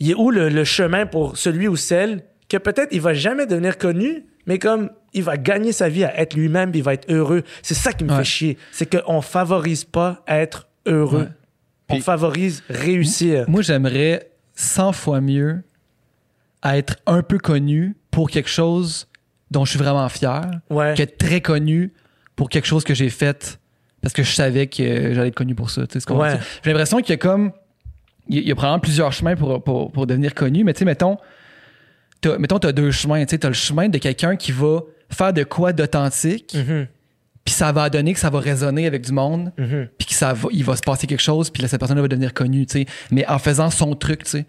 [0.00, 3.46] il est où le, le chemin pour celui ou celle que peut-être il va jamais
[3.46, 7.10] devenir connu, mais comme il va gagner sa vie à être lui-même, il va être
[7.12, 7.42] heureux.
[7.62, 8.18] C'est ça qui me Ouais.
[8.18, 8.58] fait chier.
[8.72, 11.28] C'est qu'on favorise pas être heureux.
[11.90, 11.96] Ouais.
[11.96, 13.44] On favorise réussir.
[13.48, 15.62] Moi, j'aimerais 100 fois mieux
[16.64, 19.06] être un peu connu pour quelque chose
[19.50, 20.94] dont je suis vraiment fier Ouais.
[20.96, 21.92] qu'être très connu
[22.36, 23.60] pour quelque chose que j'ai fait
[24.00, 25.86] parce que je savais que j'allais être connu pour ça.
[25.86, 26.30] tu sais ce qu'on Ouais.
[26.30, 26.46] veut dire.
[26.64, 27.52] J'ai l'impression qu'il y a comme.
[28.28, 30.72] Il y a- il y a probablement plusieurs chemins pour, pour, pour devenir connu, mais
[30.72, 31.18] tu sais, mettons,
[32.38, 33.24] mettons, t'as deux chemins.
[33.24, 36.86] Tu t'as le chemin de quelqu'un qui va faire de quoi d'authentique, Mhm,
[37.44, 39.88] puis ça va donner que ça va résonner avec du monde, mhm.
[39.98, 42.08] puis que ça va, il va se passer quelque chose, puis là, cette personne-là va
[42.08, 44.46] devenir connue, tu sais, mais en faisant son truc, tu sais.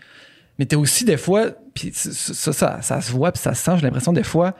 [0.58, 3.64] Mais t'as aussi des fois, puis ça, ça, ça, ça se voit, puis ça se
[3.64, 4.56] sent, j'ai l'impression des fois,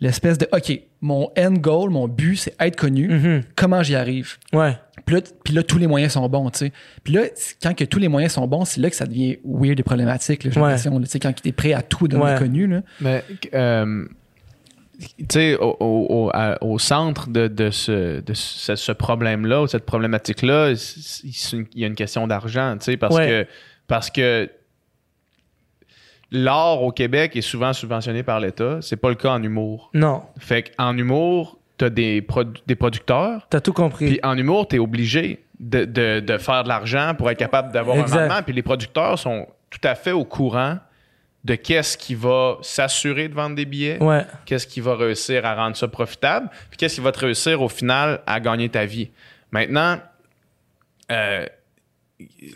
[0.00, 3.08] l'espèce de, OK, mon end goal, mon but, c'est être connu.
[3.08, 3.42] Mhm.
[3.56, 4.36] Comment j'y arrive?
[4.52, 4.78] Ouais.
[5.06, 6.72] Puis là, puis là, tous les moyens sont bons, tu sais.
[7.02, 7.22] Puis là,
[7.62, 10.42] quand que tous les moyens sont bons, c'est là que ça devient weird et problématique,
[10.42, 12.38] j'ai l'impression, tu sais, quand tu es prêt à tout donner Ouais.
[12.38, 12.80] connu, là.
[13.00, 14.06] Mais, euh,
[15.18, 19.66] tu sais, au, au- au- au centre de, de ce, de ce, ce problème-là, ou
[19.66, 20.72] cette problématique-là,
[21.24, 23.28] il y a une question d'argent, tu sais, parce Ouais.
[23.28, 23.46] que
[23.86, 24.48] parce que
[26.30, 28.78] l'art au Québec est souvent subventionné par l'État.
[28.80, 29.90] C'est pas le cas en humour.
[29.94, 30.22] Non.
[30.38, 34.06] Fait qu'en humour, t'as des, produ- des producteurs, T'as tout compris.
[34.06, 37.96] puis en humour, t'es obligé de, de- de faire de l'argent pour être capable d'avoir
[37.98, 38.42] un rendement.
[38.42, 40.78] Puis les producteurs sont tout à fait au courant
[41.44, 44.24] de qu'est-ce qui va s'assurer de vendre des billets, ouais.
[44.46, 47.68] qu'est-ce qui va réussir à rendre ça profitable, puis qu'est-ce qui va te réussir au
[47.68, 49.10] final à gagner ta vie.
[49.50, 49.98] Maintenant,
[51.12, 51.44] euh,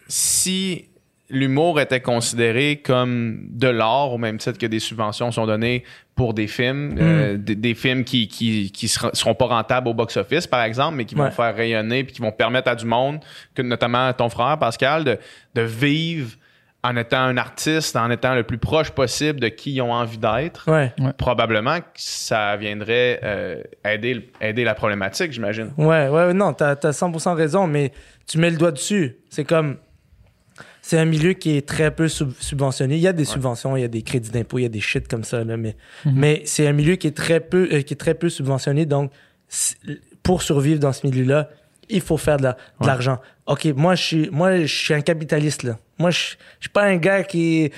[0.08, 0.86] si
[1.30, 5.84] l'humour était considéré comme de l'art au même titre que des subventions sont données
[6.18, 9.94] pour des films, euh, des, des films qui qui qui sera- seront pas rentables au
[9.94, 11.24] box-office par exemple, mais qui Ouais.
[11.24, 13.20] vont faire rayonner puis qui vont permettre à du monde,
[13.54, 15.18] que notamment à ton frère Pascal, de
[15.54, 16.32] de vivre
[16.84, 20.18] en étant un artiste, en étant le plus proche possible de qui ils ont envie
[20.18, 20.92] d'être Ouais.
[21.16, 25.72] probablement que ça viendrait euh, aider, aider la problématique, j'imagine.
[25.76, 27.92] Ouais, ouais, non, t'as as 100% raison, mais
[28.28, 29.16] tu mets le doigt dessus.
[29.30, 29.76] C'est comme.
[30.90, 32.94] C'est un milieu qui est très peu sub- subventionné.
[32.94, 34.80] Il y a des subventions, il y a des crédits d'impôt, il y a des
[34.80, 35.76] shit comme ça, là, mais,
[36.06, 38.86] mais c'est un milieu qui est très peu, euh, qui est très peu subventionné.
[38.86, 39.12] Donc,
[40.22, 41.50] pour survivre dans ce milieu-là,
[41.90, 43.18] il faut faire de la- de l'argent.
[43.48, 45.76] OK, moi, je suis, moi, je suis un capitaliste, là.
[46.00, 47.72] Moi, je, je suis pas un gars qui.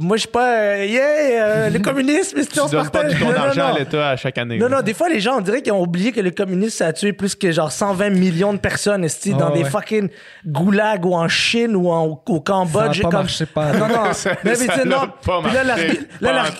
[0.00, 0.56] Moi, je suis pas.
[0.58, 3.12] euh, yeah, euh, le communisme, c'est on se donnes pas partage.
[3.12, 3.74] tout ton Non, non, argent non.
[3.76, 4.58] à l'État à chaque année.
[4.58, 4.76] Non, là.
[4.78, 6.92] non, des fois, les gens, on dirait qu'ils ont oublié que le communisme, ça a
[6.92, 10.08] tué plus que genre 120 millions de personnes, Ah, dans des fucking
[10.44, 13.00] goulags ou en Chine ou en, au Cambodge.
[13.00, 13.72] Ça a pas comme- marché, pas.
[13.74, 13.94] Non, non.
[14.12, 15.08] Ça- mais, mais ça tu sais, n'a non.
[15.24, 15.62] pas Puis là,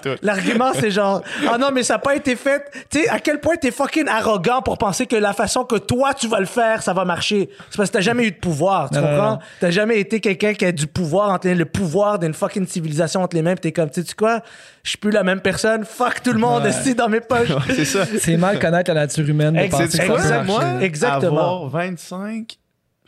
[0.05, 1.23] pas l'argument, c'est genre,
[1.53, 2.63] ah non, mais ça n'a pas été fait.
[2.91, 6.15] Tu sais, à quel point t'es fucking arrogant pour penser que la façon que toi,
[6.15, 7.51] tu vas le faire, ça va marcher.
[7.71, 9.39] C'est parce que t'as jamais eu de pouvoir, tu Non, comprends?
[9.61, 13.23] T'as jamais été quelqu'un qui a du pouvoir, entre les- le pouvoir d'une fucking civilisation
[13.23, 14.41] entre les mains, pis t'es comme, tu sais quoi?
[14.83, 16.95] Je suis plus la même personne, fuck tout le monde, Ouais.
[16.95, 17.49] dans mes poches.
[17.75, 18.05] C'est ça.
[18.19, 20.81] C'est mal connaître la nature humaine de exactement.
[20.81, 21.39] Exactement.
[21.65, 22.59] Avoir 25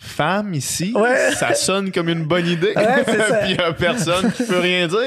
[0.04, 1.32] femmes ici, Ouais.
[1.32, 2.72] ça sonne comme une bonne idée.
[2.76, 3.02] Ouais.
[3.06, 3.16] Puis
[3.50, 4.98] il y a personne qui peut rien dire.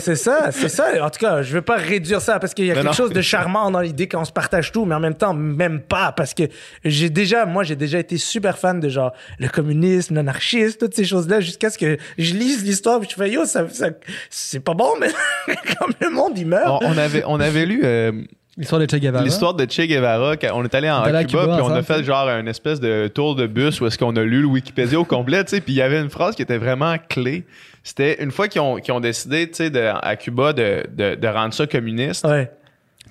[0.00, 1.04] C'est ça, c'est ça.
[1.04, 2.92] En tout cas, je veux pas réduire ça parce qu'il y a quelque non.
[2.92, 6.12] chose de charmant dans l'idée qu'on se partage tout, mais en même temps, même pas
[6.12, 6.44] parce que
[6.84, 11.04] j'ai déjà, moi, j'ai déjà été super fan de genre le communisme, l'anarchisme, toutes ces
[11.04, 13.90] choses-là, jusqu'à ce que je lise l'histoire, puis je fais yo, ça, ça-
[14.30, 15.08] c'est pas bon, mais
[15.78, 16.82] comme le monde il meurt.
[16.82, 18.12] On, on avait, on avait lu euh,
[18.56, 19.22] L'histoire de Che Guevara.
[19.24, 22.28] L'histoire de Che Guevara, on est allé en Cuba, Cuba puis on a fait genre
[22.28, 25.44] un espèce de tour de bus où est-ce qu'on a lu le Wikipédia au complet,
[25.44, 27.44] tu sais, puis il y avait une phrase qui était vraiment clé.
[27.84, 31.28] C'était une fois qu'ils ont, ont décidé, tu sais, de- à Cuba de, de, de
[31.28, 32.50] rendre ça communiste, Ouais.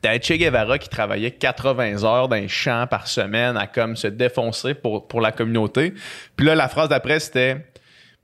[0.01, 4.07] T'avais Che Guevara qui travaillait 80 heures dans un champ par semaine à comme se
[4.07, 5.93] défoncer pour, pour la communauté.
[6.35, 7.65] Puis là, la phrase d'après, c'était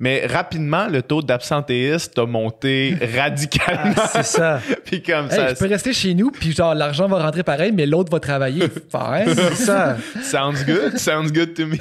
[0.04, 3.93] Mais rapidement, le taux d'absentéisme a monté radicalement.
[4.12, 4.60] C'est ça.
[4.86, 7.72] Puis comme Hey, ça, je peux rester chez nous, puis genre, l'argent va rentrer pareil,
[7.72, 8.64] mais l'autre va travailler.
[8.93, 9.24] Hein?
[9.28, 9.97] C'est ça.
[10.24, 11.78] sounds good, sounds good to me.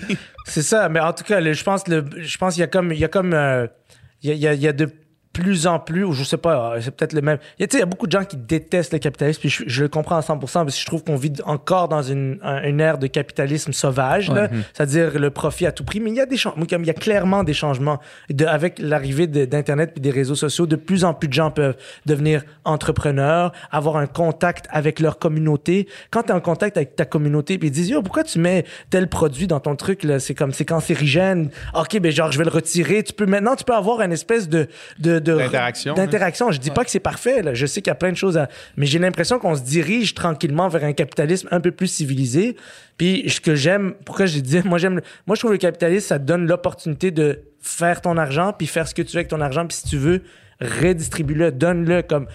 [0.46, 2.92] C'est ça, mais en tout cas, je pense le, je pense qu'il y a comme,
[2.92, 3.66] il y a comme, euh,
[4.22, 4.88] il y a, il y a- il y a de
[5.32, 7.38] plus en plus, ou je sais pas, euh, c'est peut-être le même.
[7.58, 9.38] Il y a, tu sais, il y a beaucoup de gens qui détestent le capitalisme,
[9.40, 12.02] puis je, je le comprends à 100%, parce que je trouve qu'on vit encore dans
[12.02, 14.48] une, un- une ère de capitalisme sauvage, là.
[14.74, 16.00] c'est-à-dire le profit à tout prix.
[16.00, 18.00] Mais il y a des changements, il y a clairement des changements.
[18.28, 21.76] De, avec l'arrivée d'Internet puis des réseaux sociaux, de plus en plus de gens peuvent
[22.06, 25.86] devenir entrepreneurs, avoir un contact avec leur communauté.
[26.10, 28.64] Quand tu es en contact avec ta communauté, puis ils disent, Yo, pourquoi tu mets
[28.90, 30.18] tel produit dans ton truc, là?
[30.18, 31.50] C'est comme, c'est cancérigène.
[31.74, 33.02] OK, ben, genre, je vais le retirer.
[33.04, 34.66] Tu peux, maintenant, tu peux avoir une espèce de,
[34.98, 36.50] de, de- D'interaction, D'interaction.
[36.50, 37.54] Je dis pas que c'est parfait, là.
[37.54, 40.14] Je sais qu'il y a plein de choses à, mais j'ai l'impression qu'on se dirige
[40.14, 42.56] tranquillement vers un capitalisme un peu plus civilisé.
[42.96, 46.18] Puis, ce que j'aime, pourquoi je dis, moi, j'aime, moi, je trouve le capitalisme, ça
[46.18, 49.40] te donne l'opportunité de faire ton argent, puis faire ce que tu veux avec ton
[49.40, 50.22] argent, puis si tu veux,
[50.60, 52.26] redistribue-le, donne-le comme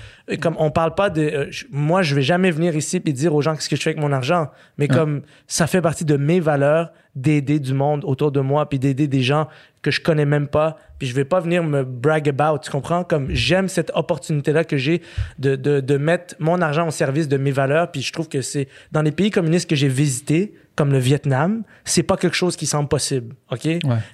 [0.41, 3.41] comme on parle pas de euh, moi je vais jamais venir ici puis dire aux
[3.41, 6.39] gens qu'est-ce que je fais avec mon argent mais comme ça fait partie de mes
[6.39, 9.47] valeurs d'aider du monde autour de moi puis d'aider des gens
[9.84, 13.03] que je connais même pas puis je vais pas venir me brag about tu comprends?
[13.03, 15.03] Comme j'aime cette opportunité là que j'ai
[15.38, 18.41] de, de de mettre mon argent au service de mes valeurs puis je trouve que
[18.41, 22.55] c'est dans les pays communistes que j'ai visités comme le Vietnam c'est pas quelque chose
[22.55, 23.67] qui semble possible ok?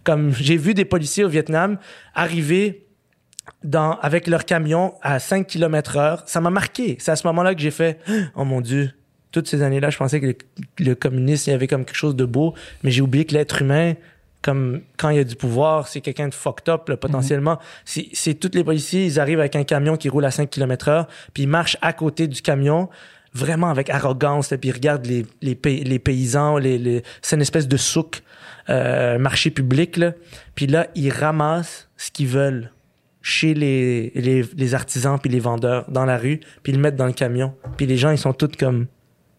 [0.04, 1.78] Comme j'ai vu des policiers au Vietnam
[2.14, 2.86] arriver
[3.64, 6.24] dans, avec leur camion à 5 km heure.
[6.26, 6.98] Ça m'a marqué.
[7.00, 8.00] C'est à ce moment-là que j'ai fait
[8.36, 8.92] Oh mon Dieu.
[9.32, 10.36] Toutes ces années-là, je pensais que le,
[10.80, 13.62] le communisme, il y avait comme quelque chose de beau, mais j'ai oublié que l'être
[13.62, 13.94] humain,
[14.42, 17.58] comme quand il y a du pouvoir, c'est quelqu'un de fucked up, là, potentiellement.
[17.86, 20.90] C'est C'est tous les policiers, ils arrivent avec un camion qui roule à 5 km
[20.90, 22.90] heure, puis ils marchent à côté du camion,
[23.34, 27.38] vraiment avec arrogance, là, puis ils regardent les, les, pay- les paysans, les, les- c'est
[27.38, 28.24] une espèce de souk,
[28.70, 30.12] euh, marché public, là.
[30.56, 32.70] Puis là, ils ramassent ce qu'ils veulent
[33.22, 36.96] chez les, les, les artisans puis les vendeurs dans la rue, puis ils le mettent
[36.96, 37.54] dans le camion.
[37.78, 38.88] Puis les gens, ils sont tous comme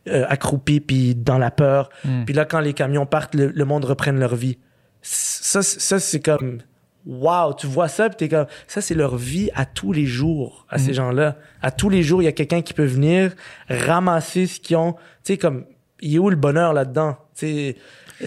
[0.09, 1.91] euh, accroupis puis dans la peur.
[2.26, 4.59] Puis là, quand les camions partent, le, le monde reprenne leur vie.
[5.01, 6.59] Ça, c'est- ça c'est comme...
[7.05, 8.47] Wow, tu vois ça, puis t'es comme...
[8.68, 11.37] Ça, c'est leur vie à tous les jours, à ces gens-là.
[11.61, 13.33] À tous les jours, il y a quelqu'un qui peut venir
[13.68, 14.93] ramasser ce qu'ils ont.
[14.93, 15.64] Tu sais, comme...
[16.01, 17.16] Il est où le bonheur là-dedans?
[17.37, 17.76] Tu sais,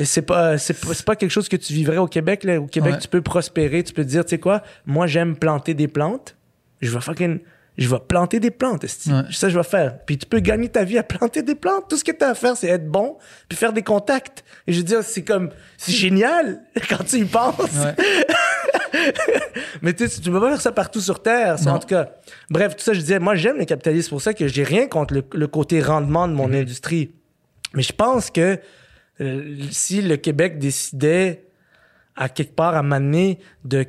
[0.04, 2.60] c'est pas, c'est pas, quelque chose que tu vivrais au Québec, là.
[2.60, 3.00] Au Québec, Ouais.
[3.00, 6.36] tu peux prospérer, tu peux te dire, tu sais quoi, moi, j'aime planter des plantes.
[6.82, 7.40] Je vais fucking,
[7.78, 8.84] je vais planter des plantes.
[8.84, 8.90] Ouais.
[9.32, 9.98] Ça, je vais faire.
[10.06, 11.86] Puis tu peux gagner ta vie à planter des plantes.
[11.90, 13.18] Tout ce que tu as à faire, c'est être bon,
[13.48, 14.44] puis faire des contacts.
[14.68, 17.56] Et je veux dire, c'est comme, c'est génial quand tu y penses.
[17.60, 17.96] Ouais.
[19.82, 21.60] Mais tu sais, tu peux pas faire ça partout sur Terre.
[21.60, 21.74] ça.
[21.74, 22.10] En tout cas,
[22.50, 24.10] bref, tout ça, je disais, moi, j'aime le capitalisme.
[24.10, 26.56] Pour ça que j'ai rien contre le, le côté rendement de mon Mhm.
[26.56, 27.12] industrie.
[27.74, 28.58] Mais je pense que
[29.72, 31.44] si le Québec décidait
[32.16, 33.86] à quelque part à m'amener de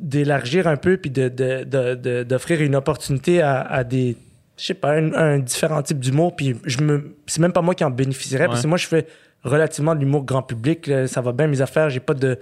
[0.00, 4.16] d'élargir un peu puis de de- de- de- d'offrir une opportunité à, à des
[4.58, 7.74] je sais pas un, un différent type d'humour puis je me c'est même pas moi
[7.74, 8.70] qui en bénéficierais parce que Ouais.
[8.70, 9.06] moi je fais
[9.44, 12.38] relativement de l'humour grand public là, ça va bien mes affaires j'ai pas de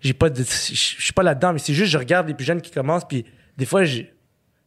[0.00, 2.60] j'ai pas de je suis pas là-dedans mais c'est juste je regarde les plus jeunes
[2.60, 3.24] qui commencent puis
[3.56, 4.12] des fois j'ai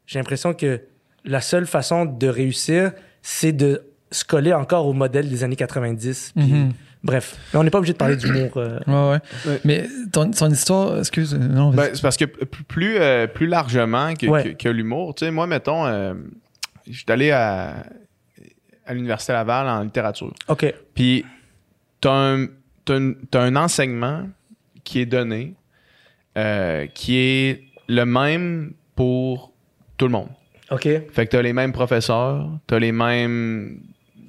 [0.05, 0.82] j'ai l'impression que
[1.24, 2.91] la seule façon de réussir
[3.22, 6.72] c'est de se coller encore au modèle des années 90 puis Mhm.
[7.04, 9.60] Bref mais on n'est pas obligé de parler d'humour euh, Ouais, ouais.
[9.64, 11.72] Mais ton, ton histoire, excuse, non.
[11.72, 14.43] Ben, c'est parce que plus, euh, plus largement que, Ouais.
[14.43, 16.14] que- que l'humour, tu sais, moi, mettons, euh,
[16.88, 17.84] je suis allé à,
[18.86, 20.34] à l'Université Laval en littérature.
[20.47, 21.26] ok Puis,
[22.02, 22.47] t'as un,
[22.86, 24.28] t'as un, un enseignement
[24.84, 25.54] qui est donné,
[26.38, 29.54] euh, qui est le même pour
[29.97, 30.30] tout le monde.
[30.72, 33.82] ok Fait que t'as les mêmes professeurs, t'as les mêmes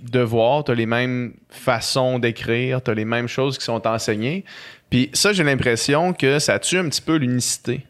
[0.03, 4.45] devoirs, t'as les mêmes façons d'écrire, t'as les mêmes choses qui sont enseignées.
[4.89, 7.87] Puis ça, j'ai l'impression que ça tue un petit peu l'unicité.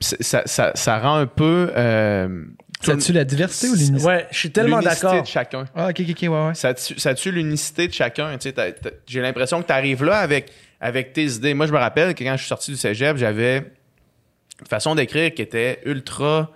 [0.00, 1.72] Ça, ça, ça rend un peu...
[1.76, 2.44] Euh,
[2.82, 4.04] ça tue la diversité ou l'unicité?
[4.04, 5.22] Ouais, je suis tellement l'unicité d'accord.
[5.22, 5.64] de chacun.
[5.74, 6.54] Ah, ok, ok, ok, ouais, ouais.
[6.54, 8.38] Ça tue, ça tue l'unicité de chacun.
[8.38, 8.52] Tu
[9.06, 10.50] J'ai l'impression que tu arrives là avec,
[10.80, 11.52] avec tes idées.
[11.52, 15.34] Moi, je me rappelle que quand je suis sorti du cégep, j'avais une façon d'écrire
[15.34, 16.50] qui était ultra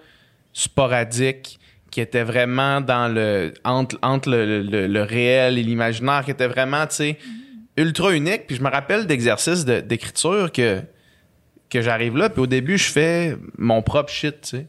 [0.55, 1.59] sporadique,
[1.95, 6.49] qui était vraiment dans le entre, entre le, le- le réel et l'imaginaire, qui était
[6.49, 7.19] vraiment, tu sais,
[7.77, 8.49] ultra unique.
[8.49, 10.81] Puis je me rappelle d'exercices de- d'écriture que,
[11.71, 14.67] que j'arrive là, puis au début, je fais mon propre shit, tu sais.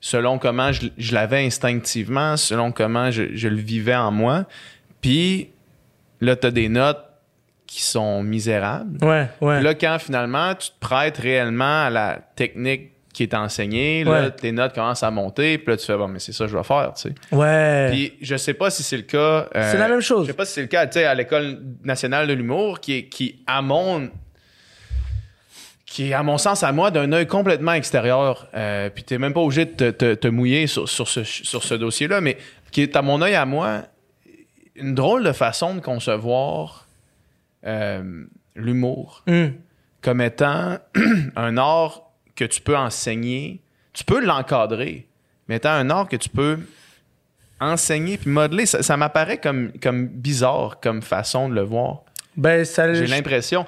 [0.00, 4.44] selon comment je, je l'avais instinctivement, selon comment je, je, le vivais en moi.
[5.00, 5.48] Puis
[6.20, 7.04] là, tu as des notes
[7.66, 9.04] qui sont misérables.
[9.04, 9.56] Ouais, ouais.
[9.56, 14.30] Puis là, quand finalement tu te prêtes réellement à la technique qui est enseignée, là,
[14.30, 16.56] tes notes commencent à monter, puis là, tu fais, bon, mais c'est ça que je
[16.56, 17.14] vais faire, tu sais.
[17.30, 17.88] Ouais.
[17.90, 19.48] Puis je sais pas si c'est le cas.
[19.54, 20.26] euh, c'est la même chose.
[20.26, 22.94] Je sais pas si c'est le cas, tu sais, à l'École nationale de l'humour, qui,
[22.94, 24.10] est, qui, à mon
[25.84, 28.48] qui est, à mon sens, à moi, d'un œil complètement extérieur.
[28.54, 31.62] Euh, puis t'es même pas obligé de te, te, te mouiller sur, sur ce, sur
[31.62, 32.38] ce dossier-là, mais
[32.70, 33.82] qui est, à mon œil, à moi,
[34.74, 36.88] une drôle de façon de concevoir
[37.66, 38.24] euh,
[38.56, 39.48] l'humour mm.
[40.00, 40.78] comme étant
[41.36, 42.01] un art
[42.36, 43.60] que tu peux enseigner.
[43.92, 45.06] Tu peux l'encadrer,
[45.48, 46.58] mais étant un art que tu peux
[47.60, 52.02] enseigner puis modeler, ça, ça m'apparaît comme, comme bizarre comme façon de le voir.
[52.36, 53.66] Ben, J'ai l'impression.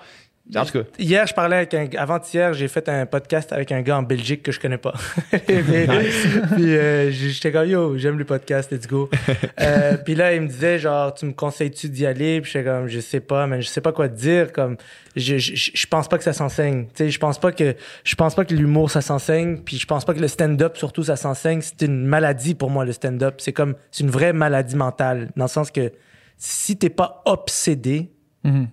[0.54, 0.84] En tout cas.
[0.98, 1.88] Hier, je parlais avec un.
[1.96, 4.92] Avant-hier, j'ai fait un podcast avec un gars en Belgique que je connais pas.
[5.30, 9.08] puis euh, j'étais comme yo, j'aime le podcast, let's go.
[9.60, 12.42] euh, puis là, il me disait genre, tu me conseilles-tu d'y aller?
[12.42, 14.52] Puis j'étais comme, je sais pas, mais je sais pas quoi te dire.
[14.52, 14.76] Comme,
[15.16, 16.86] je, je, je pense pas que ça s'enseigne.
[16.88, 17.74] Tu sais, je pense pas que
[18.04, 19.60] je pense pas que l'humour ça s'enseigne.
[19.64, 21.62] Puis je pense pas que le stand-up surtout ça s'enseigne.
[21.62, 23.36] C'est une maladie pour moi le stand-up.
[23.38, 25.90] C'est comme, c'est une vraie maladie mentale dans le sens que
[26.36, 28.10] si t'es pas obsédé.
[28.44, 28.66] Mm-hmm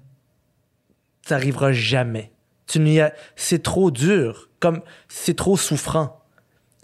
[1.31, 2.29] ça arrivera jamais.
[2.67, 6.19] Tu n'y as, c'est trop dur, comme c'est trop souffrant.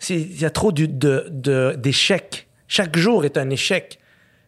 [0.10, 2.48] Il y a trop de, de, d'échecs.
[2.70, 4.00] Chaque jour est un échec.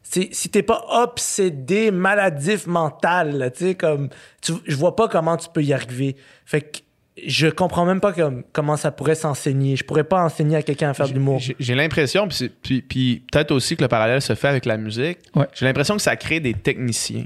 [0.02, 4.08] C'est, si t'es pas obsédé, maladif mental, tu sais, comme,
[4.42, 6.16] tu, je vois pas comment tu peux y arriver.
[6.46, 6.80] Fait que
[7.28, 9.76] je comprends même pas comme, comment ça pourrait s'enseigner.
[9.76, 11.40] Je pourrais pas enseigner à quelqu'un à faire de l'humour.
[11.40, 14.78] J'ai, j'ai l'impression, puis, puis, puis, peut-être aussi que le parallèle se fait avec la
[14.78, 15.20] musique.
[15.36, 15.48] Ouais.
[15.54, 17.26] J'ai l'impression que ça crée des techniciens.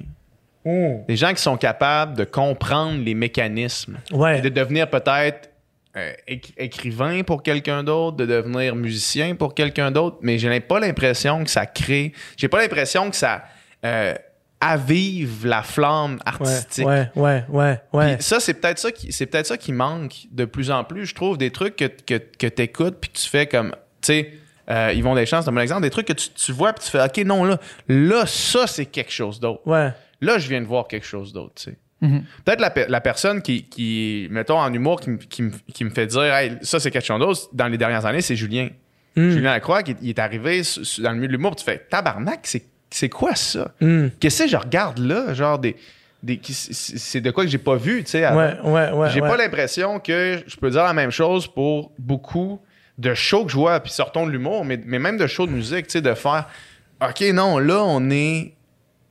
[0.66, 1.06] Mm.
[1.08, 3.98] Des gens qui sont capables de comprendre les mécanismes.
[4.12, 4.40] Ouais.
[4.40, 5.50] Et de devenir peut-être
[5.98, 10.80] euh, éc- écrivain pour quelqu'un d'autre, de devenir musicien pour quelqu'un d'autre, mais j'ai pas
[10.80, 12.14] l'impression que ça crée.
[12.38, 13.44] J'ai pas l'impression que ça
[13.86, 14.14] euh,
[14.60, 16.86] avive la flamme artistique.
[16.88, 18.16] Ouais, ouais, ouais, ouais.
[18.16, 21.06] Puis ça, c'est peut-être ça qui c'est peut-être ça qui manque de plus en plus.
[21.06, 23.72] Je trouve des trucs que, que, que tu écoutes puis tu fais comme.
[24.02, 24.32] Tu sais,
[24.70, 25.82] euh, Yvon Deschamps, c'est un bon exemple.
[25.82, 27.58] Des trucs que tu, tu vois puis tu fais OK, non, là,
[27.90, 29.62] là, ça, c'est quelque chose d'autre.
[29.68, 29.90] Ouais.
[30.24, 31.78] Là, je viens de voir quelque chose d'autre, tu sais.
[32.02, 32.24] Mhm.
[32.44, 35.44] Peut-être la, la personne qui, qui, mettons, en humour, qui, qui,
[35.74, 38.36] qui me fait dire, hey, ça, c'est quelque chose d'autre, dans les dernières années, c'est
[38.36, 38.70] Julien.
[39.16, 39.30] Mm.
[39.30, 40.62] Julien Lacroix, qui il est arrivé
[41.00, 43.74] dans le milieu de l'humour, tu fais, tabarnak, c'est, c'est quoi ça?
[43.80, 44.08] Mm.
[44.20, 45.34] Qu'est-ce que je regarde là?
[45.34, 45.78] Genre, des,
[46.24, 48.28] des, c'est de quoi que j'ai pas vu, tu sais.
[48.28, 49.10] Ouais, ouais, ouais.
[49.10, 49.30] j'ai ouais.
[49.30, 52.60] pas l'impression que je peux dire la même chose pour beaucoup
[52.98, 55.52] de shows que je vois, puis sortons de l'humour, mais, mais même de shows de
[55.52, 56.48] musique, tu sais, de faire,
[57.02, 58.54] OK, non, là, on est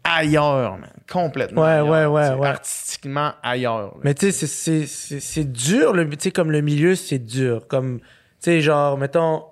[0.04, 1.62] ailleurs, man, complètement.
[1.62, 2.46] Ouais, ailleurs, ouais, ouais.
[2.48, 3.82] Artistiquement ailleurs.
[3.82, 3.90] là.
[4.04, 4.46] Mais tu sais,
[4.86, 7.66] c'est- dur, le- tu sais, comme le milieu, c'est dur.
[7.68, 8.04] Comme, tu
[8.40, 9.44] sais, genre, mettons,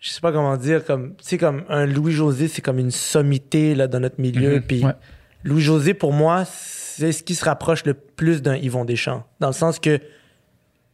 [0.00, 3.74] je sais pas comment dire, comme, tu sais, comme un Louis-José, c'est comme une sommité,
[3.74, 4.56] là, dans notre milieu.
[4.56, 4.92] Mhm, Puis ouais.
[5.44, 9.24] Louis-José, pour moi, c'est ce qui se rapproche le plus d'un Yvon Deschamps.
[9.40, 10.00] Dans le sens que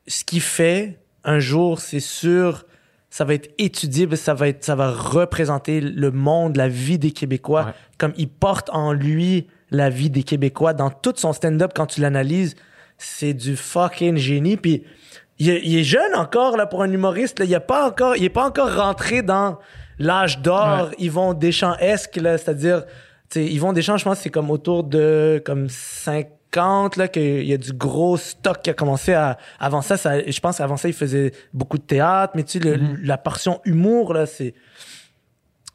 [0.06, 2.64] ce qu'il fait, un jour, c'est sûr,
[3.14, 7.12] ça va être étudié, ça va, être, ça va représenter le monde, la vie des
[7.12, 7.66] Québécois.
[7.66, 7.72] Ouais.
[7.96, 10.74] Comme il porte en lui la vie des Québécois.
[10.74, 12.56] Dans tout son stand-up, quand tu l'analyses,
[12.98, 14.56] c'est du fucking génie.
[14.56, 14.82] Puis
[15.38, 17.38] il est, il est jeune encore là, pour un humoriste.
[17.38, 17.44] Là.
[17.44, 19.60] Il n'est pas, encore- il est pas encore rentré dans
[20.00, 22.84] l'âge d'or Yvon Deschamps-esque, là, c'est-à-dire,
[23.30, 25.68] tu sais, Yvon Deschamps, je pense c'est comme autour de comme
[26.54, 29.38] 50, là, qu'il y a du gros stock qui a commencé à.
[29.58, 32.64] Avant ça, ça je pense qu'avant ça, il faisait beaucoup de théâtre, mais tu sais,
[32.64, 34.54] le- la portion humour, là, c'est.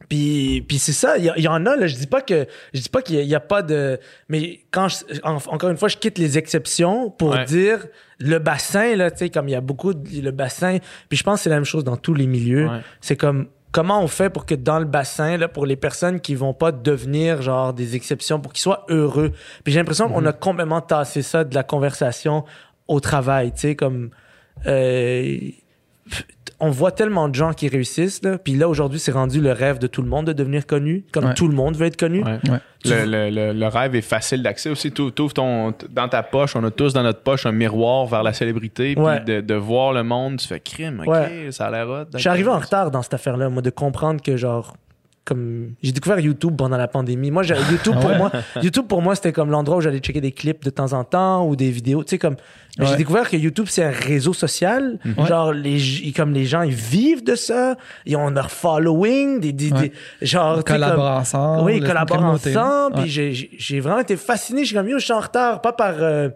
[0.07, 2.89] Puis, puis c'est ça, il y, en a, là, je dis pas que je dis
[2.89, 3.99] pas qu'il y, a- pas de.
[4.27, 7.45] Mais quand je- en- encore une fois, je quitte les exceptions pour Ouais.
[7.45, 7.85] dire
[8.19, 10.77] le bassin, là, tu sais, comme il y a beaucoup de le bassin.
[11.09, 12.67] Puis je pense que c'est la même chose dans tous les milieux.
[12.69, 12.79] Ouais.
[13.01, 16.35] C'est comme comment on fait pour que dans le bassin, là, pour les personnes qui
[16.35, 19.31] vont pas devenir genre des exceptions, pour qu'ils soient heureux?
[19.63, 22.45] Puis j'ai l'impression qu'on a complètement tassé ça de la conversation
[22.87, 24.09] au travail, tu sais, comme.
[24.65, 25.37] euh,
[26.61, 28.37] on voit tellement de gens qui réussissent, là.
[28.37, 31.05] Puis là, aujourd'hui, c'est rendu le rêve de tout le monde de devenir connu.
[31.11, 31.33] Comme Ouais.
[31.33, 32.23] tout le monde veut être connu.
[32.23, 32.39] Ouais.
[32.49, 32.59] Ouais.
[32.85, 34.91] Le, le- le- le rêve est facile d'accès aussi.
[34.91, 38.23] Tu ouvres ton, dans ta poche, on a tous dans notre poche un miroir vers
[38.23, 38.95] la célébrité.
[38.95, 39.19] Puis Ouais.
[39.21, 41.47] de, de voir le monde, tu fais crime, ok, Ouais.
[41.51, 42.05] ça a l'air hot.
[42.13, 44.75] Je suis arrivé en retard dans cette affaire-là, moi, de comprendre que, genre,
[45.29, 45.73] comme.
[45.81, 47.31] J'ai découvert YouTube pendant la pandémie.
[47.31, 48.17] Moi, YouTube, Ah pour ouais?
[48.17, 51.03] moi, YouTube, pour moi, c'était comme l'endroit où j'allais checker des clips de temps en
[51.05, 52.03] temps ou des vidéos.
[52.03, 52.35] Tu sais, comme.
[52.81, 54.99] J'ai découvert que YouTube, c'est un réseau social.
[55.03, 55.25] Mhm.
[55.25, 57.75] Genre, les, comme les gens, ils vivent de ça.
[58.05, 59.51] Ils ont leur following, des.
[59.53, 59.91] des, Ouais.
[60.21, 61.63] des- genre, Collaborent comme- ensemble.
[61.63, 62.95] Oui, ils collaborent ensemble.
[63.01, 64.61] Puis j'ai- j'ai j'ai vraiment été fasciné.
[64.61, 65.95] Je suis comme, yo, je suis en retard, pas par.
[65.99, 66.29] euh,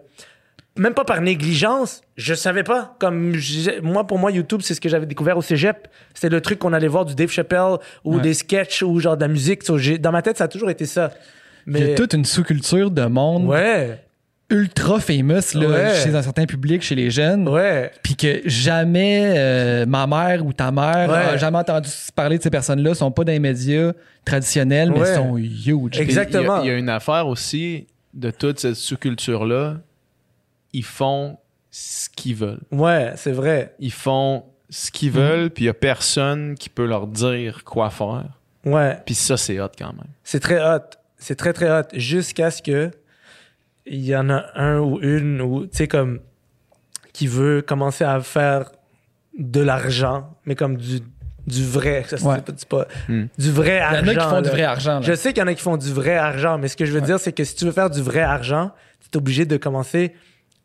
[0.76, 2.96] même pas par négligence, je savais pas.
[2.98, 5.88] Comme je- moi, pour moi, YouTube, c'est ce que j'avais découvert au cégep.
[6.14, 8.22] C'était le truc qu'on allait voir du Dave Chappelle ou Ouais.
[8.22, 9.62] des sketchs ou genre de la musique.
[10.00, 11.10] Dans ma tête, ça a toujours été ça.
[11.66, 14.00] Il y a toute une sous-culture de monde ouais,
[14.50, 15.94] ultra famous là, Ouais.
[16.02, 17.48] chez un certain public, chez les jeunes.
[17.48, 21.16] ouais, Puis que jamais euh, ma mère ou ta mère Ouais.
[21.16, 23.92] a jamais entendu parler de ces personnes-là, sont pas dans les médias
[24.26, 25.14] traditionnels, mais Ouais.
[25.14, 25.98] sont huge.
[25.98, 26.60] Exactement.
[26.62, 29.76] Il y, a, il y a une affaire aussi de toute cette sous-culture-là.
[30.74, 31.38] Ils font
[31.70, 32.60] ce qu'ils veulent.
[32.70, 33.74] ouais, c'est vrai.
[33.78, 37.88] Ils font ce qu'ils veulent, puis il y a personne qui peut leur dire quoi
[37.90, 38.24] faire.
[38.66, 40.06] Ouais, Puis ça, c'est hot quand même.
[40.22, 40.80] c'est très hot.
[41.16, 41.84] C'est très très hot.
[41.94, 42.90] Jusqu'à ce que
[43.86, 46.20] il y en a un ou une ou tu sais comme
[47.12, 48.72] qui veut commencer à faire
[49.38, 51.00] de l'argent, mais comme du
[51.46, 52.04] du vrai.
[52.08, 52.40] Ça, c'est Ouais.
[52.40, 53.24] pas, c'est pas- Hmm.
[53.36, 54.08] du vrai Il y en argent.
[54.08, 54.94] a qui font du vrai argent.
[54.94, 55.00] là.
[55.02, 56.92] Je sais qu'il y en a qui font du vrai argent, mais ce que je
[56.92, 58.70] veux dire, c'est que si tu veux faire du vrai argent,
[59.00, 60.14] tu es obligé de commencer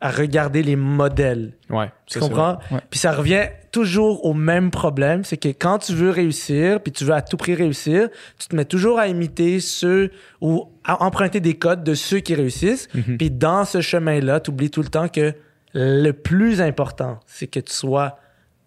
[0.01, 1.57] à regarder les modèles.
[1.69, 1.91] Ouais.
[2.05, 2.57] Tu comprends?
[2.71, 2.79] Ouais.
[2.89, 7.03] Puis ça revient toujours au même problème, c'est que quand tu veux réussir, puis tu
[7.03, 10.09] veux à tout prix réussir, tu te mets toujours à imiter ceux
[10.41, 12.87] ou à emprunter des codes de ceux qui réussissent.
[12.93, 13.17] Mhm.
[13.17, 15.33] Puis dans ce chemin-là, tu oublies tout le temps que
[15.73, 18.17] le plus important, c'est que tu sois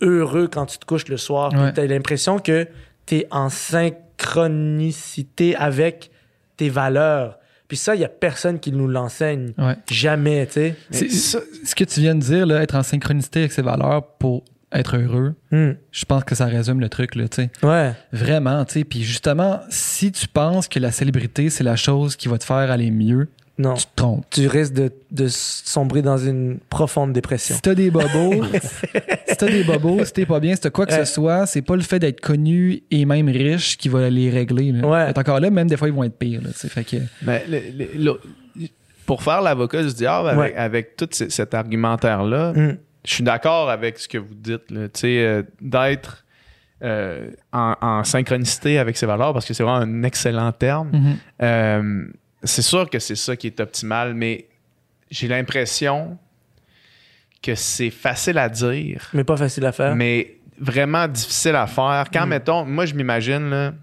[0.03, 1.51] heureux quand tu te couches le soir.
[1.55, 1.73] Ouais.
[1.73, 2.69] Tu as l'impression que
[3.07, 6.11] tu es en synchronicité avec
[6.57, 7.39] tes valeurs.
[7.73, 9.55] Puis ça, il y a personne qui nous l'enseigne.
[9.57, 9.77] Ouais.
[9.91, 10.77] Jamais, tu sais.
[10.91, 14.45] C'est- Ce que tu viens de dire, là, être en synchronicité avec ses valeurs pour
[14.73, 15.71] être heureux, Hmm.
[15.91, 17.15] je pense que ça résume le truc.
[17.15, 17.51] Là, tu sais.
[17.63, 17.93] Ouais.
[18.13, 18.63] Vraiment.
[18.67, 18.85] tu sais.
[18.85, 22.71] Puis justement, si tu penses que la célébrité, c'est la chose qui va te faire
[22.71, 23.29] aller mieux,
[23.59, 23.75] Non.
[23.75, 24.25] tu te trompes.
[24.31, 27.55] tu risques de, de sombrer dans une profonde dépression.
[27.55, 28.45] Si t'as des bobos,
[29.29, 31.05] si t'as des bobos, si t'es pas bien, si t'as quoi que Ouais.
[31.05, 34.73] ce soit, c'est pas le fait d'être connu et même riche qui va les régler.
[34.73, 34.87] Là.
[34.89, 35.13] Ouais.
[35.19, 36.41] Encore là, même des fois, ils vont être pires.
[36.43, 38.21] Là, fait que, Mais le- le-
[38.57, 38.69] le-
[39.05, 40.57] pour faire l'avocat du diable avec, Ouais.
[40.57, 42.77] avec tout ce- cet argumentaire-là, Hmm.
[43.05, 44.67] je suis d'accord avec ce que vous dites.
[44.69, 46.25] Tu sais, euh, d'être
[46.85, 50.91] euh, en, en synchronicité avec ses valeurs, parce que c'est vraiment un excellent terme.
[50.93, 51.17] Mhm.
[51.43, 52.05] Euh,
[52.45, 54.47] c'est sûr que c'est ça qui est optimal, mais
[55.11, 56.19] j'ai l'impression
[57.43, 59.95] que c'est facile à dire, Mais pas facile à faire.
[59.97, 62.05] mais vraiment difficile à faire.
[62.13, 62.29] Quand, Mm.
[62.29, 63.75] mettons, moi, je m'imagine, là,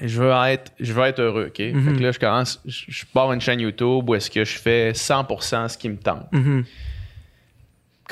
[0.00, 1.58] je veux être, je veux être heureux, OK?
[1.60, 1.84] Mhm.
[1.90, 4.58] Fait que là, je commence, je, je pars une chaîne YouTube où est-ce que je
[4.58, 6.32] fais 100% ce qui me tente.
[6.32, 6.64] Mhm.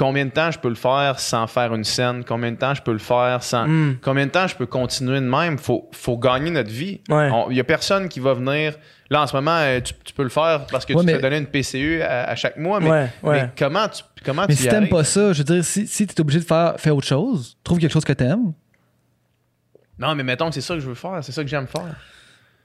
[0.01, 2.25] Combien de temps je peux le faire sans faire une scène?
[2.25, 3.67] Combien de temps je peux le faire sans...
[3.69, 3.99] Mm.
[4.01, 5.59] Combien de temps je peux continuer de même?
[5.59, 7.03] Faut, faut gagner notre vie.
[7.11, 7.29] Ouais.
[7.51, 8.77] Il y a personne qui va venir...
[9.11, 11.13] Là, en ce moment, euh, tu, tu peux le faire parce que Ouais, tu mais-
[11.13, 13.43] te fais donner une PCU à, à chaque mois, mais, Ouais, ouais.
[13.43, 16.07] mais comment tu, comment Mais tu si t'aimes pas ça, je veux dire, si, si
[16.07, 18.53] t'es obligé de faire, faire autre chose, trouve quelque chose que t'aimes.
[19.99, 21.95] Non, mais mettons que c'est ça que je veux faire, c'est ça que j'aime faire.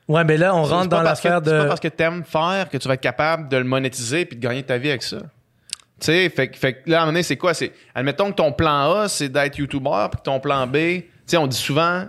[0.08, 1.68] Ouais, mais là, on rentre dans l'affaire C'est pas de.
[1.68, 4.64] parce que t'aimes faire que tu vas être capable de le monétiser puis de gagner
[4.64, 5.18] ta vie avec ça.
[6.00, 7.54] Tu sais, fait, que- fait là, à un moment donné, c'est quoi?
[7.54, 11.04] C'est, admettons que ton plan A, c'est d'être YouTuber, puis que ton plan B, tu
[11.26, 12.04] sais, on dit souvent,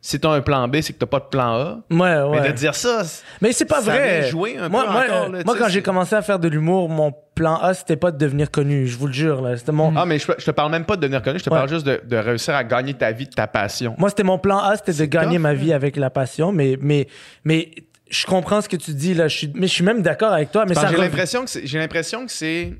[0.00, 1.64] si t'as un plan B, c'est que t'as pas de plan A.
[1.90, 2.48] Ouais, Mais ouais.
[2.48, 4.28] de dire ça, c'est- Mais c'est pas ça vrai.
[4.28, 6.48] jouer un moi, peu moi, encore, là, tu moi quand j'ai commencé à faire de
[6.48, 8.86] l'humour, mon plan A, c'était pas de devenir connu.
[8.88, 9.40] Je vous le jure.
[9.40, 9.56] Là.
[9.56, 9.94] C'était mon...
[9.96, 11.56] ah, mais je, je te parle même pas de devenir connu, je te Ouais.
[11.56, 13.94] parle juste de, de réussir à gagner ta vie de ta passion.
[13.98, 16.50] Moi, c'était mon plan A, c'était de gagner tough, ma vie avec la passion.
[16.52, 17.06] Mais, mais,
[17.44, 17.70] mais
[18.10, 19.28] je comprends ce que tu dis là.
[19.28, 20.64] Je suis, mais je suis même d'accord avec toi.
[20.66, 22.72] Mais j'ai l'impression que j'ai l'impression que c'est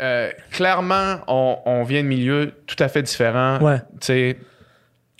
[0.00, 3.58] euh, clairement on, on vient de milieux tout à fait différents.
[3.60, 3.80] Ouais.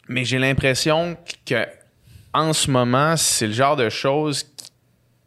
[0.09, 1.17] mais j'ai l'impression
[1.47, 1.67] que
[2.33, 4.47] en ce moment c'est le genre de choses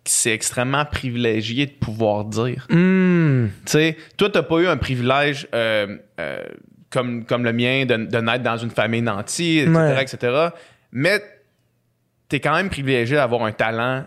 [0.08, 2.68] c'est extrêmement privilégié de pouvoir dire.
[2.70, 3.48] Hmm.
[3.66, 6.44] Tu sais, toi, t'as pas eu un privilège euh, euh,
[6.92, 10.04] comme, comme le mien de, de naître dans une famille nantie, etc., Ouais.
[10.04, 10.50] etc.
[10.92, 11.24] Mais
[12.30, 14.06] t'es quand même privilégié d'avoir un talent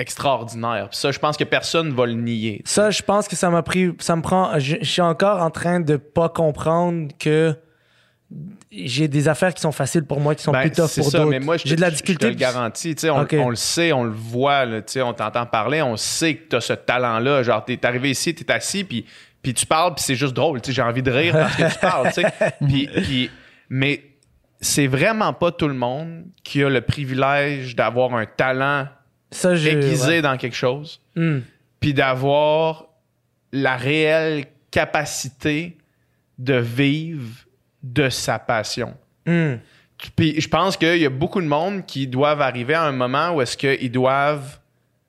[0.00, 0.88] extraordinaire.
[0.90, 2.62] Puis ça, je pense que personne va le nier.
[2.64, 3.92] Ça, je pense que ça m'a pris.
[4.00, 4.58] Ça me prend.
[4.58, 7.54] Je, je suis encore en train de pas comprendre que
[8.70, 11.10] j'ai des affaires qui sont faciles pour moi, qui sont Ben, plus tough c'est pour
[11.10, 11.56] ça, d'autres.
[11.64, 12.26] j'ai de la difficulté.
[12.26, 12.94] Je te le garantis.
[12.94, 13.34] Tu sais, on, Ok.
[13.38, 16.48] on le sait, on le voit, là, tu sais, on t'entend parler, on sait que
[16.50, 17.42] tu as ce talent-là.
[17.42, 19.04] Genre, t'es arrivé ici, t'es assis, puis,
[19.42, 20.60] puis tu parles, puis c'est juste drôle.
[20.64, 22.10] J'ai envie de rire parce que tu parles.
[22.66, 23.30] puis-
[23.68, 24.02] mais
[24.60, 28.86] c'est vraiment pas tout le monde qui a le privilège d'avoir un talent
[29.30, 30.22] Ça, aiguisé ouais.
[30.22, 31.38] dans quelque chose, Hmm.
[31.80, 32.86] puis d'avoir
[33.52, 35.76] la réelle capacité
[36.38, 37.28] de vivre
[37.82, 38.94] de sa passion.
[39.26, 39.54] Hmm.
[40.16, 43.32] Puis je pense qu'il y a beaucoup de monde qui doivent arriver à un moment
[43.34, 44.58] où est-ce qu'ils doivent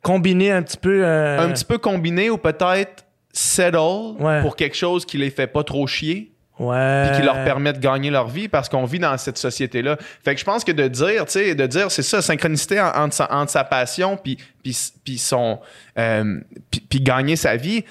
[0.01, 1.05] Combiner un petit peu.
[1.05, 4.41] euh, un petit peu combiner ou peut-être settle Ouais.
[4.41, 6.30] pour quelque chose qui les fait pas trop chier.
[6.61, 7.07] Ouais.
[7.09, 9.97] puis qui leur permet de gagner leur vie parce qu'on vit dans cette société-là.
[10.23, 12.91] Fait que je pense que de dire, tu sais, de dire, c'est ça, synchronicité en-
[12.95, 15.59] entre sa, entre sa passion puis, puis, puis son,
[15.97, 16.39] euh,
[16.69, 17.83] puis, puis gagner sa vie,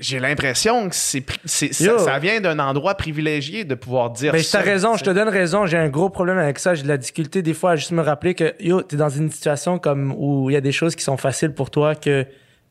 [0.00, 4.58] j'ai l'impression que c'est, ça, ça vient d'un endroit privilégié de pouvoir dire Ben, ça.
[4.58, 5.66] t'as raison, je te donne raison.
[5.66, 6.74] J'ai un gros problème avec ça.
[6.74, 9.30] J'ai de la difficulté des fois à juste me rappeler que, yo, t'es dans une
[9.30, 12.26] situation comme où il y a des choses qui sont faciles pour toi, que,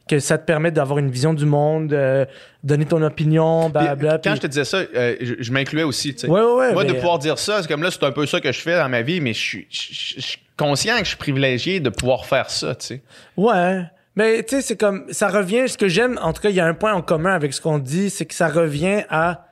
[0.10, 2.26] que ça te permet d'avoir une vision du monde, euh,
[2.64, 4.14] donner ton opinion, blablabla.
[4.16, 6.14] quand puis- je te disais ça, euh, je, je m'incluais aussi.
[6.14, 6.28] tu sais.
[6.28, 8.42] Ouais, ouais, ouais, Moi, de pouvoir dire ça, c'est comme là, c'est un peu ça
[8.42, 11.18] que je fais dans ma vie, mais je suis, je- je- conscient que je suis
[11.18, 12.76] privilégié de pouvoir faire ça.
[12.76, 13.02] Tu sais.
[13.38, 13.82] Ouais.
[14.16, 15.06] Mais tu sais, c'est comme.
[15.12, 15.68] Ça revient.
[15.70, 17.62] Ce que j'aime, en tout cas, il y a un point en commun avec ce
[17.62, 19.48] qu'on dit, c'est que ça revient à.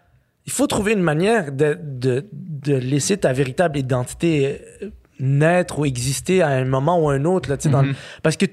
[0.46, 4.90] Il faut trouver une manière de, de, de laisser ta véritable identité euh,
[5.20, 7.50] naître ou exister à un moment ou à un autre.
[7.50, 7.94] Là, tu sais, dans le-
[8.24, 8.46] parce que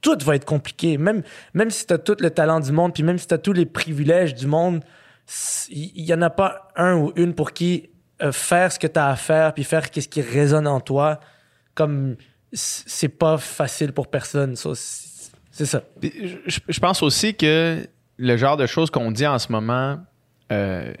[0.00, 0.98] tout va être compliqué.
[0.98, 1.22] Même,
[1.54, 3.52] même si tu as tout le talent du monde, puis même si tu as tous
[3.52, 4.82] les privilèges du monde,
[5.70, 7.90] il n'y en a pas un ou une pour qui
[8.22, 11.20] euh, faire ce que tu as à faire, puis faire ce qui résonne en toi,
[11.74, 12.16] comme
[12.52, 14.56] c'est pas facile pour personne.
[14.56, 15.82] c'est ça.
[16.02, 17.86] Je, je pense aussi que
[18.16, 19.98] le genre de choses qu'on dit en ce moment
[20.50, 20.92] euh,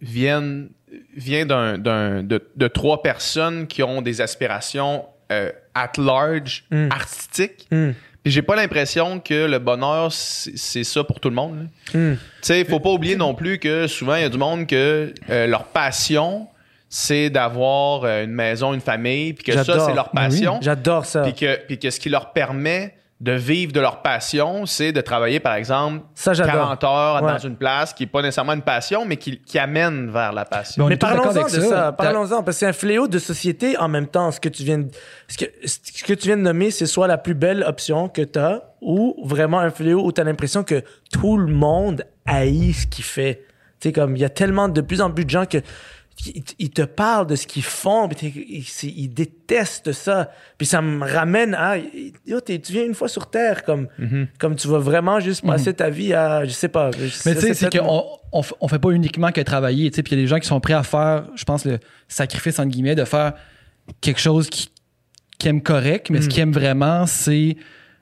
[0.00, 0.68] viennent,
[1.16, 6.88] vient d'un, de, de trois personnes qui ont des aspirations euh, at large Mm.
[6.90, 7.66] artistiques.
[7.70, 7.90] Hmm.
[8.26, 11.68] J'ai pas l'impression que le bonheur, c'est, ça pour tout le monde.
[11.94, 12.14] Hmm.
[12.14, 15.14] Tu sais, faut pas oublier non plus que souvent, il y a du monde que
[15.30, 16.48] euh, leur passion,
[16.88, 20.28] c'est d'avoir euh, une maison, une famille, puis que ça, c'est leur Ben oui.
[20.28, 20.58] passion.
[20.60, 21.22] J'adore ça.
[21.22, 25.00] Puis que, puis que ce qui leur permet de vivre de leur passion, c'est de
[25.00, 26.54] travailler, par exemple, Ça, j'adore.
[26.54, 30.10] 40 heures dans une place qui n'est pas nécessairement une passion, mais qui, qui amène
[30.10, 30.86] vers la passion.
[30.86, 31.60] Mais parlons-en de ça.
[31.60, 31.92] ça.
[31.92, 34.30] Parlons-en, parce que c'est un fléau de société en même temps.
[34.30, 34.88] Ce que tu viens de,
[35.28, 38.20] ce que, ce que tu viens de nommer, c'est soit la plus belle option que
[38.20, 42.74] tu as, ou vraiment un fléau où tu as l'impression que tout le monde haït
[42.74, 43.44] ce qu'il fait.
[43.80, 45.58] Tu sais, comme il y a tellement de plus en plus de gens que
[46.24, 50.30] ils, ils te parlent de ce qu'ils font, puis ils, détestent ça.
[50.56, 51.76] Puis ça me ramène à
[52.26, 53.88] yo, t'es- tu viens une fois sur terre, comme,
[54.38, 56.90] comme tu vas vraiment juste passer ta vie à, je sais pas.
[57.26, 58.02] Mais tu sais, c'est qu'on
[58.60, 60.48] on, fait pas uniquement que travailler, tu sais, puis il y a des gens qui
[60.48, 63.34] sont prêts à faire, je pense, le sacrifice, entre guillemets, de faire
[64.00, 64.70] quelque chose qui,
[65.38, 67.56] qui aiment correct, mais ce qu'ils aiment vraiment, c'est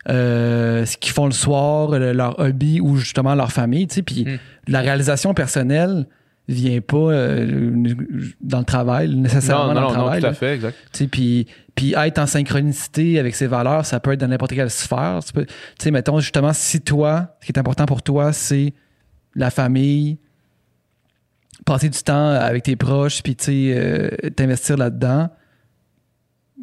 [0.09, 4.03] euh, ce qu'ils font le soir, le- leur hobby ou justement leur famille, tu sais,
[4.03, 4.27] puis
[4.69, 6.07] la réalisation personnelle
[6.49, 7.95] vient pas euh,
[8.41, 10.21] dans le travail, nécessairement non, dans non, le non, travail.
[10.21, 10.35] tout à là.
[10.35, 10.77] fait, exact.
[10.93, 14.53] Tu sais, puis, puis être en synchronicité avec ses valeurs, ça peut être dans n'importe
[14.53, 15.21] quelle sphère.
[15.25, 15.47] Tu
[15.79, 18.75] sais, mettons, justement, si toi, ce qui est important pour toi, c'est
[19.35, 20.19] la famille,
[21.65, 25.31] passer du temps avec tes proches, puis, tu sais, euh, t'investir là-dedans,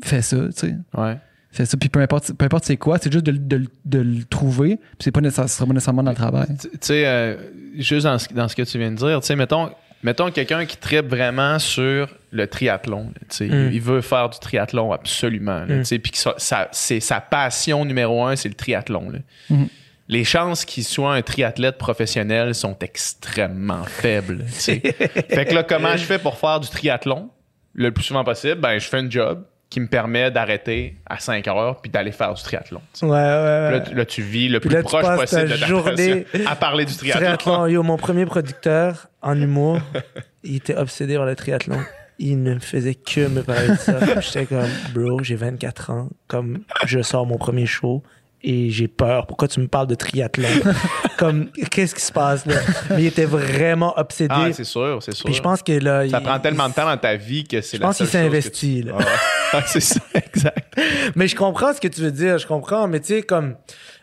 [0.04, 0.76] fais ça, tu sais.
[0.96, 1.18] Ouais.
[1.52, 4.24] Fais ça, puis peu importe, peu importe c'est quoi, c'est juste de, de- de le
[4.24, 6.48] trouver, puis c'est pas nécessaire- ce sera pas nécessairement dans le travail.
[6.62, 7.36] Tu sais, euh,
[7.78, 9.70] juste dans ce, dans ce que tu viens de dire, tu sais, mettons,
[10.02, 13.08] mettons quelqu'un qui tripe vraiment sur le triathlon.
[13.08, 13.70] là, tu sais, Mm.
[13.74, 15.66] il, veut faire du triathlon absolument.
[15.66, 15.80] là, Mm.
[15.80, 19.10] tu sais, Puis que ça- ça- c'est sa passion numéro un, c'est le triathlon.
[19.10, 19.20] là.
[19.50, 19.68] Mhm.
[20.08, 24.46] Les chances qu'il soit un triathlète professionnel sont extrêmement faibles.
[24.46, 24.80] tu sais.
[25.30, 27.30] fait que là, comment je fais pour faire du triathlon
[27.74, 28.56] le plus souvent possible?
[28.56, 32.34] Ben, je fais un job qui me permet d'arrêter à 5 heures puis d'aller faire
[32.34, 32.82] du triathlon.
[33.02, 33.72] Ouais, ouais, ouais.
[33.72, 36.56] Là, tu- là, tu vis le Puis plus là, proche possible de ta journée à
[36.56, 37.22] parler du triathlon.
[37.38, 39.80] Triathlon, yo, mon premier producteur en humour,
[40.44, 41.78] il était obsédé par le triathlon.
[42.20, 43.98] Il ne faisait que me parler de ça.
[44.22, 48.04] J'étais comme, bro, j'ai 24 ans, comme je sors mon premier show
[48.44, 49.28] et j'ai peur.
[49.28, 50.48] Pourquoi tu me parles de triathlon?
[51.18, 52.56] comme, qu'est-ce qui se passe là?
[52.90, 54.34] Mais il était vraiment obsédé.
[54.36, 55.26] Ah, c'est sûr, c'est sûr.
[55.26, 57.62] Puis je pense que là, ça il- prend tellement de temps dans ta vie que
[57.62, 58.94] c'est Je la pense qu'il s'est investi, tu- là.
[58.96, 59.06] Ah ouais.
[59.54, 60.80] Ah, c'est ça, exact.
[61.18, 62.88] Mais je comprends ce que tu veux dire, je comprends.
[62.88, 63.56] Mais tu sais, comme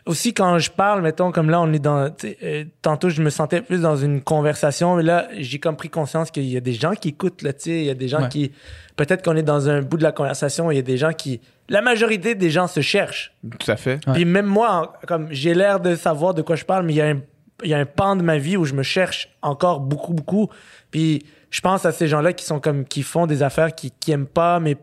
[0.09, 2.09] aussi quand je parle, mettons, comme là, on est dans.
[2.43, 6.31] euh, tantôt, je me sentais plus dans une conversation, mais là, j'ai comme pris conscience
[6.31, 8.23] qu'il y a des gens qui écoutent, là, tu sais, il y a des gens
[8.23, 8.29] Ouais.
[8.29, 8.51] qui.
[8.95, 11.39] Peut-être qu'on est dans un bout de la conversation, il y a des gens qui.
[11.69, 13.31] La majorité des gens se cherchent.
[13.59, 14.05] Tout à fait.
[14.07, 14.13] Ouais.
[14.13, 17.01] Puis même moi, comme j'ai l'air de savoir de quoi je parle, mais il y
[17.01, 17.21] a un
[17.61, 20.49] il y a un pan de ma vie où je me cherche encore beaucoup beaucoup.
[20.91, 24.11] Puis je pense à ces gens-là qui sont comme qui font des affaires qui qui
[24.13, 24.77] aiment pas mais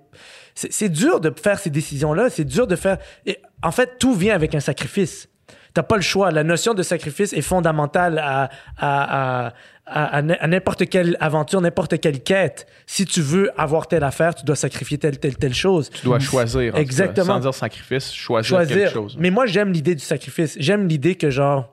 [0.57, 4.35] c'est dur de faire ces décisions-là, c'est dur de faire et en fait tout vient
[4.35, 5.29] avec un sacrifice.
[5.75, 6.31] T'as pas le choix.
[6.31, 8.49] La notion de sacrifice est fondamentale à,
[8.79, 9.53] à,
[9.85, 12.67] à, à, n'importe quelle aventure, n'importe quelle quête.
[12.87, 15.91] Si tu veux avoir telle affaire, tu dois sacrifier telle, telle, telle chose.
[15.91, 16.61] Tu dois choisir.
[16.61, 16.81] en tout cas.
[16.81, 17.27] Exactement.
[17.27, 18.77] Sans dire sacrifice, choisir, choisir.
[18.77, 19.17] quelque chose.
[19.21, 20.57] Mais moi, j'aime l'idée du sacrifice.
[20.59, 21.69] J'aime l'idée que, genre,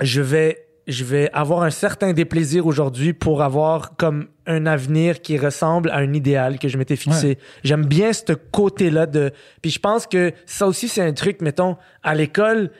[0.00, 5.38] je vais, je vais avoir un certain déplaisir aujourd'hui pour avoir comme un avenir qui
[5.38, 7.38] ressemble à un idéal que je m'étais fixé.
[7.62, 9.32] J'aime bien ce côté-là de.
[9.60, 12.70] Puis je pense que ça aussi, c'est un truc, mettons, à l'école,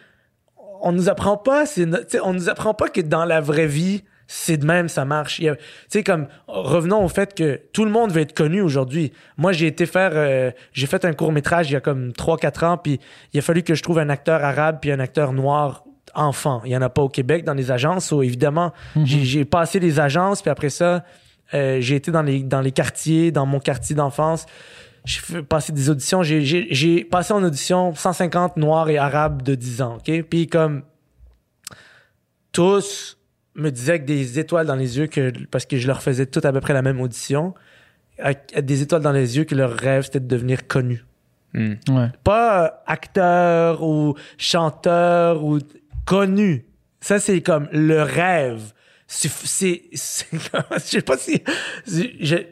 [0.81, 1.87] on nous apprend pas, c'est
[2.23, 5.37] on nous apprend pas que dans la vraie vie, c'est de même, ça marche.
[5.39, 5.49] Tu
[5.89, 9.13] sais, comme, revenons au fait que tout le monde veut être connu aujourd'hui.
[9.37, 12.65] Moi, j'ai été faire, euh, j'ai fait un court métrage il y a comme 3-4
[12.65, 12.99] ans, puis
[13.33, 15.85] il a fallu que je trouve un acteur arabe puis un acteur noir
[16.15, 16.63] enfant.
[16.65, 18.13] Il y en a pas au Québec dans les agences.
[18.13, 19.07] évidemment, mhm.
[19.07, 21.05] j'ai passé les agences, puis après ça,
[21.55, 24.47] euh, j'ai été dans les, dans les quartiers, dans mon quartier d'enfance.
[25.05, 26.23] J'ai passé des auditions.
[26.23, 30.23] J'ai passé en audition 150 noirs et arabes de 10 ans, OK?
[30.23, 30.83] Puis comme
[32.53, 33.19] tous
[33.55, 36.41] me disaient avec des étoiles dans les yeux que parce que je leur faisais tout
[36.45, 37.55] à peu près la même audition,
[38.19, 41.05] avec des étoiles dans les yeux que leur rêve c'était de devenir connu.
[41.55, 41.75] Hmm.
[42.25, 45.59] Pas acteur ou chanteur ou
[46.05, 46.67] connu.
[47.01, 48.73] Ça c'est comme le rêve.
[49.07, 51.43] C'est, je sais pas si,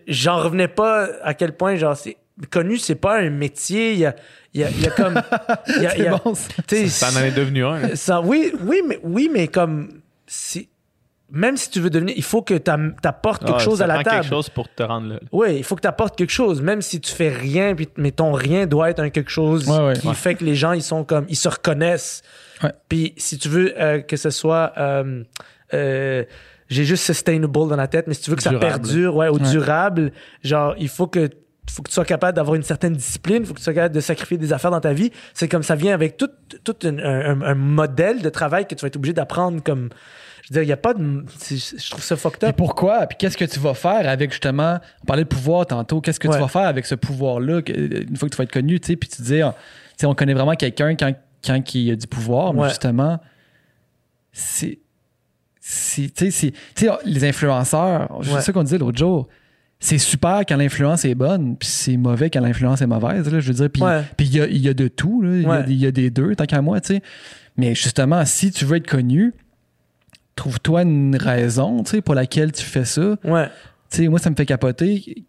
[0.07, 2.19] j'en revenais pas à quel point genre c'est
[2.51, 3.93] connu, c'est pas un métier.
[3.93, 4.15] Il y a,
[4.55, 5.23] il y a, il y a comme.
[5.77, 7.95] Il y a, il y a bon, ça, en est devenu un.
[7.97, 10.01] Ça, oui, oui, mais, oui, mais comme.
[10.27, 10.69] Si,
[11.31, 14.23] même si tu veux devenir, il faut que tu apportes quelque chose à la table.
[14.23, 15.21] quelque chose pour te rendre là.
[15.33, 18.11] Oui, il faut que tu apportes quelque chose, même si tu fais rien, puis, mais
[18.11, 19.71] ton rien doit être un quelque chose
[20.01, 22.23] qui fait que les gens, ils sont comme, ils se reconnaissent.
[22.89, 25.25] Puis si tu veux euh, que ce soit, euh,
[25.75, 26.25] euh,
[26.69, 29.39] j'ai juste sustainable dans la tête, mais si tu veux que ça perdure, ouais, ou
[29.39, 31.31] durable, genre, il faut que
[31.69, 34.01] faut que tu sois capable d'avoir une certaine discipline, faut que tu sois capable de
[34.01, 35.13] sacrifier des affaires dans ta vie.
[35.35, 36.31] C'est comme ça vient avec tout,
[36.65, 39.89] tout un, un, modèle de travail que tu vas être obligé d'apprendre comme
[40.43, 41.25] je veux dire, il n'y a pas de.
[41.49, 42.51] Je trouve ça fucked up.
[42.51, 43.07] Et pourquoi?
[43.07, 44.81] Puis qu'est-ce que tu vas faire avec justement.
[45.03, 46.01] On parlait de pouvoir tantôt.
[46.01, 48.81] Qu'est-ce que tu vas faire avec ce pouvoir-là une fois que tu vas être connu,
[48.81, 48.97] tu sais?
[48.97, 49.45] Puis tu dis, tu
[49.97, 51.13] sais, on connaît vraiment quelqu'un quand,
[51.45, 53.19] quand il a du pouvoir, mais justement,
[54.33, 54.79] c'est.
[55.63, 56.53] Tu sais,
[57.05, 59.29] les influenceurs, c'est ça qu'on disait l'autre jour
[59.81, 63.33] c'est super quand l'influence est bonne, puis c'est mauvais quand l'influence est mauvaise.
[63.33, 63.83] Là, je veux dire, puis
[64.27, 66.61] il y, a, y, a, de tout, il y, y, a des deux, tant qu'à
[66.61, 67.03] moi, tu sais.
[67.57, 69.33] Mais justement, si tu veux être connu,
[70.37, 73.17] trouve-toi une raison, tu sais, pour laquelle tu fais ça.
[73.25, 73.47] Ouais.
[73.91, 75.25] Tu sais, moi, ça me fait capoter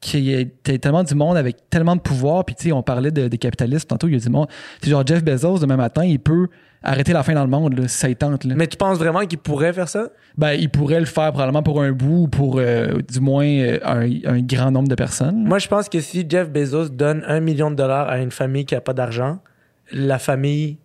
[0.00, 2.44] qu'il y ait tellement du monde avec tellement de pouvoir.
[2.44, 4.48] Puis, tu sais, on parlait des capitalistes tantôt, il y a du monde.
[4.82, 6.48] Tu genre Jeff Bezos, demain matin, il peut
[6.82, 8.44] arrêter la fin dans le monde, là, si ça tente.
[8.44, 8.54] Là.
[8.56, 10.08] Mais tu penses vraiment qu'il pourrait faire ça?
[10.36, 13.78] Ben, il pourrait le faire probablement pour un bout ou pour euh, du moins euh,
[14.24, 15.44] un, grand nombre de personnes.
[15.44, 18.64] Moi, je pense que si Jeff Bezos donne un million de dollars à une famille
[18.64, 19.40] qui n'a pas d'argent,
[19.90, 20.78] la famille,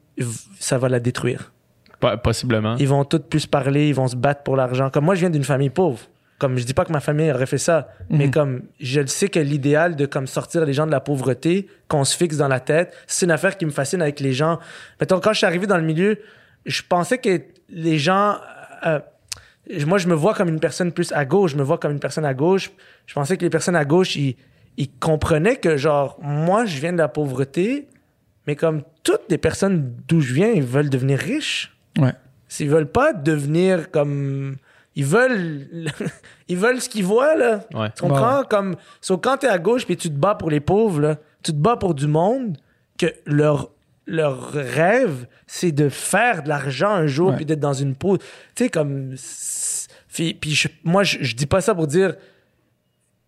[0.59, 1.53] ça va la détruire
[2.21, 2.75] possiblement.
[2.79, 4.89] Ils vont tous plus parler, ils vont se battre pour l'argent.
[4.89, 5.99] Comme moi, je viens d'une famille pauvre.
[6.43, 8.31] Comme je dis pas que ma famille aurait fait ça, mais mhm.
[8.31, 12.03] comme je le sais que l'idéal de comme sortir les gens de la pauvreté, qu'on
[12.03, 14.59] se fixe dans la tête, c'est une affaire qui me fascine avec les gens.
[14.99, 16.19] Mettons, quand je suis arrivé dans le milieu,
[16.65, 18.35] je pensais que les gens
[18.85, 18.99] euh,
[19.87, 21.99] moi, je me vois comme une personne plus à gauche, je me vois comme une
[22.01, 22.71] personne à gauche.
[23.05, 24.35] Je pensais que les personnes à gauche, ils,
[24.75, 27.87] ils comprenaient que, genre, moi, je viens de la pauvreté,
[28.45, 31.77] mais comme toutes les personnes d'où je viens, ils veulent devenir riches.
[31.97, 32.11] Ouais.
[32.47, 34.57] S'ils veulent pas devenir comme.
[34.95, 35.89] Ils veulent.
[36.47, 37.65] ils veulent ce qu'ils voient, là.
[37.95, 38.43] Tu comprends?
[38.43, 38.75] Comme.
[39.01, 41.57] So, quand t'es à gauche puis tu te bats pour les pauvres, là, tu te
[41.57, 42.57] bats pour du monde
[42.97, 43.69] que leur
[44.05, 48.17] leur rêve, c'est de faire de l'argent un jour puis d'être dans une peau.
[48.17, 48.25] Tu
[48.55, 49.15] sais, comme.
[50.13, 52.15] Puis, moi, je, dis pas ça pour dire.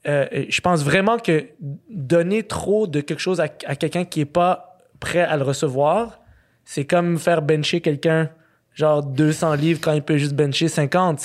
[0.08, 1.48] Euh, je pense vraiment que
[1.90, 6.20] donner trop de quelque chose à, à quelqu'un qui est pas prêt à le recevoir,
[6.64, 8.30] c'est comme faire bencher quelqu'un
[8.76, 11.20] genre 200 livres quand il peut juste bencher 50.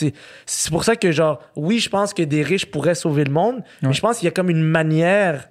[0.46, 3.62] C'est pour ça que, genre, oui, je pense que des riches pourraient sauver le monde,
[3.82, 5.48] mais je pense qu'il y a comme une manière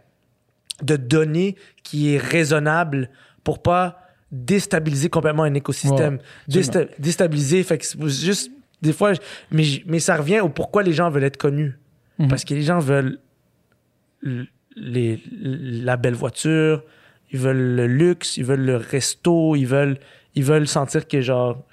[0.82, 3.10] de donner qui est raisonnable
[3.43, 4.00] pour pas
[4.32, 6.20] déstabiliser complètement un écosystème.
[6.47, 9.12] déstabiliser, fait que juste des fois,
[9.52, 11.78] mais, mais ça revient au pourquoi les gens veulent être connus.
[12.18, 12.30] Mhm.
[12.30, 13.20] Parce que les gens veulent
[14.22, 16.84] les, la belle voiture,
[17.32, 20.00] ils veulent le luxe, ils veulent le resto, ils veulent
[20.40, 21.64] ils veulent sentir que genre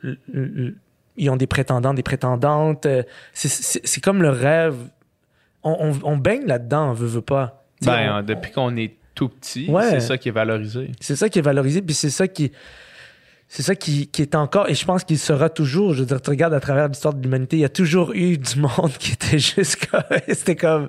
[1.17, 2.85] ils ont des prétendants, des prétendantes.
[2.87, 3.03] Euh,
[3.33, 4.77] c'est comme le rêve.
[5.63, 7.65] On, baigne là-dedans, on veut, veut pas.
[7.85, 10.93] ben, depuis qu'on est tout petit, c'est ça qui est valorisé.
[11.01, 12.53] C'est ça qui est valorisé, puis c'est ça qui
[13.49, 16.31] c'est ça qui, est encore, et je pense qu'il sera toujours, je veux dire, tu
[16.31, 19.39] regardes à travers l'histoire de l'humanité, il y a toujours eu du monde qui était
[19.39, 20.89] juste comme, c'était comme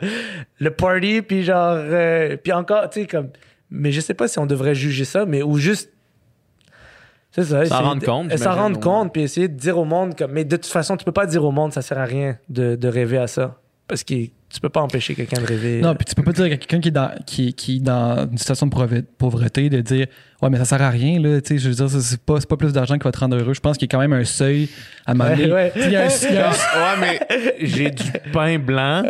[0.60, 3.30] le party, puis genre, euh, puis encore, tu sais, comme,
[3.70, 5.92] mais je sais pas si on devrait juger ça, mais ou juste
[7.38, 7.66] c'est ça.
[7.66, 8.38] S'en rendre compte.
[8.38, 10.16] S'en rendre compte, puis essayer de dire au monde.
[10.16, 12.38] Comme, mais de toute façon, tu peux pas dire au monde, ça sert à rien
[12.50, 13.60] de, de rêver à ça.
[13.88, 14.16] Parce que
[14.54, 15.82] tu peux pas empêcher quelqu'un de rêver.
[15.82, 18.38] Non, puis tu peux pas dire à quelqu'un qui est dans, qui, qui dans une
[18.38, 20.08] situation de pauvreté de dire
[20.42, 21.42] Ouais, mais ça sert à rien, là.
[21.42, 23.54] Tu sais, je veux dire, c'est pas, pas plus d'argent qui va te rendre heureux.
[23.56, 24.70] Je pense qu'il y a quand même un seuil
[25.06, 25.52] à m'amener.
[25.52, 26.08] Ouais, ouais.
[27.02, 27.20] mais
[27.60, 29.04] j'ai du pain blanc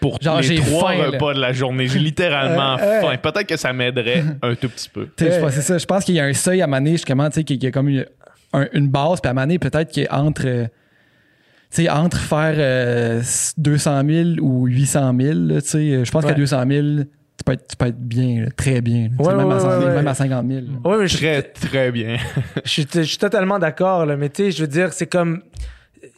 [0.00, 1.88] pour Genre, les trois repas de la journée.
[1.88, 3.16] J'ai littéralement faim.
[3.20, 5.08] Peut-être que ça m'aiderait un tout petit peu.
[5.18, 5.76] C'est ça.
[5.76, 7.70] Je pense qu'il y a un seuil à m'amener justement, tu sais, qu'il y a
[7.70, 8.06] comme une,
[8.72, 10.68] une base, puis à m'amener peut-être qu'il est entre tu
[11.70, 13.22] sais, entre faire euh,
[13.58, 16.36] 200 000 ou 800 000, là, tu sais, je pense qu'à Ouais.
[16.36, 16.86] 200 000,
[17.36, 19.08] tu peux être, tu peux être bien, là, très bien.
[19.18, 19.24] là.
[19.24, 19.94] Ouais, même, ouais, à 100 000, ouais, ouais.
[19.94, 20.60] même à 50 000.
[20.60, 20.90] là.
[20.90, 22.16] Ouais, mais je- Très, très bien.
[22.64, 25.42] Je suis, je suis totalement d'accord, là, mais tu sais, je veux dire, c'est comme.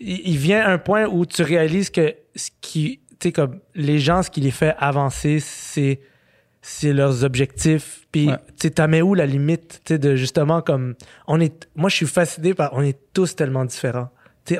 [0.00, 3.00] Il, il vient un point où tu réalises que ce qui.
[3.20, 6.00] Tu sais, comme les gens, ce qui les fait avancer, c'est.
[6.64, 8.06] C'est leurs objectifs.
[8.12, 8.36] Puis, Ouais.
[8.56, 10.94] tu sais, t'as mets où la limite, tu sais, de justement comme.
[11.26, 11.68] On est.
[11.74, 12.70] Moi, je suis fasciné par.
[12.74, 14.10] On est tous tellement différents.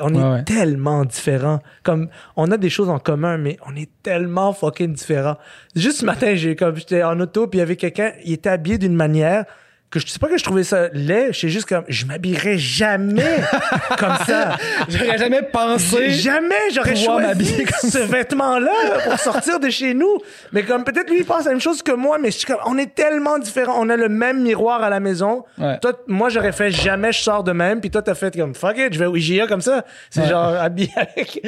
[0.01, 0.43] On est ouais.
[0.43, 1.61] tellement différents.
[1.83, 5.37] Comme, on a des choses en commun, mais on est tellement fucking différents.
[5.75, 8.49] Juste ce matin, j'ai comme, j'étais en auto, puis il y avait quelqu'un, il était
[8.49, 9.45] habillé d'une manière
[9.93, 12.57] que je sais pas que je trouvais ça laid, je sais juste comme, je m'habillerais
[12.57, 13.37] jamais
[13.99, 14.57] comme ça.
[14.89, 16.09] J'aurais jamais pensé.
[16.09, 18.71] Jamais j'aurais choisi m'habiller comme ce vêtement-là
[19.05, 20.17] pour sortir de chez nous.
[20.51, 22.57] Mais comme peut-être lui il pense la même chose que moi, mais je suis comme,
[22.65, 23.75] on est tellement différents.
[23.79, 25.43] On a le même miroir à la maison.
[25.59, 25.77] Ouais.
[25.79, 28.77] Toi, moi j'aurais fait jamais je sors de même, puis toi t'as fait comme fuck
[28.77, 29.85] it, je vais au IGA comme ça.
[30.09, 30.29] C'est Ouais.
[30.29, 31.39] genre habillé avec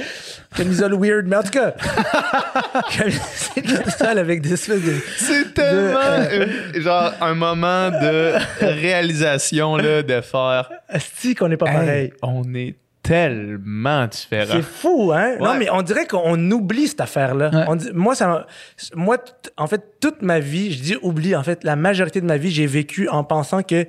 [0.56, 1.74] camisole weird, mais en tout cas,
[4.06, 4.94] avec des espèces de.
[5.18, 6.46] C'est tellement euh,
[6.76, 10.70] genre un moment de réalisation là, de faire.
[10.90, 12.06] Asti qu'on n'est pas pareil.
[12.06, 12.76] Hey, on est
[13.06, 14.54] tellement différents.
[14.56, 15.36] C'est fou, hein?
[15.40, 17.52] Non, mais on dirait qu'on oublie cette affaire-là.
[17.54, 17.66] Ouais.
[17.68, 18.48] On dit- moi, ça
[18.96, 19.18] moi,
[19.58, 22.50] en fait, toute ma vie, je dis oublie, en fait, la majorité de ma vie,
[22.50, 23.88] j'ai vécu en pensant que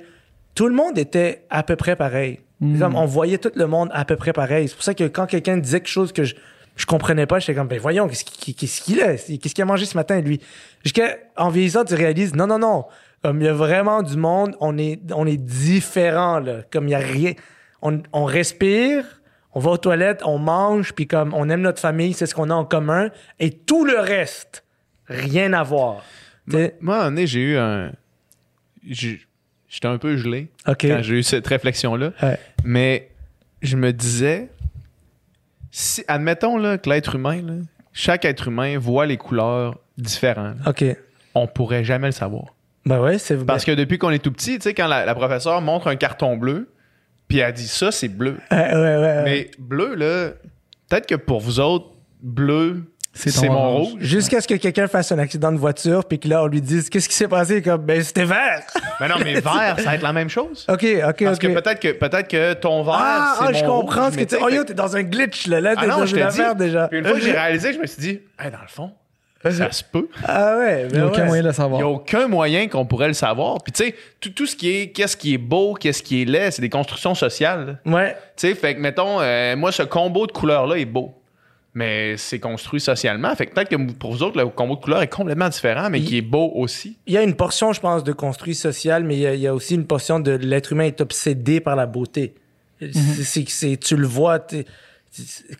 [0.53, 2.39] tout le monde était à peu près pareil.
[2.59, 2.79] Mm.
[2.79, 4.67] Comme on voyait tout le monde à peu près pareil.
[4.67, 6.35] C'est pour ça que quand quelqu'un disait quelque chose que je,
[6.75, 9.15] je comprenais pas, j'étais comme, ben voyons, qu'est-ce qu'il qu'est-ce qu'il a?
[9.15, 10.39] Qu'est-ce qu'il a mangé ce matin, lui?
[10.83, 12.85] Jusqu'à, en vieillissant, tu réalises, non, non, non.
[13.23, 16.61] Comme il y a vraiment du monde, on est, on est différents, là.
[16.71, 17.33] Comme il y a rien.
[17.81, 19.03] On, on respire,
[19.53, 22.49] on va aux toilettes, on mange, puis comme on aime notre famille, c'est ce qu'on
[22.49, 23.09] a en commun.
[23.39, 24.63] Et tout le reste,
[25.07, 26.03] rien à voir.
[26.79, 27.91] Moi, j'ai eu un.
[28.83, 32.13] J'étais un peu gelé quand j'ai eu cette réflexion-là.
[32.21, 32.39] Ouais.
[32.63, 33.11] Mais
[33.61, 34.49] je me disais,
[35.71, 37.53] si, admettons là, que l'être humain, là,
[37.91, 40.57] chaque être humain voit les couleurs différentes.
[40.65, 40.85] OK.
[41.35, 42.55] On pourrait jamais le savoir.
[42.87, 45.15] Ben ouais, c'est Parce que depuis qu'on est tout petit, tu sais, quand la, la
[45.15, 46.69] professeure montre un carton bleu,
[47.27, 48.37] puis elle dit ça, c'est bleu.
[48.51, 49.23] Ouais, ouais, ouais, ouais.
[49.23, 50.29] Mais bleu, là,
[50.89, 51.87] peut-être que pour vous autres,
[52.21, 52.83] bleu,
[53.13, 53.99] C'est mon rouge.
[53.99, 56.89] Jusqu'à ce que quelqu'un fasse un accident de voiture, puis que là, on lui dise
[56.89, 57.61] Qu'est-ce qui s'est passé?
[57.61, 58.63] Comme, ben, c'était vert.
[59.01, 60.65] Mais non, mais vert, ça va être la même chose.
[60.69, 64.13] OK, OK, Parce que peut-être que, peut-être que ton vert, ah, ah, je comprends rouge,
[64.13, 65.59] ce que tu Oh, yo, t'es dans un glitch, là.
[65.59, 66.87] Là, t'es Ah non, dans je une affaire déjà.
[66.87, 68.91] Puis une fois que j'ai réalisé, je me suis dit, Hey, dans le fond,
[69.43, 70.07] ça se peut.
[70.23, 71.27] Ah ouais, Il ben n'y a aucun ouais.
[71.27, 71.91] moyen de le Il n'y a savoir.
[71.91, 73.57] aucun moyen qu'on pourrait le savoir.
[73.63, 76.25] Puis tu sais, tout, tout ce qui est, qu'est-ce qui est beau, qu'est-ce qui est
[76.25, 77.79] laid, c'est des constructions sociales.
[77.85, 77.93] là.
[77.93, 78.13] Ouais.
[78.35, 81.13] Tu sais, fait que, mettons, euh, moi, ce combo de couleurs-là est beau.
[81.73, 83.35] Mais c'est construit socialement.
[83.35, 86.01] Fait que peut-être que pour vous autres, le combo de couleurs est complètement différent, mais
[86.01, 86.97] qui est beau aussi.
[87.05, 89.41] Il y a une portion, je pense, de construit social, mais il y a, il
[89.41, 92.33] y a aussi une portion de l'être humain est obsédé par la beauté.
[92.81, 92.91] Mhm.
[92.93, 94.39] C'est- tu le vois,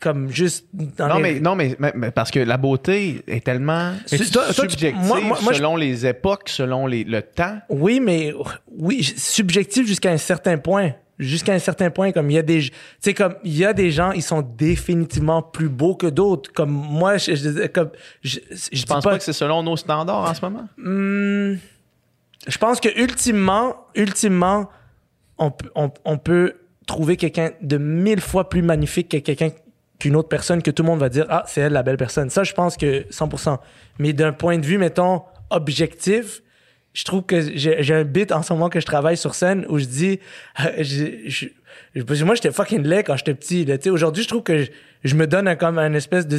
[0.00, 3.44] comme juste dans Non, les- mais, non mais, mais- mais parce que la beauté est
[3.44, 3.92] tellement
[4.32, 7.58] toi, tu- subjective moi- moi- moi, je- selon les époques, selon les, le temps.
[7.68, 8.32] Oui, mais
[8.76, 10.92] oui, subjectif jusqu'à un certain point.
[11.18, 12.70] Jusqu'à un certain point, comme il y a des,
[13.02, 16.52] tu comme il y a des gens, ils sont définitivement plus beaux que d'autres.
[16.52, 17.90] Comme moi, je, je, comme
[18.22, 20.68] je, je Je dis pense pas, que c'est selon nos standards en ce moment?
[20.76, 21.56] Hmm,
[22.46, 24.70] je pense que ultimement, ultimement,
[25.38, 26.54] on, peut- on, on peut
[26.88, 29.50] trouver quelqu'un de mille fois plus magnifique que quelqu'un
[30.00, 32.30] qu'une autre personne que tout le monde va dire ah c'est elle la belle personne.
[32.30, 33.58] Ça, je pense que 100%.
[34.00, 36.42] Mais d'un point de vue, mettons objectif,
[36.94, 39.78] je trouve que j'ai un bit en ce moment que je travaille sur scène où
[39.78, 40.18] je dis
[40.78, 41.28] je-
[41.94, 43.64] je- moi j'étais fucking laid quand j'étais petit.
[43.66, 44.70] Tu sais, aujourd'hui je trouve que je,
[45.04, 46.38] je me donne un, comme un espèce de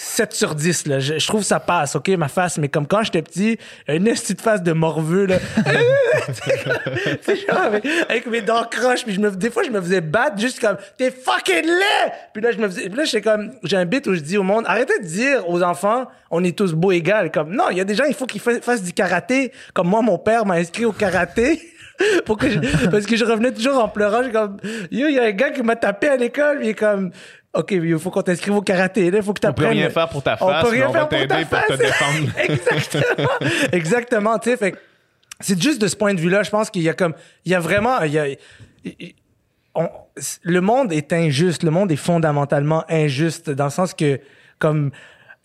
[0.00, 1.00] 7 sur 10 là.
[1.00, 3.58] Je, je trouve ça passe, OK, ma face, mais comme quand j'étais petit,
[3.88, 5.38] une petite face de morveux là.
[7.28, 7.58] Genre
[8.08, 10.76] avec, mes dents croches, puis je me, des fois je me faisais battre juste comme
[10.96, 12.12] t'es fucking laid.
[12.32, 14.42] Puis là je me faisais, là j'étais comme j'ai un bit où je dis au
[14.44, 17.08] monde arrêtez de dire aux enfants on est tous beaux égaux.
[17.32, 19.52] Comme non, il y a des gens il faut qu'ils fa- fassent du karaté.
[19.74, 21.60] Comme moi mon père m'a inscrit au karaté.
[22.00, 24.58] Je- parce que je revenais toujours en pleurant, j'ai comme
[24.92, 27.10] yo, il y a un gars qui m'a tapé à l'école, il est comme
[27.54, 29.78] OK, il faut qu'on t'inscrive au karaté, il faut que tu On peut apprennes.
[29.78, 31.58] rien faire pour ta On face, peut mais rien on faire pour ta t'aider pour
[31.64, 31.78] te face.
[31.78, 32.28] défendre.
[32.38, 33.28] Exactement.
[33.72, 34.74] Exactement, tu sais,
[35.40, 37.14] c'est juste de ce point de vue-là, je pense qu'il y a comme
[37.44, 39.14] il y a vraiment il y a- il-
[39.74, 39.88] on-
[40.42, 44.20] le monde est injuste, le monde est fondamentalement injuste dans le sens que
[44.58, 44.90] comme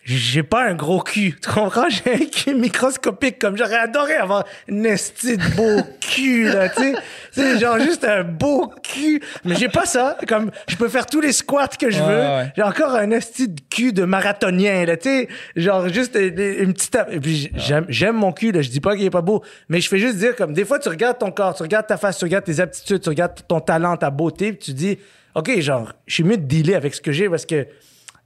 [0.04, 1.88] j'ai pas un gros cul, tu comprends?
[1.88, 6.82] J'ai un cul microscopique, comme j'aurais adoré avoir un esti de beau cul, là, tu
[6.82, 6.94] sais.
[7.32, 9.20] C'est genre juste un beau cul.
[9.44, 10.16] Mais j'ai pas ça.
[10.28, 12.20] Comme, je peux faire tous les squats que je Ouais, veux.
[12.20, 12.52] ouais.
[12.56, 15.28] J'ai encore un esti de cul de marathonien, là, tu sais.
[15.56, 16.96] Genre, juste une, une petite...
[17.10, 18.62] Et puis, j'aime, j'aime mon cul, là.
[18.62, 19.42] Je dis pas qu'il est pas beau.
[19.68, 21.96] Mais je fais juste dire, comme, des fois, tu regardes ton corps, tu regardes ta
[21.96, 24.98] face, tu regardes tes aptitudes, tu regardes ton talent, ta beauté, puis tu dis,
[25.34, 27.66] OK, genre, je suis mieux de dealer avec ce que j'ai parce que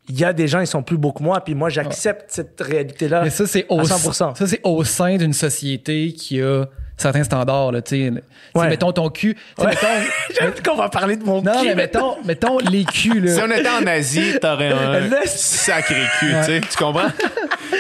[0.09, 2.61] il y a des gens, ils sont plus beaux que moi, puis moi, j'accepte cette
[2.61, 3.23] réalité-là.
[3.25, 4.13] Mais ça, c'est au, 100%.
[4.37, 6.65] ça, c'est au sein d'une société qui a
[6.97, 8.13] certains standards, là, tu sais.
[8.55, 8.69] Ouais.
[8.71, 9.37] Mettons ton cul.
[9.59, 9.67] Ouais.
[9.67, 9.87] mettons-
[10.41, 11.69] J'aime qu'on va parler de mon non, cul.
[11.69, 13.35] mais mettons, mettons les culs, là.
[13.35, 16.61] Si on était en Asie, t'aurais un sacré cul, tu sais.
[16.61, 17.09] Tu comprends?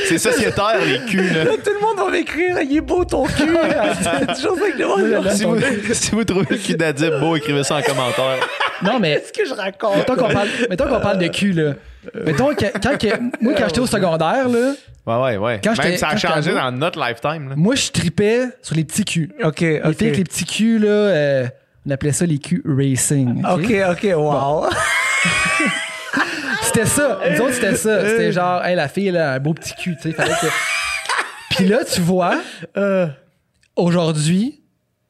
[0.07, 1.45] C'est sociétaire, les culs, là.
[1.45, 3.33] Là, tout le monde va m'écrire, il est beau ton cul.
[4.03, 5.57] C'est toujours ça que les gens Là, Si vous,
[5.93, 8.37] si vous trouvez le cul d'Adib beau, écrivez ça en commentaire.
[8.83, 9.97] Non, mais Qu'est-ce que je raconte?
[9.97, 11.73] mettons qu'on parle, mettons qu'on parle de cul, là.
[12.25, 14.73] Mettons que, quand que- moi, quand j'étais au secondaire, là,
[15.07, 15.61] Ouais, ouais, ouais.
[15.65, 17.55] Quand Même j'étais- ça a quand j'étais changé ado- dans notre lifetime, là.
[17.57, 19.33] moi, je tripais sur les petits culs.
[19.43, 19.97] OK, Les OK.
[19.97, 21.47] filles avec les petits culs, là, euh,
[21.87, 23.43] on appelait ça les culs racing.
[23.45, 23.65] ok?
[23.65, 24.67] OK, OK, wow.
[26.63, 27.21] C'était ça.
[27.31, 28.07] Nous autres, c'était ça.
[28.09, 30.13] C'était genre, hey, la fille, elle a un beau petit cul, tu sais.
[30.13, 30.47] fallait que-
[31.57, 32.39] Puis là, tu vois,
[32.77, 33.07] Euh,
[33.77, 34.63] aujourd'hui,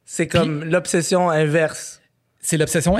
[0.05, 2.01] c'est comme l'obsession inverse.
[2.40, 2.97] C'est l'obsession.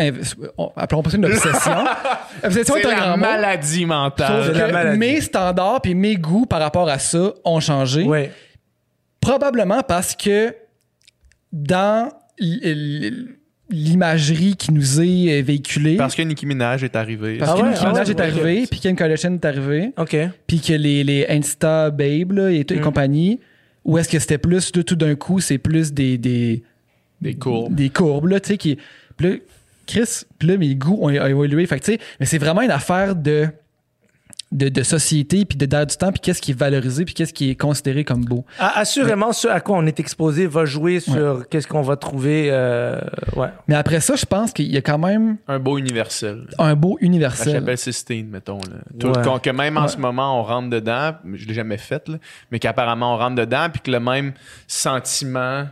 [0.77, 1.85] Appelons pas ça une obsession.
[2.45, 3.25] obsession C'est est un la grand mot.
[3.25, 4.53] maladie mentale.
[4.53, 4.99] La maladie.
[4.99, 8.03] mes standards puis mes goûts par rapport à ça ont changé.
[8.05, 8.33] Ouais.
[9.21, 10.55] Probablement parce que
[11.53, 12.11] dans
[13.71, 17.37] l'imagerie qui nous est euh, véhiculée, Parce que Nicki Minaj est arrivé.
[17.39, 18.69] parce Ah que ouais, Nicki ah Minaj ouais, est ouais, arrivé, ok.
[18.71, 20.17] puis Kim Kardashian est arrivé, OK.
[20.47, 22.75] puis que les, les Insta Babe là, et, Mm.
[22.75, 23.41] et compagnie,
[23.85, 26.63] ou est-ce que c'était plus de tout d'un coup, c'est plus des, des,
[27.21, 27.75] Des courbes.
[27.75, 28.79] des courbes, là, tu sais, qui.
[29.19, 29.37] Puis là,
[29.87, 31.67] Chris, puis là, mes goûts ont, évolué.
[31.67, 33.49] Fait que, tu sais, mais c'est vraiment une affaire de,
[34.53, 37.33] de, de société, puis de d'air du temps, puis qu'est-ce qui est valorisé, puis qu'est-ce
[37.35, 38.45] qui est considéré comme beau.
[38.59, 42.49] Assurément, ce à quoi on est exposé va jouer sur qu'est-ce qu'on va trouver.
[42.51, 42.99] euh,
[43.37, 43.49] ouais.
[43.67, 46.47] Mais après ça, je pense qu'il y a quand même Un beau universel.
[46.59, 47.53] un beau La universel.
[47.55, 48.59] chapelle Sistine, mettons.
[48.59, 48.77] Là.
[48.99, 49.23] Tout- Ouais.
[49.25, 49.89] qu'on- que même en Ouais.
[49.89, 51.13] ce moment, on rentre dedans.
[51.35, 52.17] Je l'ai jamais fait, là,
[52.51, 54.33] mais qu'apparemment, on rentre dedans, puis que le même
[54.67, 55.67] sentiment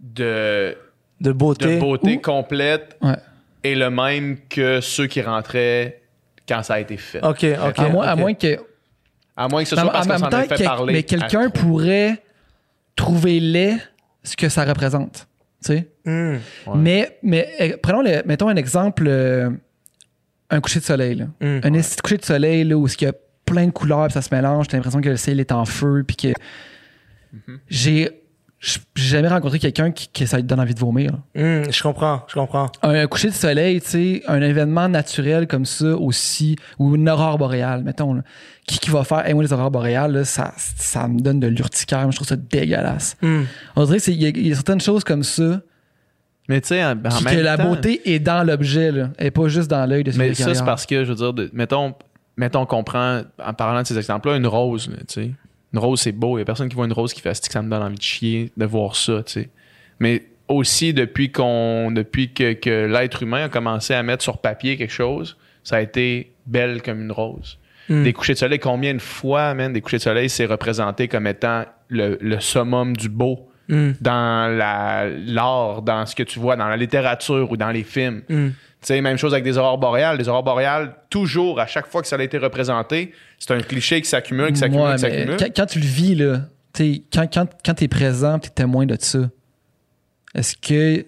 [0.00, 0.76] de,
[1.20, 1.74] De beauté.
[1.76, 3.16] de beauté Ou- complète Ouais.
[3.64, 6.00] est le même que ceux qui rentraient
[6.48, 7.22] quand ça a été fait.
[7.24, 7.78] OK, OK.
[7.78, 8.58] à, moins, à moins que.
[9.36, 10.92] À moins que ce soit parce en qu'on s'en a fait quel- parler.
[10.92, 11.66] mais quelqu'un à trop.
[11.68, 12.22] pourrait
[12.96, 13.78] trouver laid
[14.22, 15.26] ce que ça représente.
[15.64, 15.88] Tu sais?
[16.04, 16.32] Hmm.
[16.66, 16.76] Ouais.
[16.76, 19.50] Mais, mais eh, prenons le, mettons un exemple, euh,
[20.50, 21.14] un coucher de soleil.
[21.16, 21.26] Là.
[21.40, 21.60] Hmm.
[21.62, 23.12] Un coucher de soleil là, où il y a
[23.44, 26.02] plein de couleurs, puis ça se mélange, t'as l'impression que le ciel est en feu,
[26.06, 26.28] puis que
[27.32, 27.58] Mm-hmm.
[27.68, 28.19] j'ai
[28.60, 31.12] j'ai jamais rencontré quelqu'un qui, que ça lui donne envie de vomir.
[31.34, 32.70] Hmm, je comprends, je comprends.
[32.82, 37.08] Un, un coucher de soleil, tu sais, un événement naturel comme ça aussi, ou une
[37.08, 38.22] aurore boréale, mettons, là.
[38.66, 41.46] qui, qui va faire, hey, moi les aurores boréales, là, ça, ça me donne de
[41.46, 43.16] l'urticaire, je trouve ça dégueulasse.
[43.22, 43.44] Hmm.
[43.76, 45.62] On dirait qu'il y, a- il y a certaines choses comme ça,
[46.48, 49.08] Mais tu sais, en, en qui- même que la temps- beauté est dans l'objet, là,
[49.18, 51.16] et pas juste dans l'œil de celui Mais qui ça, c'est parce que, je veux
[51.16, 51.94] dire, de- mettons,
[52.36, 55.30] mettons qu'on prend, en parlant de ces exemples-là, une rose, tu sais.
[55.72, 56.36] Une rose, c'est beau.
[56.36, 57.96] Il y a personne qui voit une rose qui fait que ça me donne envie
[57.96, 59.48] de chier de voir ça, tu sais.
[60.00, 64.76] Mais aussi, depuis qu'on depuis que, que l'être humain a commencé à mettre sur papier
[64.76, 67.58] quelque chose, ça a été belle comme une rose.
[67.88, 68.02] Hmm.
[68.02, 71.26] Des couchers de soleil, combien de fois, man, des couchers de soleil, c'est représenté comme
[71.26, 73.92] étant le, le summum du beau Hmm.
[74.00, 78.22] dans la- l'art, dans ce que tu vois, dans la littérature ou dans les films.
[78.28, 78.48] Hmm.
[78.48, 80.16] Tu sais, même chose avec des aurores boréales.
[80.18, 84.00] Les aurores boréales, toujours, à chaque fois que ça a été représenté, c'est un cliché
[84.00, 85.36] qui s'accumule, qui s'accumule, Ouais, qui s'accumule.
[85.38, 86.42] quand, quand tu le vis, là,
[86.72, 89.30] t'sais, quand, quand, quand tu es présent, tu es témoin de ça,
[90.34, 91.06] est-ce que,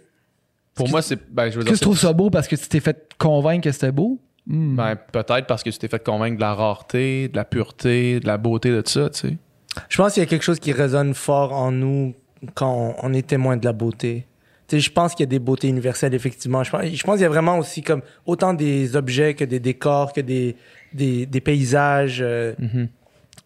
[0.75, 1.19] Pour moi, c'est.
[1.33, 3.65] Ben, je veux dire, que tu trouves ça beau parce que tu t'es fait convaincre
[3.65, 4.19] que c'était beau?
[4.45, 4.75] Hmm.
[4.75, 8.27] ben, peut-être parce que tu t'es fait convaincre de la rareté, de la pureté, de
[8.27, 9.37] la beauté de ça, tu sais.
[9.89, 12.15] Je pense qu'il y a quelque chose qui résonne fort en nous
[12.55, 14.27] quand on, on est témoin de la beauté.
[14.67, 16.65] Tu sais, je pense qu'il y a des beautés universelles, effectivement.
[16.65, 19.61] Je pense, je pense qu'il y a vraiment aussi comme autant des objets que des
[19.61, 20.57] décors, que des,
[20.95, 22.55] des, des paysages, euh,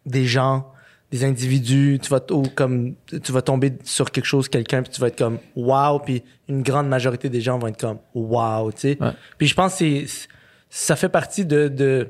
[0.04, 0.70] des gens,
[1.10, 1.98] des individus.
[2.02, 5.18] Tu vas, ou comme, tu vas tomber sur quelque chose, quelqu'un, puis tu vas être
[5.18, 8.98] comme wow, puis une grande majorité des gens vont être comme wow, tu sais.
[9.00, 9.12] Ouais.
[9.38, 10.04] Puis je pense que
[10.70, 12.08] ça fait partie de, de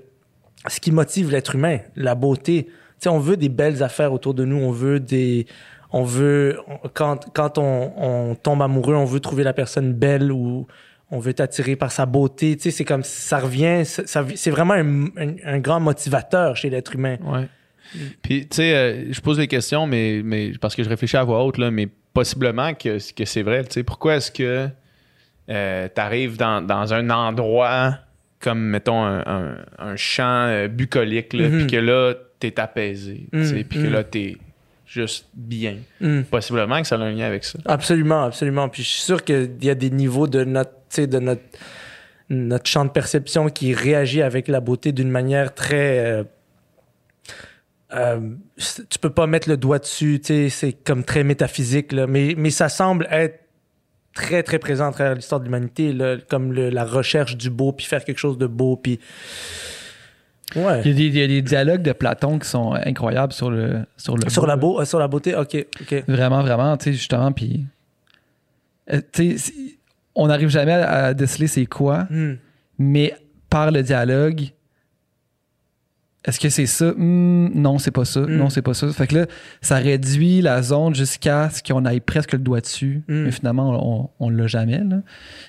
[0.68, 2.64] ce qui motive l'être humain, la beauté.
[2.66, 5.46] Tu sais, on veut des belles affaires autour de nous, on veut des
[5.92, 6.58] on veut
[6.94, 10.66] quand quand on, on tombe amoureux, on veut trouver la personne belle ou
[11.11, 14.51] on veut être attiré par sa beauté, tu sais, c'est comme ça revient, ça, c'est
[14.51, 17.16] vraiment un, un- un grand motivateur chez l'être humain.
[17.24, 17.47] Ouais.
[18.23, 21.23] Puis, tu sais, euh, je pose des questions, mais, mais parce que je réfléchis à
[21.23, 23.62] voix haute, là, mais possiblement que, que c'est vrai.
[23.65, 24.69] Tu sais, pourquoi est-ce que
[25.49, 27.99] tu arrives dans, dans un endroit
[28.41, 31.59] comme, mettons, un, un- champ euh, bucolique, là, Mhm.
[31.59, 34.37] puis que là, t'es apaisé, tu sais, Mhm, puis que là, t'es
[34.86, 35.78] juste bien.
[36.00, 36.22] Hmm.
[36.22, 37.58] Possiblement que ça a un lien avec ça.
[37.64, 38.68] Absolument, absolument.
[38.68, 41.42] Puis je suis sûr qu'il y a des niveaux de notre, de notre,
[42.30, 45.98] notre champ de perception qui réagit avec la beauté d'une manière très.
[45.98, 46.24] euh,
[47.94, 48.20] euh,
[48.90, 52.68] tu peux pas mettre le doigt dessus, c'est comme très métaphysique, là, mais, mais ça
[52.68, 53.40] semble être
[54.12, 55.96] très, très présent à travers l'histoire de l'humanité,
[56.28, 58.98] comme le- la recherche du beau, puis faire quelque chose de beau, puis...
[60.55, 60.81] Ouais.
[60.85, 63.51] Il y, a des, il y a des dialogues de Platon qui sont incroyables sur
[63.51, 66.05] le sur le Sur beau, la, beau, euh, sur la beauté, ok, ok.
[66.06, 67.66] Vraiment, vraiment, tu sais, justement, puis...
[68.93, 69.52] euh, tu sais,
[70.14, 72.35] on n'arrive jamais à, à déceler c'est quoi, Hmm.
[72.78, 73.14] mais
[73.51, 74.43] par le dialogue,
[76.24, 76.93] est-ce que c'est ça?
[76.97, 78.20] Hmm, non, c'est pas ça.
[78.20, 78.36] Mm.
[78.36, 78.89] Non, c'est pas ça.
[78.93, 79.27] Fait que là,
[79.60, 83.02] ça réduit la zone jusqu'à ce qu'on aille presque le doigt dessus.
[83.06, 83.23] Mm.
[83.23, 84.78] Mais finalement, on, on l'a jamais.
[84.82, 85.02] Là.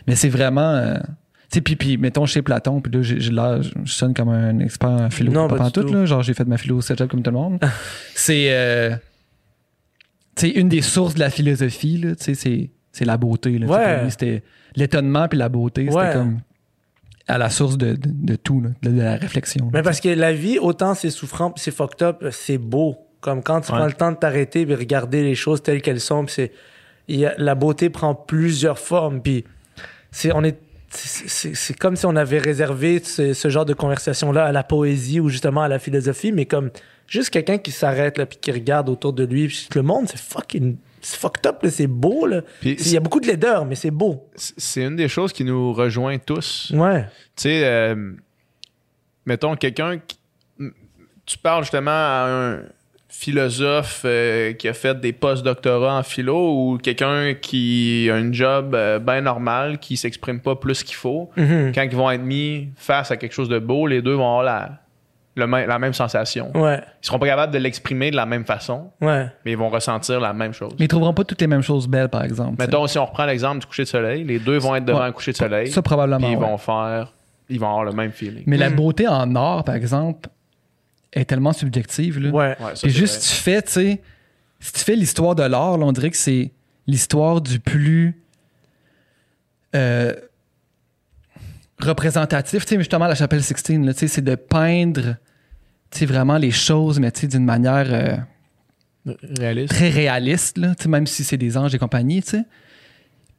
[0.06, 0.69] Mais c'est vraiment...
[0.76, 0.98] euh,
[1.49, 4.90] sais, puis, puis, mettons, chez Platon, puis là, j'ai, l'air- je sonne comme un expert
[4.90, 5.32] en philo.
[5.32, 5.94] Non, pas pas pantoute, tout.
[5.94, 6.06] là.
[6.06, 7.60] Genre, j'ai fait ma philo au cégep comme tout le monde.
[8.15, 8.48] c'est...
[8.52, 8.95] euh,
[10.36, 13.57] tu sais, une des sources de la philosophie, là, tu sais, c'est, c'est la beauté.
[13.57, 14.03] Là, Ouais.
[14.03, 14.44] lui, C'était
[14.76, 15.88] l'étonnement puis la beauté.
[15.90, 16.40] C'était comme
[17.28, 19.69] à la source de, de, de tout, là, de, de la réflexion.
[19.74, 22.98] Mais parce que la vie, autant c'est souffrant, c'est fucked up, c'est beau.
[23.19, 23.78] Comme quand tu Ouais.
[23.80, 26.52] prends le temps de t'arrêter et regarder les choses telles qu'elles sont, puis c'est
[27.10, 29.44] il y a- la beauté prend plusieurs formes, puis
[30.11, 30.57] c'est on est
[30.89, 35.30] c'est- comme si on avait réservé ce, ce genre de conversation-là à la poésie ou
[35.30, 36.69] justement à la philosophie, mais comme
[37.07, 40.19] juste quelqu'un qui s'arrête là puis qui regarde autour de lui, puis le monde c'est
[40.19, 42.41] fucking c'est fucked up, c'est beau là.
[42.64, 44.30] Il y a beaucoup de laideur, mais c'est beau.
[44.35, 46.72] c'est une des choses qui nous rejoint tous.
[46.76, 47.03] Ouais.
[47.35, 48.14] Tu sais, euh,
[49.26, 50.18] mettons quelqu'un qui.
[51.26, 52.59] Tu parles justement à un
[53.10, 56.38] philosophe euh, qui a fait des post-doctorats en philo
[56.74, 61.30] ou quelqu'un qui a une job euh, bien normal, qui s'exprime pas plus qu'il faut.
[61.38, 61.72] Mhm.
[61.74, 64.44] Quand ils vont être mis face à quelque chose de beau, les deux vont avoir
[64.44, 64.70] la,
[65.36, 66.52] le même- la même sensation.
[66.56, 66.80] Ouais.
[67.02, 69.28] Ils seront pas capables de l'exprimer de la même façon, Ouais.
[69.46, 70.74] mais ils vont ressentir la même chose.
[70.80, 72.56] Mais ils trouveront pas toutes les mêmes choses belles, par exemple.
[72.60, 75.06] Mettons, si on reprend l'exemple du coucher de soleil, les deux vont être devant Ouais.
[75.06, 75.68] un coucher de soleil.
[75.72, 76.20] Ça, probablement.
[76.20, 76.46] Puis ils ouais.
[76.46, 77.14] vont faire.
[77.50, 78.44] Ils vont avoir le même feeling.
[78.46, 78.76] Mais la Mm.
[78.76, 80.28] beauté en art, par exemple,
[81.14, 82.20] est tellement subjective.
[82.20, 82.30] Là.
[82.30, 82.48] Ouais.
[82.50, 83.28] Ouais, ça, Puis c'est juste, vrai.
[83.36, 84.02] tu fais, tu sais,
[84.60, 86.52] si tu fais l'histoire de l'art, on dirait que c'est
[86.88, 88.16] l'histoire du plus
[89.76, 90.14] euh,
[91.80, 92.66] représentatif.
[92.66, 95.16] Tu sais, justement, la chapelle Sixtine, là, tu sais, c'est de peindre,
[95.92, 99.70] tu sais, vraiment les choses, mais tu sais, d'une manière euh, Réaliste.
[99.74, 102.44] très réaliste, là, tu sais, même si c'est des anges et compagnie, tu sais.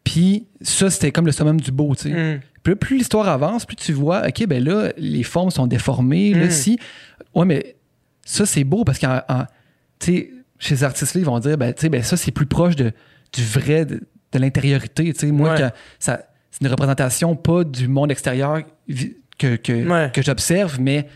[0.05, 2.11] Puis ça, c'était comme le summum du beau, tu sais.
[2.11, 2.41] Mhm.
[2.63, 6.35] Puis plus l'histoire avance, plus tu vois, OK, ben là, les formes sont déformées.
[6.35, 6.51] Là, Mm.
[6.51, 6.79] si.
[7.35, 7.77] Ouais, mais
[8.25, 9.21] ça, c'est beau parce qu'en.
[9.29, 9.45] en-
[10.01, 10.31] Tu sais,
[10.61, 12.93] chez ces artistes-là, ils vont dire, ben, tu sais, ben, ça, c'est plus proche de,
[13.33, 14.01] du vrai, de,
[14.33, 15.13] de l'intériorité.
[15.13, 15.59] Tu sais, moi, Ouais.
[15.59, 16.21] quand ça,
[16.53, 18.63] c'est une représentation pas du monde extérieur
[19.39, 20.11] que, que, Ouais.
[20.15, 21.09] que j'observe, mais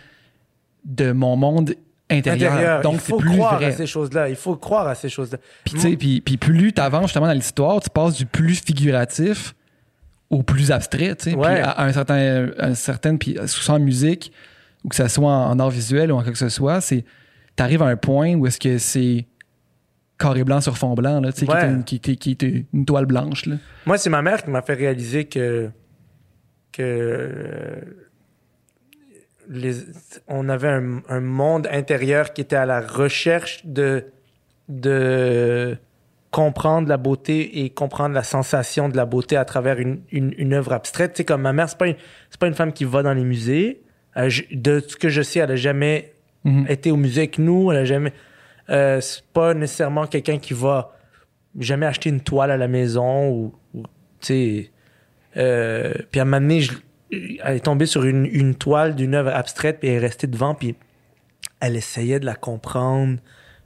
[0.84, 1.74] de mon monde
[2.10, 2.52] intérieur.
[2.52, 2.80] intérieur.
[2.82, 3.66] Donc, il faut plus croire vrai.
[3.66, 4.28] à ces choses-là.
[4.28, 5.38] Il faut croire à ces choses-là.
[5.64, 8.56] Puis, tu sais, puis, puis plus tu avances justement dans l'histoire, tu passes du plus
[8.60, 9.54] figuratif
[10.32, 11.36] au plus abstrait, tu sais.
[11.36, 11.54] Ouais.
[11.54, 14.32] Puis à un certain, un certain, puis soit en musique
[14.82, 17.04] ou que ce soit en, en art visuel ou en quoi que ce soit, c'est,
[17.54, 19.26] t'arrives à un point où est-ce que c'est
[20.18, 21.64] carré blanc sur fond blanc, là, tu sais, qui, Ouais.
[21.64, 23.56] est une, qui, qui- qui est une toile blanche, là.
[23.86, 25.68] Moi, c'est ma mère qui m'a fait réaliser que,
[26.72, 27.80] que euh,
[29.48, 29.74] les,
[30.28, 34.04] on avait un, un monde intérieur qui était à la recherche de,
[34.68, 35.76] de
[36.32, 40.54] comprendre la beauté et comprendre la sensation de la beauté à travers une, une, une
[40.54, 41.12] œuvre abstraite.
[41.12, 41.94] Tu sais, comme ma mère, c'est pas une,
[42.30, 43.82] c'est pas une femme qui va dans les musées.
[44.16, 46.12] Euh, je- de ce que je sais, elle a jamais
[46.44, 46.66] Mhm.
[46.68, 47.70] été au musée avec nous.
[47.70, 48.12] Elle a jamais.
[48.70, 50.96] Euh, c'est pas nécessairement quelqu'un qui va
[51.60, 54.70] jamais acheter une toile à la maison ou, ou, tu sais.
[55.36, 56.72] euh, puis à un moment donné, je-
[57.44, 60.54] elle est tombée sur une, une toile d'une œuvre abstraite puis elle est restée devant
[60.54, 60.74] puis
[61.60, 63.18] elle essayait de la comprendre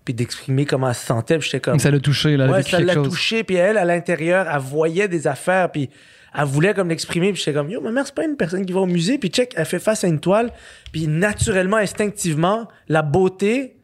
[0.07, 1.37] puis d'exprimer comment elle se sentait.
[1.39, 4.47] Puis j'étais comme Ça l'a touché, là, ouais, ça l'a touché puis elle à l'intérieur,
[4.51, 5.91] elle voyait des affaires puis
[6.39, 8.73] elle voulait comme l'exprimer puis j'étais comme yo ma mère c'est pas une personne qui
[8.73, 10.51] va au musée puis check elle fait face à une toile
[10.93, 13.77] puis naturellement instinctivement la beauté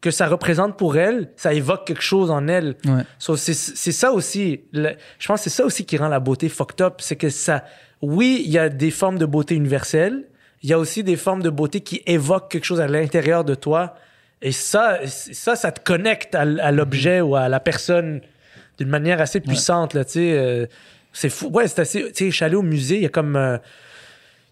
[0.00, 3.02] que ça représente pour elle ça évoque quelque chose en elle Ouais.
[3.18, 6.20] So, c'est c'est ça aussi le- je pense que c'est ça aussi qui rend la
[6.20, 7.64] beauté fucked up c'est que ça
[8.02, 10.24] oui il y a des formes de beauté universelles
[10.62, 13.54] il y a aussi des formes de beauté qui évoquent quelque chose à l'intérieur de
[13.56, 13.96] toi
[14.42, 18.20] et ça ça ça te connecte à, à l'objet ou à la personne
[18.78, 20.66] d'une manière assez puissante sais euh,
[21.12, 23.10] c'est fou ouais c'est assez tu sais je suis allé au musée il y a
[23.10, 23.58] comme euh,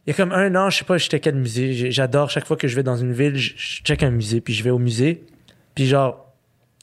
[0.06, 1.92] il y a comme un an, je sais pas, j'étais quel musée.
[1.92, 4.52] J'adore chaque fois que je vais dans une ville, je, je check un musée, puis
[4.52, 5.24] je vais au musée.
[5.76, 6.34] Puis genre,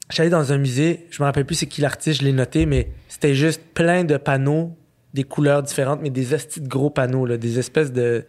[0.10, 2.32] je suis allé dans un musée, je me rappelle plus c'est qui l'artiste, je l'ai
[2.32, 4.76] noté, mais c'était juste plein de panneaux,
[5.14, 8.26] des couleurs différentes, mais des estis de gros panneaux, là, des espèces de,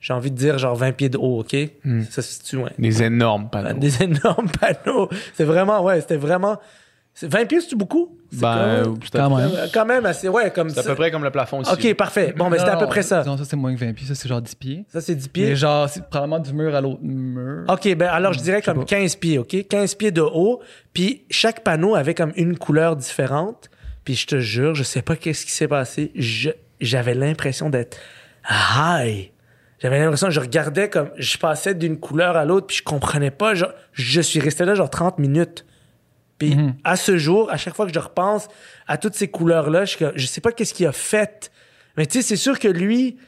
[0.00, 1.56] j'ai envie de dire genre 20 pieds de haut, ok?
[1.84, 2.02] Hmm.
[2.10, 2.70] Ça se situe, ouais.
[2.78, 3.78] Des énormes panneaux.
[3.78, 5.08] Des énormes panneaux.
[5.34, 6.58] C'est vraiment, ouais, c'était vraiment.
[7.14, 8.14] c'est- 20 pieds, c'est beaucoup?
[8.30, 9.50] C'est Ben, quand, même.
[9.72, 11.72] quand même assez, ouais, comme c'est à peu près comme le plafond ici.
[11.72, 12.34] Ok, parfait.
[12.36, 13.24] Bon, ben c'était à peu près ça.
[13.24, 14.06] Non, ça, c'est moins que 20 pieds.
[14.06, 14.84] Ça, c'est genre 10 pieds.
[14.92, 15.46] Ça, c'est 10 pieds.
[15.46, 17.64] Mais genre, c'est probablement du mur à l'autre mur.
[17.68, 18.84] OK, ben alors je dirais Je sais comme pas.
[18.86, 19.56] 15 pieds, OK?
[19.68, 20.60] 15 pieds de haut,
[20.92, 23.70] puis chaque panneau avait comme une couleur différente.
[24.04, 26.12] Puis je te jure, je sais pas qu'est-ce qui s'est passé.
[26.14, 26.50] Je,
[26.80, 27.98] j'avais l'impression d'être
[28.76, 29.30] high.
[29.80, 33.54] J'avais l'impression, je regardais comme, je passais d'une couleur à l'autre, puis je comprenais pas.
[33.54, 35.64] Genre, je suis resté là genre 30 minutes.
[36.38, 36.74] Puis Mhm.
[36.84, 38.48] à ce jour, à chaque fois que je repense
[38.86, 41.50] à toutes ces couleurs-là, je, suis comme- je sais pas qu'est-ce qu'il a fait.
[41.96, 43.18] Mais tu sais, c'est sûr que lui,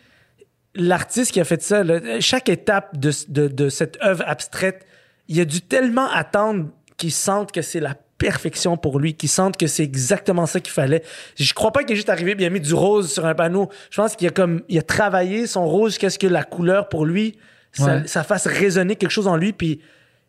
[0.75, 4.87] l'artiste qui a fait ça, là, chaque étape de, de, de cette œuvre abstraite,
[5.29, 9.57] il a dû tellement attendre qu'il sente que c'est la perfection pour lui, qu'il sente
[9.57, 11.03] que c'est exactement ça qu'il fallait.
[11.37, 13.35] Je crois pas qu'il est juste arrivé et il a mis du rose sur un
[13.35, 13.69] panneau.
[13.91, 16.89] Je pense qu'il a comme il a travaillé son rose jusqu'à ce que la couleur
[16.89, 17.37] pour lui
[17.73, 18.03] ça, Ouais.
[18.07, 19.81] ça fasse résonner quelque chose en lui puis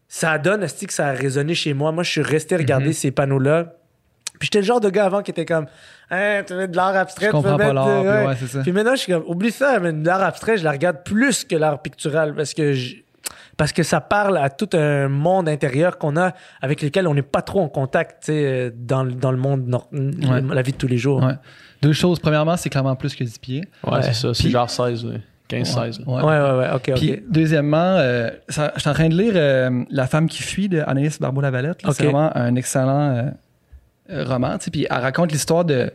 [0.07, 1.91] ça donne esti, que ça a résonné chez moi?
[1.91, 2.93] Moi, je suis resté regarder Mhm.
[2.93, 3.73] ces panneaux-là.
[4.39, 5.65] Puis j'étais le genre de gars avant qui était comme
[6.09, 8.59] hein, tu mets de l'art abstrait, Je tu comprends pas l'art, euh, puis ouais, ça.
[8.61, 11.55] puis maintenant, je suis comme, oublie ça, mais l'art abstrait, je la regarde plus que
[11.55, 12.95] l'art pictural parce que je-
[13.61, 16.33] parce que ça parle à tout un monde intérieur qu'on a
[16.63, 20.41] avec lequel on n'est pas trop en contact, euh, dans, le- dans le monde, Ouais.
[20.41, 21.21] la vie de tous les jours.
[21.21, 21.35] Ouais.
[21.83, 22.17] Deux choses.
[22.19, 23.63] Premièrement, c'est clairement plus que 10 pieds.
[23.85, 24.01] Ouais, Ouais.
[24.01, 24.33] c'est ça.
[24.33, 25.11] C'est genre 16, là.
[25.47, 25.99] 15-16.
[25.99, 26.05] là.
[26.07, 26.23] Ouais.
[26.23, 29.83] Ouais, ouais, ouais, ok, Puis, deuxièmement, euh, ça- je suis en train de lire euh,
[29.91, 31.81] La femme qui fuit de Anaïs Barbeau-Lavalette.
[31.91, 33.31] C'est vraiment un excellent
[34.09, 34.57] euh, roman.
[34.71, 35.91] Puis elle raconte l'histoire de,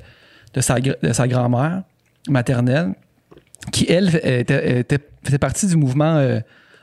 [0.54, 1.82] de sa, de sa grand-mère
[2.28, 2.92] maternelle
[3.72, 6.16] qui, elle, était, était- faisait partie du mouvement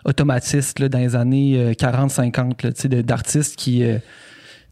[0.05, 3.83] euh, automatiste là, dans les années euh, 40-50 là, tu sais, de- d'artistes qui...
[3.83, 3.97] euh,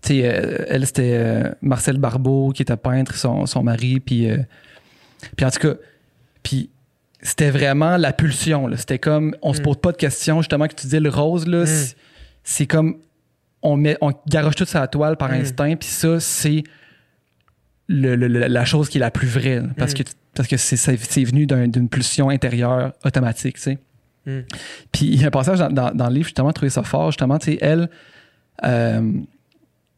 [0.02, 4.00] tu sais, euh, elle, c'était euh, Marcel Barbeau qui était peintre, son, son mari.
[4.00, 4.38] Puis, euh,
[5.38, 5.76] puis en tout cas,
[6.42, 6.70] puis
[7.22, 8.68] c'était vraiment la pulsion.
[8.78, 10.42] C'était comme, on se pose pas de questions.
[10.42, 11.96] Justement, que tu disais le rose, là, c'est-
[12.44, 12.98] c'est comme,
[13.62, 15.34] on, met, on garoche tout sa toile par Mm.
[15.42, 15.76] instinct.
[15.76, 16.64] Puis ça, c'est
[17.88, 19.62] le- le- le- la chose qui est la plus vraie.
[19.78, 20.02] Parce que,
[20.34, 23.78] parce que c'est, venu d'un- d'une pulsion intérieure automatique, tu sais.
[24.26, 24.40] Mm.
[24.92, 27.12] Puis il y a un passage dans, dans- dans le livre, justement, trouvé ça fort.
[27.12, 27.90] Justement, tu sais, elle,
[28.64, 29.12] euh,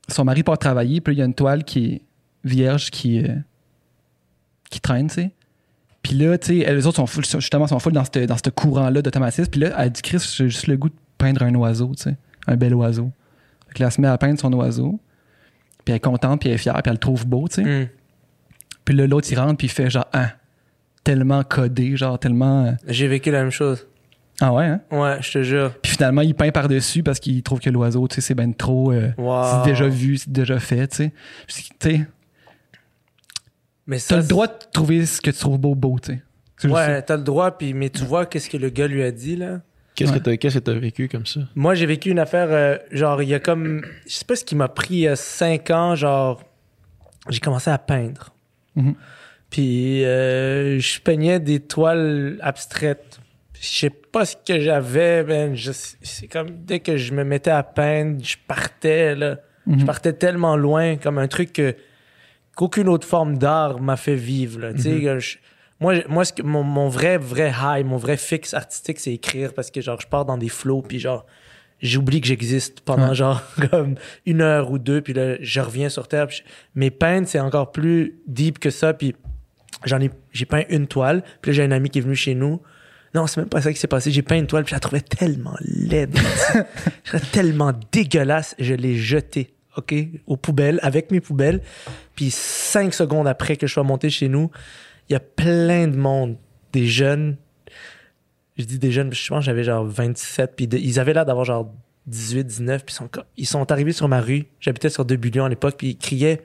[0.08, 2.02] son mari part travailler, puis il y a une toile qui est
[2.44, 3.36] vierge qui, euh,
[4.70, 5.32] qui traîne, tu sais.
[6.02, 9.02] Puis là, tu sais, les autres sont full, justement, sont full dans ce dans courant-là
[9.02, 9.50] d'automatisme.
[9.50, 12.18] Puis là, elle dit, Chris, j'ai juste le goût de peindre un oiseau, tu sais,
[12.48, 13.10] un bel oiseau.
[13.70, 15.00] Fait que là, elle se met à peindre son oiseau.
[15.86, 17.84] Puis elle est contente, puis elle est fière, puis elle le trouve beau, tu sais.
[17.84, 17.88] Hmm.
[18.86, 20.32] Puis là, l'autre, il rentre, puis il fait genre, ah,
[21.06, 22.66] tellement codé, genre, tellement.
[22.66, 23.88] euh, J'ai vécu la même chose.
[24.42, 24.82] Ah ouais, hein?
[24.92, 25.74] Ouais, je te jure.
[25.82, 28.92] Puis finalement, il peint par-dessus parce qu'il trouve que l'oiseau, tu sais, c'est ben trop.
[28.92, 29.64] euh, Wow.
[29.64, 31.12] C'est déjà vu, c'est déjà fait, tu sais.
[31.48, 32.08] Puis, Tu sais,
[33.88, 36.14] Mais t'as ça, le droit de trouver ce que tu trouves beau, beau, tu
[36.60, 36.68] sais.
[36.70, 39.36] Ouais, t'as le droit, puis, mais tu vois qu'est-ce que le gars lui a dit,
[39.36, 39.62] là?
[39.96, 40.18] Qu'est-ce Ouais.
[40.20, 41.42] que t'as qu'est-ce que t'as vécu comme ça?
[41.56, 44.44] Moi, j'ai vécu une affaire, euh, genre, il y a comme, je sais pas ce
[44.46, 46.42] qui m'a pris il y a cinq ans, genre,
[47.30, 48.34] j'ai commencé à peindre.
[48.76, 48.96] Mhm.
[49.52, 53.20] Puis, euh, je peignais des toiles abstraites.
[53.66, 55.56] Je sais pas ce que j'avais, ben,
[56.02, 59.38] c'est comme, dès que je me mettais à peindre, je partais, là.
[59.66, 59.86] Je Mhm.
[59.86, 61.74] partais tellement loin, comme un truc que,
[62.58, 64.74] qu'aucune autre forme d'art m'a fait vivre, là.
[64.74, 65.38] Tu sais, que je-
[65.80, 69.54] moi, moi ce que, mon, mon vrai, vrai high, mon vrai fixe artistique, c'est écrire
[69.54, 71.26] parce que, genre, je pars dans des flows, puis genre,
[71.82, 73.16] j'oublie que j'existe pendant, Ouais.
[73.16, 73.42] genre,
[73.72, 73.96] comme
[74.26, 76.28] une heure ou deux, puis là, je reviens sur Terre.
[76.28, 76.44] puis je-
[76.76, 79.16] mes peindre, c'est encore plus deep que ça, puis
[79.86, 82.36] j'en ai, j'ai peint une toile, puis là, j'ai un ami qui est venu chez
[82.36, 82.60] nous.
[83.14, 84.12] Non, c'est même pas ça qui s'est passé.
[84.12, 86.18] J'ai peint une toile, puis je la trouvais tellement laide.
[87.04, 89.94] je tellement dégueulasse, je l'ai jetée, OK,
[90.26, 91.62] aux poubelles, avec mes poubelles.
[92.16, 94.50] Puis cinq secondes après que je sois monté chez nous,
[95.10, 96.38] il y a plein de monde,
[96.72, 97.38] des jeunes.
[98.58, 101.72] Je dis des jeunes, je pense j'avais genre 27, puis ils avaient l'air d'avoir genre
[102.08, 104.46] 18, 19, puis ils sont, ils sont arrivés sur ma rue.
[104.60, 106.42] J'habitais sur deux billions à l'époque, puis ils criaient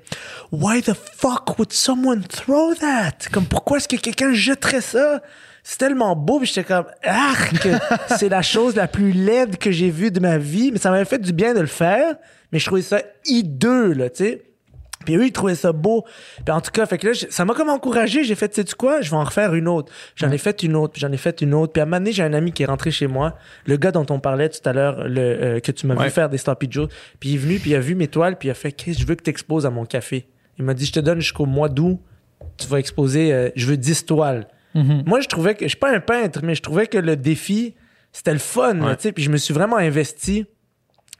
[0.52, 3.28] Why the fuck would someone throw that?
[3.32, 5.22] Comme pourquoi est-ce que quelqu'un jetterait ça?
[5.70, 7.68] C'est tellement beau, puis j'étais comme Arc!
[8.16, 11.04] C'est la chose la plus laide que j'ai vue de ma vie, mais ça m'avait
[11.04, 12.14] fait du bien de le faire,
[12.50, 14.42] mais je trouvais ça hideux, là, tu sais.
[15.04, 16.06] Puis eux, ils trouvaient ça beau.
[16.42, 18.24] Puis en tout cas, fait que là, ça m'a comme encouragé.
[18.24, 19.02] J'ai fait, sais-tu quoi?
[19.02, 19.92] Je vais en refaire une autre.
[20.16, 21.74] J'en ai fait une autre, puis j'en ai fait une autre.
[21.74, 23.36] Puis à un moment donné, j'ai un ami qui est rentré chez moi.
[23.66, 26.06] Le gars dont on parlait tout à l'heure, le euh, que tu m'as Ouais.
[26.06, 26.88] vu faire des Sloppy Joe.
[27.20, 28.96] Puis il est venu, puis il a vu mes toiles, puis il a fait, qu'est-ce
[28.96, 30.28] que je veux que tu exposes à mon café?
[30.58, 32.00] Il m'a dit, je te donne jusqu'au mois d'août.
[32.56, 34.46] Tu vas exposer, euh, je veux 10 toiles.
[34.74, 35.02] Mhm.
[35.06, 37.74] Moi, je trouvais que, je suis pas un peintre, mais je trouvais que le défi,
[38.12, 38.96] c'était le fun, là, Ouais.
[38.96, 39.12] tu sais.
[39.12, 40.46] Puis je me suis vraiment investi.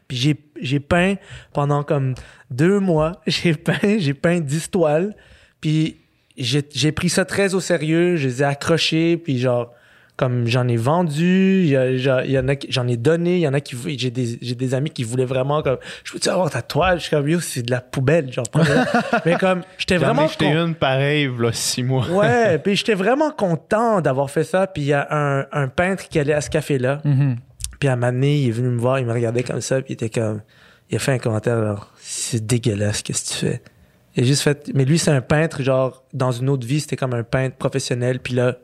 [0.07, 1.17] Puis j'ai, j'ai peint
[1.53, 2.15] pendant comme
[2.51, 3.21] deux mois.
[3.27, 5.15] J'ai peint, j'ai peint 10 toiles.
[5.61, 5.97] Puis
[6.37, 8.17] j'ai, j'ai pris ça très au sérieux.
[8.17, 9.17] Je les ai accrochés.
[9.19, 9.73] Puis genre,
[10.19, 12.97] comme j'en ai vendu, il y, a- genre, il y en a qui- j'en ai
[12.99, 13.37] donné.
[13.37, 16.13] Il y en a qui, j'ai des, j'ai des amis qui voulaient vraiment comme, je
[16.13, 16.99] peux-tu avoir ta toile?
[16.99, 18.31] Je suis comme, yo, c'est de la poubelle.
[18.33, 18.45] Genre,
[19.25, 22.07] mais comme, j'étais J'en vraiment ai jeté con- une pareille, là, six mois.
[22.11, 24.67] Ouais, puis j'étais vraiment content d'avoir fait ça.
[24.67, 27.01] Puis il y a un, un peintre qui allait à ce café-là.
[27.05, 27.37] Mhm.
[27.79, 29.77] Puis à un moment donné, il est venu me voir, il me regardait comme ça,
[29.77, 30.43] puis il était comme...
[30.91, 33.63] Il a fait un commentaire, alors, c'est dégueulasse, qu'est-ce que tu fais?
[34.17, 34.69] Il a juste fait.
[34.75, 38.19] Mais lui, c'est un peintre, genre, dans une autre vie, c'était comme un peintre professionnel.
[38.19, 38.57] Puis là,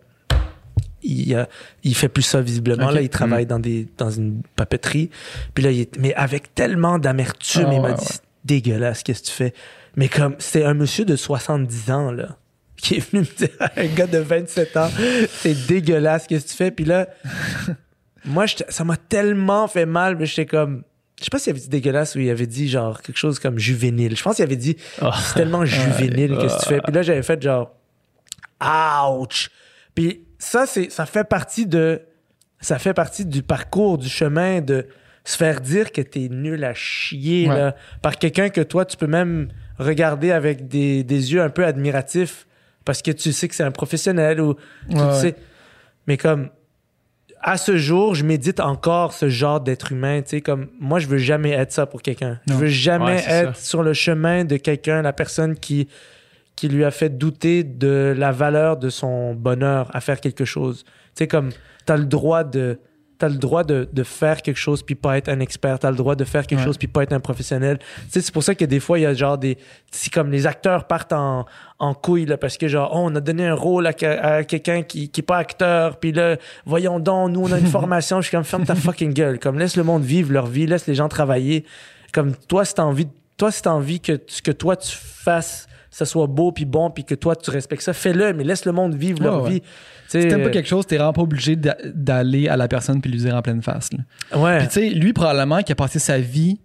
[1.04, 1.46] il,
[1.82, 2.90] il fait plus ça visiblement.
[2.90, 5.10] Là, il travaille dans, des, dans une papeterie.
[5.54, 8.06] Puis là, il est, mais avec tellement d'amertume, Ah, il m'a ouais, dit ouais.
[8.10, 9.54] C'est dégueulasse, qu'est-ce que tu fais?
[9.96, 12.36] Mais comme, c'est un monsieur de 70 ans, là,
[12.76, 14.90] qui est venu me dire un gars de 27 ans,
[15.30, 16.70] c'est dégueulasse, qu'est-ce que tu fais?
[16.70, 17.08] Puis là,
[18.24, 20.82] moi, ça m'a tellement fait mal, mais j'étais comme.
[21.18, 23.56] Je sais pas s'il avait dit dégueulasse ou il avait dit genre quelque chose comme
[23.58, 24.16] juvénile.
[24.16, 26.80] Je pense qu'il avait dit c'est tellement juvénile, qu'est-ce que tu fais?
[26.80, 27.70] Puis là, j'avais fait genre
[29.20, 29.50] ouch.
[29.94, 32.02] Puis ça, c'est, ça fait partie de,
[32.60, 34.86] ça fait partie du parcours, du chemin de
[35.24, 37.56] se faire dire que t'es nul à chier, Ouais.
[37.56, 39.48] là, par quelqu'un que toi, tu peux même
[39.78, 42.46] regarder avec des, des yeux un peu admiratifs
[42.84, 44.54] parce que tu sais que c'est un professionnel ou
[44.90, 45.12] tu Ouais, ouais.
[45.20, 45.34] sais.
[46.06, 46.50] Mais comme,
[47.40, 51.06] à ce jour, je médite encore ce genre d'être humain, tu sais, comme, moi, je
[51.06, 52.38] veux jamais être ça pour quelqu'un.
[52.48, 53.62] Je veux jamais être ça.
[53.64, 55.88] sur le chemin de quelqu'un, la personne qui,
[56.56, 60.84] qui lui a fait douter de la valeur de son bonheur à faire quelque chose.
[60.84, 61.50] Tu sais, comme,
[61.84, 62.78] t'as le droit de,
[63.18, 65.78] t'as le droit de, de faire quelque chose puis pas être un expert.
[65.78, 66.64] T'as le droit de faire quelque Ouais.
[66.64, 67.78] chose puis pas être un professionnel.
[67.78, 69.58] Tu sais, c'est pour ça que des fois, il y a genre des,
[69.90, 71.44] si comme les acteurs partent en,
[71.80, 74.82] en couille, là, parce que genre, oh, on a donné un rôle à, à quelqu'un
[74.82, 76.36] qui, qui est pas acteur, puis là,
[76.66, 78.20] voyons donc, nous, on a une formation.
[78.20, 79.38] Je suis comme, ferme ta fucking gueule.
[79.40, 81.64] Comme, laisse le monde vivre leur vie, laisse les gens travailler.
[82.12, 85.66] Comme, toi, si t'as envie, toi, si t'as envie que ce que toi, tu fasses,
[85.96, 88.72] ça soit beau puis bon, puis que toi, tu respectes ça, fais-le, mais laisse le
[88.72, 89.60] monde vivre leur Ouais, vie.
[89.60, 89.66] Tu
[90.08, 93.00] sais, Si t'aimes pas quelque chose, t'es vraiment pas obligé d'a- d'aller à la personne
[93.00, 93.90] puis lui dire en pleine face.
[93.92, 94.38] là.
[94.38, 94.58] Ouais.
[94.58, 96.58] Puis tu sais, lui, probablement, qui a passé sa vie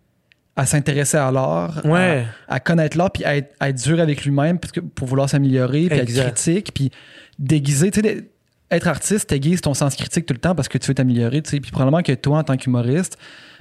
[0.55, 2.25] à s'intéresser à l'art, Ouais.
[2.47, 4.57] à, à connaître l'art, puis à être, à être dur avec lui-même
[4.95, 6.21] pour vouloir s'améliorer, puis Exact.
[6.27, 6.89] être critique, puis
[7.37, 8.27] déguiser, tu sais,
[8.71, 11.51] être artiste, t'aiguises ton sens critique tout le temps parce que tu veux t'améliorer, tu
[11.51, 11.59] sais.
[11.59, 13.17] Puis probablement que toi, en tant qu'humoriste,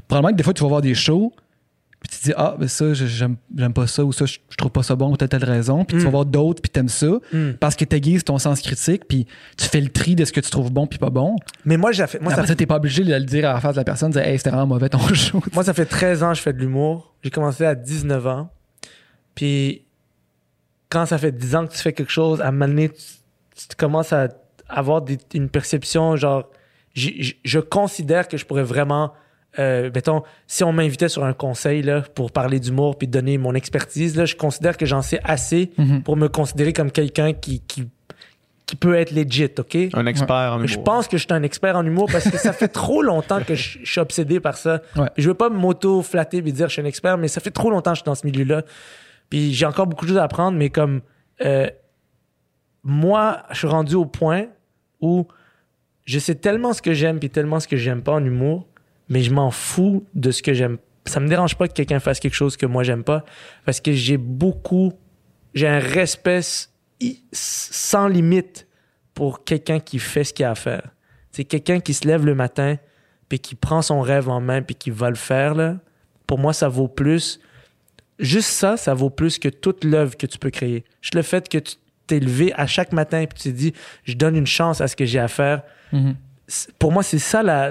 [0.08, 1.32] probablement que des fois, tu vas voir des shows,
[2.00, 4.56] puis tu te dis, ah, ben ça, j'aime j'aime pas ça, ou ça, je, je
[4.56, 6.04] trouve pas ça bon, ou telle, telle raison, puis tu Mm.
[6.04, 7.52] vas voir d'autres, puis t'aimes ça, Mm.
[7.58, 9.26] parce que t'aiguises ton sens critique, puis
[9.56, 11.36] tu fais le tri de ce que tu trouves bon, puis pas bon.
[11.64, 13.60] Mais moi, j'ai fait, moi, Après ça, t'es pas obligé de le dire à la
[13.60, 15.42] face de la personne, de dire, hey, c'était vraiment mauvais ton show.
[15.52, 17.14] Moi, ça fait 13 ans que je fais de l'humour.
[17.24, 18.48] J'ai commencé à 19 ans.
[19.34, 19.82] Puis,
[20.90, 23.02] quand ça fait 10 ans que tu fais quelque chose, à un moment donné, tu,
[23.68, 24.28] tu commences à
[24.68, 26.48] avoir des- une perception, genre,
[26.94, 29.12] je considère que je pourrais vraiment,
[29.58, 33.54] euh, mettons, si on m'invitait sur un conseil là, pour parler d'humour puis donner mon
[33.54, 36.02] expertise, là, je considère que j'en sais assez Mhm.
[36.02, 37.88] pour me considérer comme quelqu'un qui, qui,
[38.66, 39.76] qui peut être legit, OK?
[39.94, 40.68] Un expert en humour.
[40.68, 43.40] Je pense que je suis un expert en humour parce que ça fait trop longtemps
[43.42, 44.82] que je, je suis obsédé par ça.
[44.94, 45.08] Ouais.
[45.16, 47.92] Je veux pas m'auto-flatter et dire je suis un expert, mais ça fait trop longtemps
[47.92, 48.62] que je suis dans ce milieu-là.
[49.30, 51.00] Puis j'ai encore beaucoup de choses à apprendre, mais comme
[51.44, 51.66] euh,
[52.84, 54.46] moi, je suis rendu au point
[55.00, 55.26] où
[56.04, 58.66] je sais tellement ce que j'aime puis tellement ce que j'aime pas en humour,
[59.08, 60.78] mais je m'en fous de ce que j'aime.
[61.06, 63.24] Ça me dérange pas que quelqu'un fasse quelque chose que moi j'aime pas
[63.64, 64.92] parce que j'ai beaucoup,
[65.54, 66.40] j'ai un respect
[67.32, 68.66] sans limite
[69.14, 70.90] pour quelqu'un qui fait ce qu'il a à faire.
[71.32, 72.76] C'est quelqu'un qui se lève le matin
[73.28, 75.76] puis qui prend son rêve en main puis qui va le faire là.
[76.26, 77.40] Pour moi, ça vaut plus.
[78.18, 80.84] Juste ça, ça vaut plus que toute l'œuvre que tu peux créer.
[81.00, 81.76] Juste le fait que tu
[82.06, 83.72] t'es levé à chaque matin et tu t'es dit,
[84.04, 85.62] je donne une chance à ce que j'ai à faire.
[85.92, 86.16] Mhm.
[86.46, 87.70] C'est- Pour moi, c'est ça la.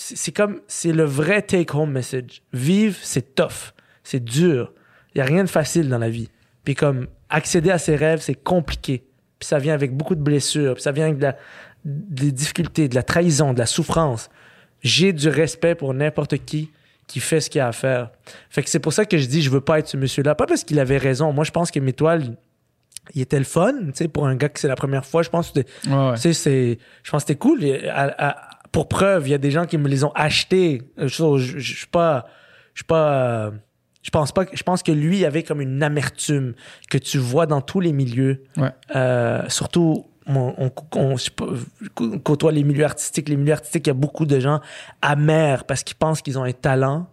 [0.00, 0.60] C'est comme.
[0.68, 2.42] C'est le vrai take-home message.
[2.52, 3.72] Vivre, c'est tough.
[4.04, 4.72] C'est dur.
[5.14, 6.28] Il n'y a rien de facile dans la vie.
[6.64, 9.04] Puis comme accéder à ses rêves, c'est compliqué.
[9.38, 10.74] Puis ça vient avec beaucoup de blessures.
[10.74, 11.36] Puis ça vient avec de la-
[11.84, 14.30] des difficultés, de la trahison, de la souffrance.
[14.82, 16.70] J'ai du respect pour n'importe qui
[17.08, 18.10] qui fait ce qu'il a à faire.
[18.50, 20.34] Fait que c'est pour ça que je dis je veux pas être ce monsieur-là.
[20.34, 21.32] Pas parce qu'il avait raison.
[21.32, 22.36] Moi, je pense que mes toiles,
[23.14, 23.72] il était le fun.
[23.86, 26.10] Tu sais, pour un gars que c'est la première fois, je pense que c'était Ouais,
[26.10, 26.14] ouais.
[26.16, 27.64] tu sais, c'est, je pense que c'était cool.
[27.90, 30.82] À- pour preuve, il y a des gens qui me les ont achetés.
[30.98, 31.06] Je,
[31.38, 32.26] je, suis pas,
[32.74, 33.12] je suis pas,
[33.46, 33.50] euh,
[34.02, 36.54] je pense pas, que- je pense que lui avait comme une amertume
[36.90, 38.44] que tu vois dans tous les milieux.
[38.56, 38.70] Ouais.
[38.96, 41.30] Euh, surtout, on, on, on- je
[42.22, 43.28] côtoie les milieux artistiques.
[43.28, 44.60] Les milieux artistiques, il y a beaucoup de gens
[45.02, 47.08] amers parce qu'ils pensent qu'ils ont un talent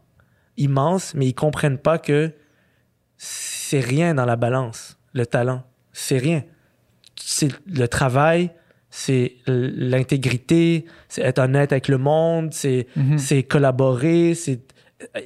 [0.58, 2.34] immense, mais ils comprennent pas que
[3.18, 5.64] c'est rien dans la balance, le talent.
[5.94, 6.44] C'est rien.
[7.16, 8.52] C'est le travail,
[8.98, 14.62] c'est l'intégrité, c'est être honnête avec le monde, c'est c'est collaborer, c'est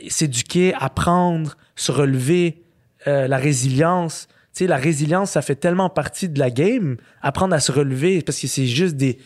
[0.07, 2.63] s'éduquer, apprendre, se relever,
[3.05, 4.27] euh, la résilience.
[4.55, 6.97] Tu sais, la résilience, ça fait tellement partie de la game.
[7.21, 9.19] Apprendre à se relever, parce que c'est juste des...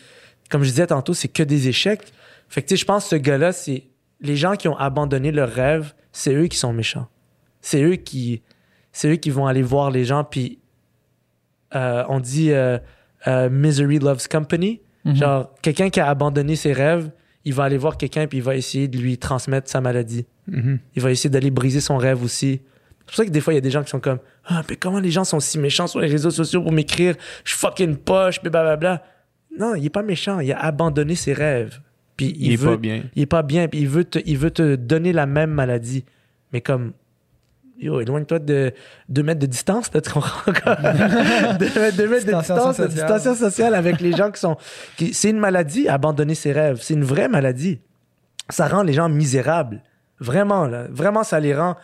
[0.50, 2.12] Comme je disais tantôt, c'est que des échecs.
[2.50, 3.84] Fait que, tu sais, je pense que ce gars-là, c'est...
[4.20, 7.08] Les gens qui ont abandonné leurs rêves, c'est eux qui sont méchants.
[7.62, 8.42] C'est eux qui...
[8.92, 10.58] C'est eux qui vont aller voir les gens, puis...
[11.74, 12.78] euh, on dit euh,
[13.26, 14.80] euh, misery loves company.
[15.04, 15.16] Mhm.
[15.16, 17.10] Genre, quelqu'un qui a abandonné ses rêves,
[17.44, 20.26] il va aller voir quelqu'un puis il va essayer de lui transmettre sa maladie.
[20.46, 20.78] Mhm.
[20.94, 22.60] Il va essayer d'aller briser son rêve aussi.
[23.00, 24.62] C'est pour ça que des fois, il y a des gens qui sont comme Ah,
[24.68, 27.16] mais comment les gens sont si méchants sur les réseaux sociaux pour m'écrire?
[27.44, 29.02] Je fucking poche, blablabla.
[29.58, 30.40] Non, il est pas méchant.
[30.40, 31.80] Il a abandonné ses rêves.
[32.16, 33.02] Puis il, Il est veut, pas bien.
[33.14, 33.68] Il est pas bien.
[33.68, 36.04] Puis il veut te, il veut te donner la même maladie.
[36.52, 36.92] Mais comme
[37.84, 38.72] Yo, éloigne-toi de
[39.10, 40.50] 2 mètres de distance, tu comprends?
[40.52, 44.56] de, mètres- deux mètres de distance, de distanciation sociale avec les gens qui sont.
[44.96, 46.78] qui- c'est une maladie, abandonner ses rêves.
[46.80, 47.80] C'est une vraie maladie.
[48.48, 49.82] Ça rend les gens misérables.
[50.18, 50.86] Vraiment, là.
[50.90, 51.76] Vraiment, ça les rend.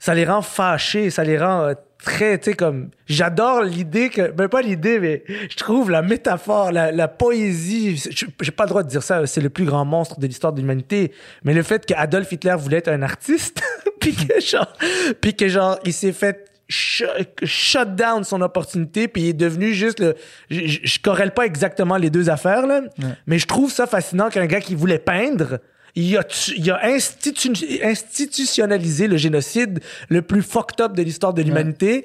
[0.00, 2.90] Ça les rend fâchés, ça les rend euh, très, tu sais, comme.
[3.06, 4.30] J'adore l'idée que.
[4.30, 8.02] Ben, pas l'idée, mais je trouve la métaphore, la, la poésie.
[8.40, 10.60] J'ai pas le droit de dire ça, c'est le plus grand monstre de l'histoire de
[10.60, 11.12] l'humanité.
[11.44, 13.62] Mais le fait qu'Adolf Hitler voulait être un artiste,
[14.00, 14.72] puis que genre.
[15.20, 17.04] Puis que genre, il s'est fait sh-
[17.44, 20.14] shut down son opportunité puis il est devenu juste le
[20.50, 22.80] je, je, je corrèle pas exactement les deux affaires là
[23.28, 25.60] mais je trouve ça fascinant qu'un gars qui voulait peindre
[25.96, 31.34] il a, tu- il a institu- institutionnalisé le génocide le plus fucked up de l'histoire
[31.34, 32.04] de l'humanité.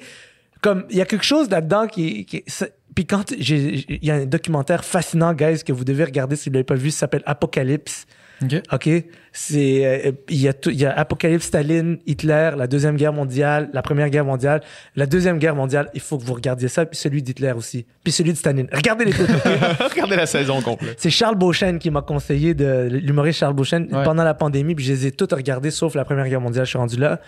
[0.62, 2.44] Comme il y a quelque chose là-dedans qui, qui
[2.94, 6.54] puis quand il y a un documentaire fascinant guys que vous devez regarder si vous
[6.54, 8.06] l'avez pas vu ça s'appelle Apocalypse
[8.42, 8.62] OK.
[8.72, 8.90] OK?
[9.34, 13.12] C'est, euh, il y a tout, il y a Apocalypse, Staline, Hitler, la Deuxième Guerre
[13.12, 14.60] mondiale, la Première Guerre mondiale.
[14.94, 17.86] La Deuxième Guerre mondiale, il faut que vous regardiez ça, puis celui d'Hitler aussi.
[18.04, 18.68] Puis celui de Staline.
[18.72, 19.36] Regardez les photos.
[19.90, 20.96] Regardez la saison complète.
[20.98, 24.04] C'est Charles Beauchesne qui m'a conseillé de, l'humoriste Charles Beauchesne, Ouais.
[24.04, 26.70] pendant la pandémie, puis je les ai toutes regardées, sauf la Première Guerre mondiale, je
[26.70, 27.20] suis rendu là.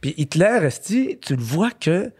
[0.00, 2.10] Puis Hitler, esti, tu le vois que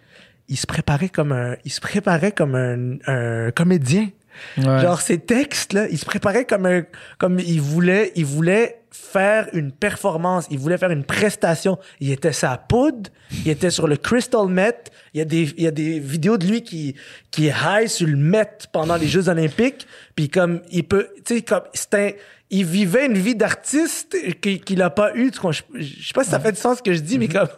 [0.49, 4.09] il se préparait comme un, il se préparait comme un, un comédien.
[4.57, 6.83] Genre ces textes là, il se préparait comme un
[7.19, 11.79] comme il voulait il voulait faire une performance, il voulait faire une prestation.
[12.01, 13.11] Il était sa poudre,
[13.45, 14.91] il était sur le crystal meth.
[15.15, 16.95] Il y a des il y a des vidéos de lui qui
[17.31, 21.37] qui est high sur le meth pendant les Jeux olympiques, puis comme il peut tu
[21.37, 22.11] sais comme c'est un
[22.49, 25.33] il vivait une vie d'artiste qu'il qu'il a pas eu.
[25.35, 27.49] Je, je sais pas si ça fait du sens ce que je dis, mais comme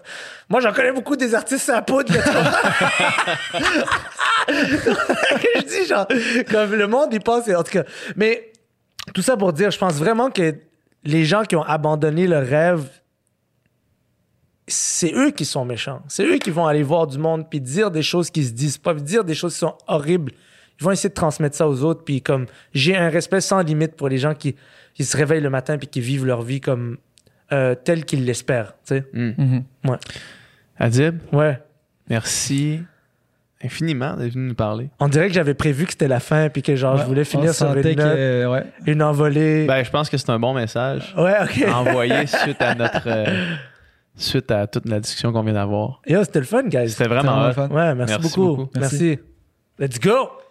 [0.49, 2.13] moi j'en connais beaucoup des artistes à poudre.
[4.49, 6.07] que je dis genre
[6.51, 7.85] comme le monde il pense en tout cas
[8.17, 8.51] mais
[9.13, 10.55] tout ça pour dire je pense vraiment que
[11.05, 12.89] les gens qui ont abandonné leur rêve
[14.71, 16.03] c'est eux qui sont méchants.
[16.09, 18.79] C'est eux qui vont aller voir du monde puis dire des choses qui se disent
[18.79, 20.33] pas dire des choses qui sont horribles.
[20.79, 23.97] Ils vont essayer de transmettre ça aux autres puis comme j'ai un respect sans limite
[23.97, 24.57] pour les gens qui,
[24.95, 26.99] qui se réveillent le matin puis qui vivent leur vie comme
[27.51, 29.07] euh, telle qu'ils l'espèrent tu sais.
[29.13, 29.65] Mhm.
[30.79, 31.59] Adib, ouais.
[32.09, 32.81] Merci
[33.65, 34.89] infiniment d'être venu nous parler.
[35.01, 37.25] on dirait que j'avais prévu que c'était la fin puis que genre Ouais, je voulais
[37.25, 38.65] finir sur une que, note, euh, ouais.
[38.87, 42.75] une envolée Ben, je pense que c'est un bon message ouais ok envoyé suite à
[42.77, 43.55] notre euh,
[44.17, 46.01] suite à toute la discussion qu'on vient d'avoir.
[46.07, 46.89] Yo, c'était le fun, guys.
[46.91, 47.69] C'était vraiment vraiment fun.
[47.69, 48.57] Ouais, merci, Merci beaucoup.
[48.57, 48.71] beaucoup.
[48.77, 49.19] Merci.
[49.79, 49.99] merci.
[49.99, 50.48] Let's go!